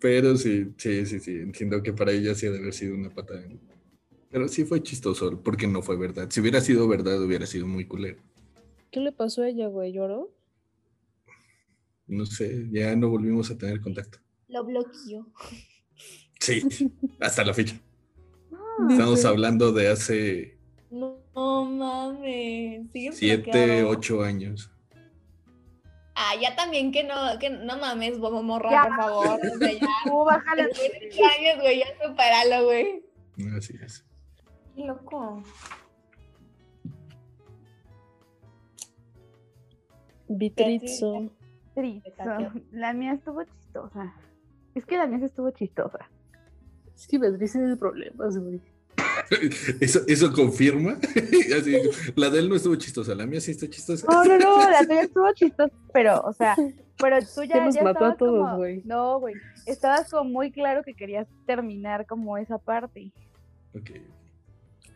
Pero 0.00 0.36
sí, 0.36 0.72
sí, 0.76 1.06
sí, 1.06 1.20
sí, 1.20 1.32
entiendo 1.36 1.82
que 1.82 1.92
para 1.92 2.12
ella 2.12 2.34
sí 2.34 2.46
ha 2.46 2.50
de 2.50 2.58
haber 2.58 2.72
sido 2.74 2.94
una 2.94 3.10
patada. 3.10 3.42
Pero 4.30 4.48
sí 4.48 4.64
fue 4.64 4.82
chistoso, 4.82 5.40
porque 5.42 5.66
no 5.66 5.82
fue 5.82 5.96
verdad. 5.96 6.28
Si 6.30 6.40
hubiera 6.40 6.60
sido 6.60 6.86
verdad, 6.86 7.22
hubiera 7.22 7.46
sido 7.46 7.66
muy 7.66 7.86
culero. 7.86 8.20
¿Qué 8.90 9.00
le 9.00 9.12
pasó 9.12 9.42
a 9.42 9.48
ella, 9.48 9.66
güey? 9.68 9.92
¿Lloró? 9.92 10.34
No 12.06 12.24
sé, 12.26 12.66
ya 12.70 12.94
no 12.96 13.08
volvimos 13.10 13.50
a 13.50 13.58
tener 13.58 13.80
contacto. 13.80 14.18
Lo 14.48 14.64
bloqueó. 14.64 15.26
Sí, 16.40 16.62
hasta 17.20 17.44
la 17.44 17.52
fecha. 17.52 17.78
Ah, 18.52 18.86
Estamos 18.90 19.24
hablando 19.24 19.72
de 19.72 19.88
hace 19.88 20.58
No, 20.90 21.18
no 21.34 21.64
mames. 21.66 22.90
Sigue 22.92 23.12
siete, 23.12 23.42
bloqueado. 23.50 23.88
ocho 23.90 24.22
años. 24.22 24.70
Ah, 26.20 26.34
ya 26.40 26.56
también 26.56 26.90
que 26.90 27.04
no, 27.04 27.38
que 27.38 27.48
no 27.48 27.78
mames, 27.78 28.18
bobo 28.18 28.42
morra, 28.42 28.70
Ya. 28.72 28.82
por 28.84 28.96
favor. 28.96 29.40
O 29.40 29.58
sea, 29.58 29.72
ya. 29.72 29.86
Tú 30.04 30.24
bájale. 30.24 30.62
Años, 30.62 31.60
güey, 31.60 31.78
ya 31.78 31.86
superalo, 32.04 32.64
güey. 32.64 33.04
Así 33.56 33.74
es. 33.80 34.04
Qué 34.74 34.84
loco. 34.84 35.42
Vitrizzo. 40.28 41.30
Pecateo. 41.74 42.52
La 42.72 42.92
mía 42.92 43.12
estuvo 43.14 43.44
chistosa. 43.44 44.12
Es 44.74 44.84
que 44.84 44.96
la 44.96 45.06
mía 45.06 45.24
estuvo 45.24 45.50
chistosa. 45.50 46.10
Es 46.94 47.06
que 47.06 47.18
Beatriz 47.18 47.52
tiene 47.52 47.76
problemas, 47.76 48.36
güey. 48.38 48.60
Eso, 49.80 50.00
eso 50.06 50.32
confirma. 50.32 50.98
Así, 51.58 51.76
la 52.14 52.30
de 52.30 52.38
él 52.38 52.48
no 52.48 52.56
estuvo 52.56 52.76
chistosa, 52.76 53.14
la 53.14 53.26
mía 53.26 53.40
sí 53.40 53.50
está 53.50 53.68
chistosa. 53.68 54.06
No, 54.10 54.24
no, 54.24 54.38
no, 54.38 54.70
la 54.70 54.80
tuya 54.84 55.00
estuvo 55.02 55.32
chistosa, 55.32 55.72
pero, 55.92 56.20
o 56.22 56.32
sea, 56.32 56.56
pero 56.98 57.18
tú 57.20 57.44
ya, 57.44 57.56
Ya 57.56 57.64
nos 57.64 57.74
ya 57.74 57.82
mató 57.82 58.04
a 58.06 58.16
todos, 58.16 58.56
güey. 58.56 58.82
No, 58.84 59.20
güey, 59.20 59.34
estabas 59.66 60.10
como 60.10 60.30
muy 60.30 60.50
claro 60.50 60.82
que 60.82 60.94
querías 60.94 61.26
terminar 61.46 62.06
como 62.06 62.38
esa 62.38 62.58
parte. 62.58 63.12
Ok. 63.74 63.90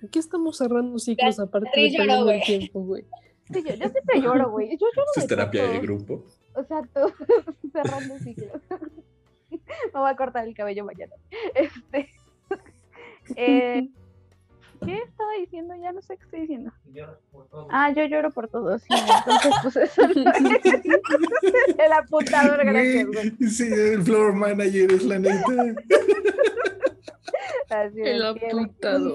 Aquí 0.04 0.18
estamos 0.18 0.56
cerrando 0.56 0.98
ciclos 0.98 1.38
aparte 1.38 1.80
de 1.80 1.90
lloró, 1.90 2.14
el 2.14 2.24
güey. 2.24 2.42
tiempo, 2.42 2.80
güey. 2.82 3.04
Sí, 3.52 3.62
yo, 3.62 3.74
yo 3.74 3.88
siempre 3.88 4.20
lloro, 4.20 4.50
güey. 4.50 4.70
Yo 4.70 4.86
lloro 4.96 5.06
es 5.16 5.22
de 5.22 5.28
terapia 5.28 5.68
de 5.68 5.78
grupo. 5.80 6.24
Exacto, 6.56 7.12
cerrando 7.72 8.18
ciclos. 8.18 8.60
Me 9.50 10.00
voy 10.00 10.10
a 10.10 10.16
cortar 10.16 10.46
el 10.48 10.54
cabello 10.54 10.84
mañana. 10.84 11.12
Este, 11.54 12.08
eh, 13.36 13.88
¿Qué 14.84 14.98
estaba 14.98 15.32
diciendo? 15.38 15.74
Ya 15.76 15.92
no 15.92 16.02
sé 16.02 16.16
qué 16.16 16.24
estoy 16.24 16.40
diciendo. 16.40 16.72
Ah, 17.70 17.90
yo 17.92 18.04
lloro 18.06 18.30
por 18.30 18.48
todo, 18.48 18.78
sí. 18.78 18.86
Entonces, 18.90 19.52
pues 19.62 19.76
eso 19.76 20.08
no 20.08 20.30
es 20.30 21.78
el 21.78 21.92
apuntador, 21.92 22.64
gracias, 22.64 23.06
güey. 23.06 23.30
Sí, 23.50 23.68
el 23.72 24.02
floor 24.02 24.34
manager 24.34 24.92
es 24.92 25.04
la 25.04 25.18
neta. 25.18 25.44
Así 27.70 28.00
es, 28.02 28.06
El 28.08 28.34
que- 28.38 28.46
apuntador. 28.46 29.14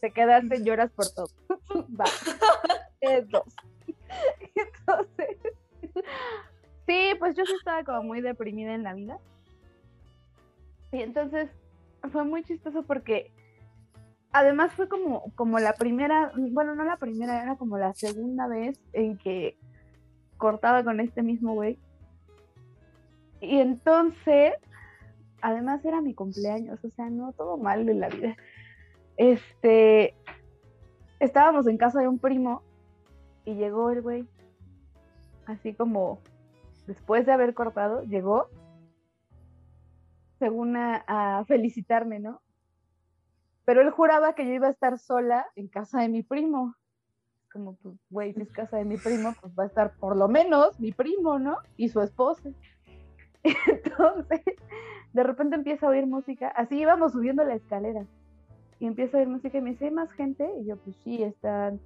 Te 0.00 0.10
quedaste 0.12 0.62
lloras 0.64 0.90
por 0.92 1.08
todo. 1.10 1.28
Va. 2.00 2.04
Es 3.00 3.28
dos. 3.28 3.44
Entonces, 4.54 5.36
sí, 6.86 7.14
pues 7.18 7.36
yo 7.36 7.44
sí 7.44 7.52
estaba 7.58 7.84
como 7.84 8.02
muy 8.04 8.20
deprimida 8.20 8.74
en 8.74 8.82
la 8.82 8.94
vida. 8.94 9.18
Y 10.92 11.02
entonces 11.02 11.50
fue 12.10 12.24
muy 12.24 12.42
chistoso 12.44 12.82
porque 12.82 13.32
además 14.32 14.72
fue 14.74 14.88
como, 14.88 15.32
como 15.36 15.58
la 15.58 15.74
primera, 15.74 16.32
bueno, 16.36 16.74
no 16.74 16.84
la 16.84 16.96
primera, 16.96 17.42
era 17.42 17.56
como 17.56 17.78
la 17.78 17.94
segunda 17.94 18.48
vez 18.48 18.80
en 18.92 19.16
que 19.16 19.56
cortaba 20.36 20.82
con 20.84 21.00
este 21.00 21.22
mismo 21.22 21.54
güey. 21.54 21.78
Y 23.40 23.60
entonces, 23.60 24.54
además 25.40 25.84
era 25.84 26.00
mi 26.00 26.14
cumpleaños, 26.14 26.82
o 26.84 26.90
sea, 26.90 27.10
no 27.10 27.32
todo 27.32 27.58
mal 27.58 27.88
en 27.88 28.00
la 28.00 28.08
vida. 28.08 28.36
Este, 29.16 30.14
estábamos 31.20 31.66
en 31.66 31.78
casa 31.78 32.00
de 32.00 32.08
un 32.08 32.18
primo 32.18 32.62
y 33.44 33.54
llegó 33.54 33.90
el 33.90 34.02
güey, 34.02 34.26
así 35.46 35.74
como 35.74 36.20
después 36.86 37.26
de 37.26 37.32
haber 37.32 37.54
cortado, 37.54 38.02
llegó, 38.02 38.48
según 40.44 40.76
a, 40.76 41.02
a 41.06 41.42
felicitarme, 41.46 42.20
¿no? 42.20 42.42
Pero 43.64 43.80
él 43.80 43.88
juraba 43.88 44.34
que 44.34 44.46
yo 44.46 44.52
iba 44.52 44.66
a 44.66 44.72
estar 44.72 44.98
sola 44.98 45.46
en 45.56 45.68
casa 45.68 46.02
de 46.02 46.10
mi 46.10 46.22
primo. 46.22 46.74
Como, 47.50 47.76
pues, 47.76 47.94
güey, 48.10 48.34
si 48.34 48.42
es 48.42 48.52
casa 48.52 48.76
de 48.76 48.84
mi 48.84 48.98
primo, 48.98 49.34
pues 49.40 49.54
va 49.58 49.62
a 49.62 49.66
estar 49.68 49.94
por 49.96 50.18
lo 50.18 50.28
menos 50.28 50.78
mi 50.78 50.92
primo, 50.92 51.38
¿no? 51.38 51.56
Y 51.78 51.88
su 51.88 52.02
esposa. 52.02 52.50
Entonces, 53.42 54.42
de 55.14 55.22
repente 55.22 55.56
empieza 55.56 55.86
a 55.86 55.88
oír 55.88 56.06
música, 56.06 56.48
así 56.48 56.78
íbamos 56.78 57.12
subiendo 57.12 57.42
la 57.42 57.54
escalera 57.54 58.04
y 58.80 58.86
empiezo 58.86 59.16
a 59.16 59.20
oír 59.20 59.28
música 59.30 59.56
y 59.56 59.62
me 59.62 59.70
dice, 59.70 59.86
¿hay 59.86 59.92
más 59.92 60.12
gente? 60.12 60.46
Y 60.60 60.66
yo, 60.66 60.76
pues 60.76 60.94
sí, 61.04 61.22
están 61.22 61.80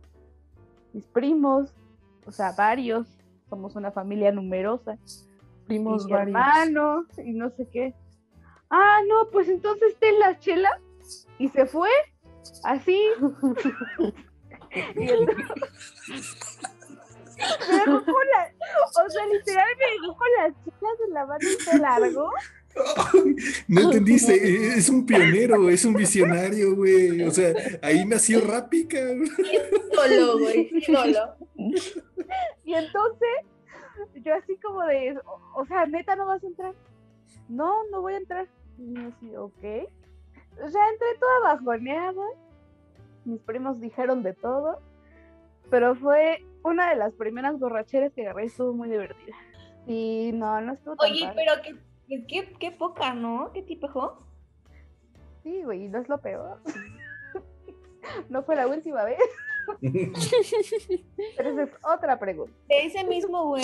mis 0.93 1.07
primos, 1.07 1.73
o 2.27 2.33
sea, 2.33 2.51
varios, 2.59 3.07
somos 3.49 3.77
una 3.77 3.93
familia 3.93 4.33
numerosa, 4.33 4.99
Primos 5.67 6.09
y 6.09 6.11
varios. 6.11 6.27
hermano, 6.27 7.05
y 7.25 7.35
no 7.35 7.51
sé 7.51 7.69
qué. 7.71 7.95
Ah, 8.71 9.01
no, 9.07 9.31
pues 9.31 9.49
entonces 9.49 9.97
ten 9.99 10.19
la 10.19 10.39
chela, 10.39 10.81
y 11.39 11.49
se 11.49 11.65
fue, 11.67 11.91
así. 12.65 13.01
Me 14.71 14.83
dejó 17.77 18.05
con 18.05 18.27
la, 18.35 18.53
o 19.05 19.11
sea, 19.11 19.25
literal 19.27 19.69
me 19.79 19.87
dejó 19.93 20.17
con 20.17 20.27
las 20.39 20.53
chelas 20.65 20.99
en 21.07 21.15
la 21.15 21.25
mano 21.25 21.39
y 21.41 21.63
se 21.63 21.79
largó. 21.79 22.31
No 23.67 23.81
entendiste, 23.81 24.77
es 24.77 24.89
un 24.89 25.05
pionero, 25.05 25.69
es 25.69 25.85
un 25.85 25.95
visionario, 25.95 26.77
güey. 26.77 27.23
O 27.23 27.31
sea, 27.33 27.53
ahí 27.83 28.05
nació 28.05 28.41
Rápica. 28.41 28.99
Solo, 29.95 30.39
güey, 30.39 30.71
solo. 30.83 31.35
Y 32.65 32.75
entonces, 32.75 33.29
yo 34.23 34.33
así 34.35 34.57
como 34.59 34.85
de, 34.85 35.19
o, 35.25 35.61
o 35.61 35.67
sea, 35.67 35.87
neta, 35.87 36.15
¿no 36.15 36.27
vas 36.27 36.45
a 36.45 36.47
entrar? 36.47 36.73
No, 37.49 37.83
no 37.91 38.01
voy 38.01 38.15
a 38.15 38.19
entrar. 38.19 38.47
Y 38.79 38.95
yo 38.95 39.09
así, 39.09 39.37
ok. 39.37 39.89
O 40.65 40.69
sea, 40.69 40.91
entré 40.91 41.09
toda 41.21 41.55
bajoneada. 41.55 42.27
Mis 43.25 43.41
primos 43.43 43.81
dijeron 43.81 44.23
de 44.23 44.35
todo. 44.35 44.81
Pero 45.71 45.95
fue 45.97 46.45
una 46.63 46.91
de 46.91 46.97
las 46.97 47.13
primeras 47.15 47.59
borracheras 47.59 48.13
que 48.13 48.23
agarré, 48.23 48.45
estuvo 48.45 48.73
muy 48.73 48.89
divertida. 48.89 49.37
Y 49.87 50.31
no, 50.35 50.61
no 50.61 50.73
estuvo 50.75 50.97
tan 50.97 51.11
Oye, 51.11 51.27
padre. 51.27 51.45
pero 51.45 51.63
qué, 51.63 52.27
qué, 52.27 52.53
qué 52.59 52.71
poca, 52.73 53.15
¿no? 53.15 53.51
¿Qué 53.53 53.63
tipejo? 53.63 54.23
Sí, 55.43 55.63
güey, 55.63 55.89
no 55.89 55.99
es 55.99 56.09
lo 56.09 56.19
peor. 56.19 56.61
no 58.29 58.43
fue 58.43 58.57
la 58.57 58.67
última 58.67 59.05
vez, 59.05 59.19
pero 61.37 61.51
esa 61.51 61.63
es 61.63 61.71
otra 61.83 62.19
pregunta. 62.19 62.53
De 62.69 62.87
ese 62.87 63.05
mismo 63.05 63.47
güey. 63.49 63.63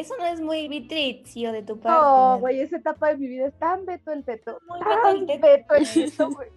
Eso 0.00 0.14
no 0.16 0.24
es 0.24 0.40
muy 0.40 0.66
vitricio 0.66 1.52
de 1.52 1.62
tu 1.62 1.78
parte. 1.78 2.00
No, 2.00 2.38
güey, 2.38 2.60
esa 2.60 2.78
etapa 2.78 3.08
de 3.08 3.18
mi 3.18 3.28
vida 3.28 3.48
es 3.48 3.58
tan 3.58 3.84
Beto 3.84 4.12
el 4.12 4.24
Teto. 4.24 4.58
Muy 4.66 4.80
Tan 4.80 4.96
Beto 4.96 5.08
el 5.10 5.26
Teto. 5.26 5.46
Beto 5.46 5.74
el 5.74 5.86
Teto, 6.10 6.30
güey. 6.30 6.48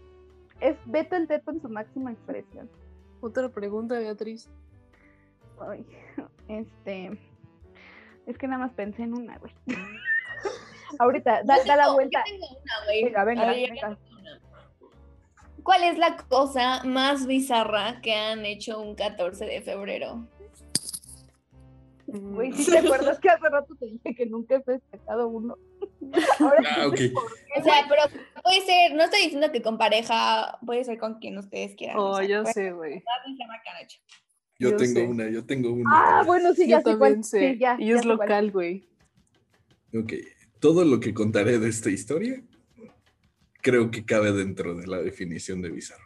Es 0.61 0.77
Beto 0.85 1.15
el 1.17 1.27
Teto 1.27 1.51
en 1.51 1.61
su 1.61 1.67
máxima 1.67 2.13
expresión. 2.13 2.69
Otra 3.19 3.49
pregunta, 3.49 3.99
Beatriz. 3.99 4.49
Ay, 5.59 5.85
este. 6.47 7.19
Es 8.25 8.37
que 8.37 8.47
nada 8.47 8.63
más 8.65 8.71
pensé 8.71 9.03
en 9.03 9.13
una, 9.13 9.37
güey. 9.39 9.53
Ahorita, 10.99 11.43
da, 11.43 11.75
la 11.75 11.91
vuelta. 11.91 12.23
yo 12.25 12.31
tengo 12.31 12.47
una, 12.47 12.85
güey. 12.85 13.03
Venga, 13.03 13.23
venga, 13.25 13.45
ver, 13.47 13.69
venga. 13.71 13.97
tengo 13.97 14.19
una. 14.21 14.41
¿Cuál 15.63 15.83
es 15.83 15.97
la 15.97 16.15
cosa 16.15 16.81
más 16.85 17.27
bizarra 17.27 17.99
que 18.01 18.13
han 18.13 18.45
hecho 18.45 18.79
un 18.79 18.95
14 18.95 19.45
de 19.45 19.61
febrero? 19.61 20.27
Güey, 22.19 22.51
si 22.53 22.69
te 22.71 22.77
acuerdas 22.77 23.19
que 23.21 23.29
hace 23.29 23.49
rato 23.49 23.75
te 23.75 23.87
dije 23.87 24.13
que 24.15 24.25
nunca 24.27 24.55
he 24.57 24.61
festejado 24.61 25.27
uno. 25.27 25.57
Ahora 26.39 26.61
Ah, 26.77 26.87
ok. 26.87 26.99
O 27.59 27.63
sea, 27.63 27.85
pero 27.89 28.01
puede 28.43 28.61
ser, 28.61 28.93
no 28.95 29.03
estoy 29.03 29.21
diciendo 29.23 29.51
que 29.51 29.61
con 29.63 29.77
pareja, 29.79 30.59
puede 30.65 30.83
ser 30.83 30.99
con 30.99 31.15
quien 31.19 31.37
ustedes 31.39 31.75
quieran. 31.75 31.97
o 31.97 32.11
Oh, 32.11 32.17
sea, 32.17 32.25
yo 32.27 32.45
sé, 32.45 32.71
güey. 32.71 33.03
Yo, 34.59 34.69
Yo 34.71 34.77
tengo 34.77 34.93
sé. 34.99 35.07
una, 35.07 35.29
yo 35.29 35.45
tengo 35.45 35.73
una. 35.73 35.89
Ah, 35.91 36.23
bueno, 36.25 36.53
sí, 36.53 36.67
ya 36.67 36.77
Yo 36.83 36.91
sé 36.91 36.97
cuál. 36.97 37.13
también 37.13 37.23
sé. 37.23 37.53
Sí, 37.53 37.57
ya, 37.59 37.75
y 37.79 37.87
ya 37.89 37.95
es 37.95 38.05
local, 38.05 38.51
güey. 38.51 38.87
Ok, 39.95 40.13
todo 40.59 40.85
lo 40.85 40.99
que 40.99 41.13
contaré 41.13 41.57
de 41.59 41.69
esta 41.69 41.89
historia 41.89 42.41
creo 43.61 43.89
que 43.91 44.05
cabe 44.05 44.31
dentro 44.33 44.75
de 44.75 44.85
la 44.87 44.97
definición 45.01 45.61
de 45.61 45.69
bizarro. 45.69 46.03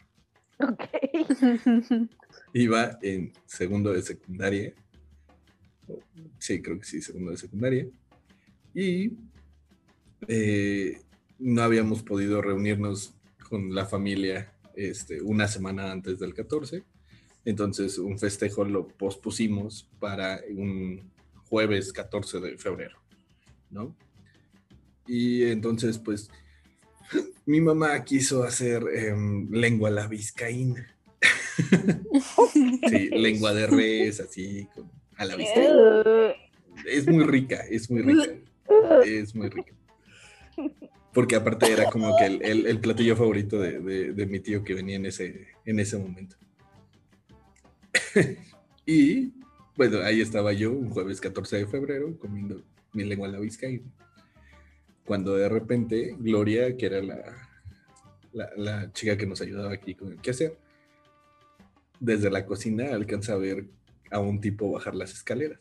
Ok. 0.60 0.84
Iba 2.54 2.98
en 3.02 3.34
segundo 3.46 3.92
de 3.94 4.02
secundaria. 4.02 4.74
Sí, 6.40 6.62
creo 6.62 6.80
que 6.80 6.86
sí, 6.86 7.02
segundo 7.02 7.32
de 7.32 7.38
secundaria. 7.38 7.88
Y 8.74 9.12
eh, 10.28 11.02
no 11.40 11.62
habíamos 11.62 12.04
podido 12.04 12.42
reunirnos 12.42 13.14
con 13.50 13.74
la 13.74 13.86
familia 13.86 14.54
este, 14.76 15.22
una 15.22 15.48
semana 15.48 15.92
antes 15.92 16.20
del 16.20 16.34
14. 16.34 16.84
Entonces 17.46 17.98
un 17.98 18.20
festejo 18.20 18.66
lo 18.66 18.88
pospusimos 18.88 19.90
para 20.00 20.42
un 20.50 21.10
jueves 21.50 21.94
14 21.94 22.40
de 22.40 22.58
febrero, 22.58 22.98
¿no? 23.70 23.96
Y 25.08 25.44
entonces, 25.46 25.98
pues, 25.98 26.30
mi 27.46 27.62
mamá 27.62 28.04
quiso 28.04 28.44
hacer 28.44 28.84
em, 28.94 29.50
lengua 29.52 29.90
a 29.90 29.94
la 29.94 30.08
vizcaína. 30.08 30.94
Sí, 32.90 33.10
lengua 33.10 33.54
de 33.54 33.68
res, 33.68 34.20
así, 34.20 34.68
con- 34.74 34.90
a 35.18 35.26
la. 35.26 35.36
Uh, 35.36 36.34
Es 36.86 37.08
muy 37.08 37.24
rica, 37.26 37.62
es 37.70 37.90
muy 37.90 38.02
rica. 38.02 38.34
Es 39.06 39.36
muy 39.36 39.50
rica. 39.50 39.74
Porque 41.14 41.36
aparte 41.36 41.72
era 41.72 41.90
como 41.90 42.16
que 42.18 42.26
el, 42.26 42.42
el- 42.44 42.68
el 42.68 42.80
platillo 42.80 43.16
favorito 43.16 43.60
de, 43.60 43.80
de- 43.80 44.14
de 44.14 44.26
mi 44.28 44.40
tío 44.40 44.64
que 44.64 44.74
venía 44.76 44.96
en 44.98 45.06
ese, 45.08 45.48
en 45.66 45.80
ese 45.80 45.98
momento. 45.98 46.36
y 48.86 49.34
bueno, 49.76 50.00
ahí 50.04 50.22
estaba 50.22 50.54
yo 50.54 50.72
un 50.72 50.90
jueves 50.90 51.20
14 51.22 51.58
de 51.58 51.68
febrero 51.68 52.18
comiendo 52.20 52.62
mi 52.94 53.04
lengua 53.04 53.28
a 53.28 53.32
la 53.32 53.40
vizcaína. 53.40 53.90
Cuando 55.06 55.36
de 55.36 55.50
repente 55.50 56.16
Gloria, 56.20 56.76
que 56.76 56.86
era 56.86 57.02
la, 57.02 57.50
la, 58.34 58.50
la 58.58 58.94
chica 58.94 59.18
que 59.18 59.26
nos 59.26 59.42
ayudaba 59.42 59.74
aquí 59.74 59.96
con 59.96 60.12
el 60.12 60.20
quehacer, 60.22 60.58
desde 62.00 62.30
la 62.30 62.46
cocina 62.46 62.94
alcanza 62.94 63.34
a 63.34 63.38
ver 63.38 63.66
a 64.12 64.20
un 64.20 64.40
tipo 64.40 64.72
bajar 64.72 64.96
las 64.96 65.12
escaleras 65.12 65.60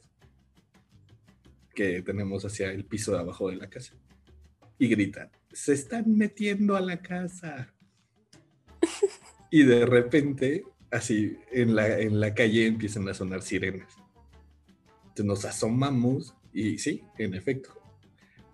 que 1.74 2.02
tenemos 2.02 2.44
hacia 2.44 2.70
el 2.70 2.84
piso 2.84 3.12
de 3.12 3.18
abajo 3.18 3.50
de 3.50 3.56
la 3.56 3.68
casa. 3.68 3.94
Y 4.78 4.88
grita, 4.88 5.30
se 5.52 5.74
están 5.74 6.16
metiendo 6.16 6.74
a 6.74 6.80
la 6.80 7.00
casa. 7.00 7.72
y 9.50 9.62
de 9.62 9.86
repente, 9.86 10.64
así, 10.90 11.38
en 11.52 11.76
la, 11.76 12.00
en 12.00 12.18
la 12.18 12.34
calle 12.34 12.66
empiezan 12.66 13.08
a 13.08 13.14
sonar 13.14 13.42
sirenas. 13.42 13.94
Entonces 15.02 15.24
nos 15.24 15.44
asomamos 15.44 16.34
y 16.52 16.78
sí, 16.78 17.02
en 17.18 17.34
efecto, 17.34 17.70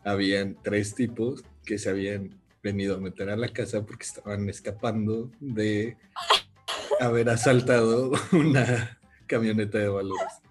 habían 0.04 0.56
tres 0.62 0.94
tipos 0.94 1.44
que 1.64 1.78
se 1.78 1.90
habían 1.90 2.40
venido 2.62 2.96
a 2.96 3.00
meter 3.00 3.30
a 3.30 3.36
la 3.36 3.48
casa 3.48 3.84
porque 3.84 4.04
estaban 4.04 4.48
escapando 4.48 5.30
de 5.40 5.96
haber 7.00 7.28
asaltado 7.28 8.12
una 8.32 9.00
camioneta 9.26 9.78
de 9.78 9.88
valores. 9.88 10.42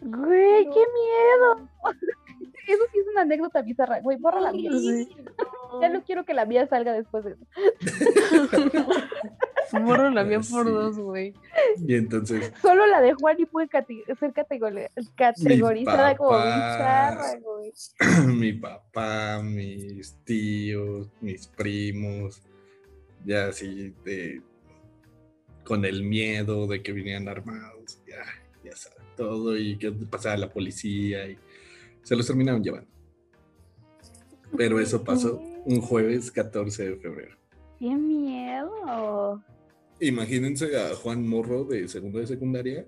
Güey, 0.00 0.64
qué 0.64 0.70
miedo. 0.70 1.68
Eso 2.68 2.82
sí 2.92 2.98
es 2.98 3.06
una 3.12 3.22
anécdota 3.22 3.62
bizarra. 3.62 4.00
Güey, 4.00 4.18
borra 4.18 4.40
la 4.40 4.52
mía. 4.52 4.70
Sí. 4.72 5.08
Ya 5.80 5.88
no 5.88 6.02
quiero 6.02 6.24
que 6.24 6.34
la 6.34 6.44
mía 6.46 6.66
salga 6.66 6.92
después 6.92 7.24
de 7.24 7.32
eso. 7.32 7.46
Borro 9.84 10.10
la 10.10 10.24
mía 10.24 10.42
Sí. 10.42 10.52
por 10.52 10.64
dos, 10.66 10.98
güey. 10.98 11.34
Y 11.86 11.94
entonces 11.94 12.52
Solo 12.62 12.86
la 12.86 13.00
de 13.00 13.14
Juan 13.14 13.36
y 13.38 13.46
puede 13.46 13.68
cate- 13.68 14.04
ser 14.18 14.32
categori- 14.32 14.88
categorizada 15.16 16.16
como 16.16 16.30
papá. 16.30 16.44
bizarra, 16.44 17.38
güey. 17.40 17.72
mi 18.38 18.52
papá, 18.52 19.40
mis 19.42 20.14
tíos, 20.24 21.08
mis 21.20 21.48
primos, 21.48 22.42
ya 23.24 23.46
así 23.48 23.92
de 24.04 24.40
con 25.66 25.84
el 25.84 26.04
miedo 26.04 26.66
de 26.66 26.82
que 26.82 26.92
vinieran 26.92 27.28
armados, 27.28 27.98
ya, 28.06 28.24
ya 28.64 28.76
sabes, 28.76 28.98
todo 29.16 29.56
y 29.56 29.76
que 29.76 29.90
pasara 29.90 30.36
la 30.36 30.52
policía 30.52 31.28
y 31.28 31.36
se 32.02 32.14
los 32.16 32.26
terminaron 32.26 32.62
llevando. 32.62 32.88
Pero 34.56 34.80
eso 34.80 35.02
pasó 35.02 35.42
un 35.64 35.80
jueves 35.80 36.30
14 36.30 36.90
de 36.90 36.96
febrero. 36.96 37.36
¡Qué 37.78 37.94
miedo! 37.94 39.42
Imagínense 40.00 40.76
a 40.78 40.94
Juan 40.94 41.26
Morro 41.26 41.64
de 41.64 41.88
segundo 41.88 42.20
de 42.20 42.26
secundaria 42.26 42.86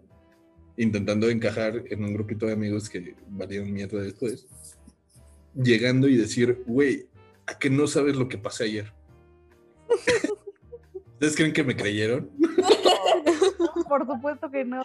intentando 0.77 1.29
encajar 1.29 1.83
en 1.91 2.05
un 2.05 2.15
grupito 2.15 2.47
de 2.47 2.53
amigos 2.53 2.89
que 2.89 3.17
valieron 3.29 3.73
mierda 3.73 4.01
después, 4.01 4.47
llegando 5.55 6.07
y 6.07 6.17
decir, 6.17 6.63
güey, 6.67 7.09
¿a 7.47 7.59
que 7.59 7.69
no 7.69 7.89
sabes 7.89 8.15
lo 8.15 8.29
que 8.29 8.39
pasé 8.39 8.65
ayer? 8.65 8.93
¿Ustedes 11.15 11.35
creen 11.35 11.53
que 11.53 11.65
me 11.65 11.75
creyeron? 11.75 12.31
Por 13.89 14.07
supuesto 14.07 14.51
que 14.51 14.65
no. 14.65 14.83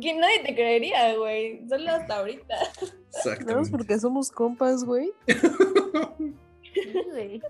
Que 0.00 0.14
nadie 0.14 0.42
te 0.44 0.54
creería, 0.54 1.16
güey. 1.16 1.66
Solo 1.68 1.90
hasta 1.90 2.18
ahorita. 2.18 2.54
Más 2.80 2.94
Exactamente. 3.26 3.70
porque 3.70 3.98
somos 3.98 4.30
compas, 4.30 4.84
güey. 4.84 5.12
Sí, 5.26 7.02
güey. 7.10 7.42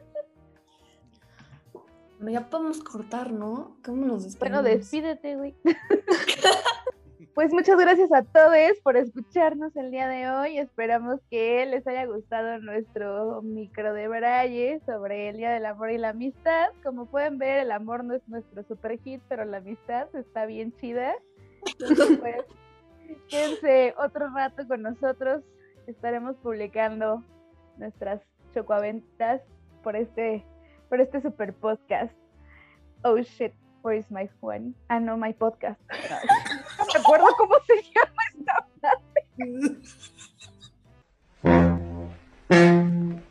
Bueno, 2.18 2.32
ya 2.32 2.48
podemos 2.50 2.80
cortar, 2.82 3.32
¿no? 3.32 3.76
¿Cómo 3.84 4.06
nos 4.06 4.36
Bueno, 4.38 4.62
despedimos? 4.62 4.64
despídete, 4.64 5.36
güey. 5.36 5.54
Pues 7.35 7.53
muchas 7.53 7.78
gracias 7.78 8.11
a 8.12 8.24
todos 8.24 8.81
por 8.83 8.97
escucharnos 8.97 9.74
el 9.76 9.93
día 9.93 10.09
de 10.09 10.28
hoy. 10.28 10.59
Esperamos 10.59 11.20
que 11.31 11.64
les 11.64 11.87
haya 11.87 12.05
gustado 12.05 12.59
nuestro 12.59 13.41
micro 13.43 13.95
de 13.95 14.09
braille 14.09 14.81
sobre 14.85 15.28
el 15.28 15.37
Día 15.37 15.53
del 15.53 15.64
Amor 15.64 15.93
y 15.93 15.99
la 15.99 16.09
Amistad. 16.09 16.70
Como 16.83 17.07
pueden 17.07 17.39
ver, 17.39 17.61
el 17.61 17.70
amor 17.70 18.03
no 18.05 18.14
es 18.14 18.28
nuestro 18.28 18.64
super 18.64 18.99
hit, 19.01 19.22
pero 19.28 19.45
la 19.45 19.59
amistad 19.59 20.09
está 20.16 20.45
bien 20.45 20.74
chida. 20.76 21.14
Entonces, 21.66 22.18
pues, 22.18 22.45
quédense 23.28 23.95
otro 23.97 24.28
rato 24.35 24.66
con 24.66 24.83
nosotros. 24.83 25.45
Estaremos 25.87 26.37
publicando 26.37 27.22
nuestras 27.76 28.20
chocoaventas 28.53 29.41
por 29.85 29.95
este, 29.95 30.45
por 30.89 31.01
este 31.01 31.22
super 31.22 31.55
podcast. 31.55 32.12
Oh 33.05 33.18
shit, 33.18 33.53
where 33.83 33.97
is 33.97 34.11
my 34.11 34.28
Juan? 34.41 34.74
Ah, 34.89 34.99
no, 34.99 35.16
my 35.16 35.33
podcast. 35.33 35.81
me 36.95 37.01
acuerdo 37.01 37.26
cómo 37.36 37.55
se 37.66 37.82
llama 37.95 38.22
esta 38.38 38.66
frase. 38.80 39.80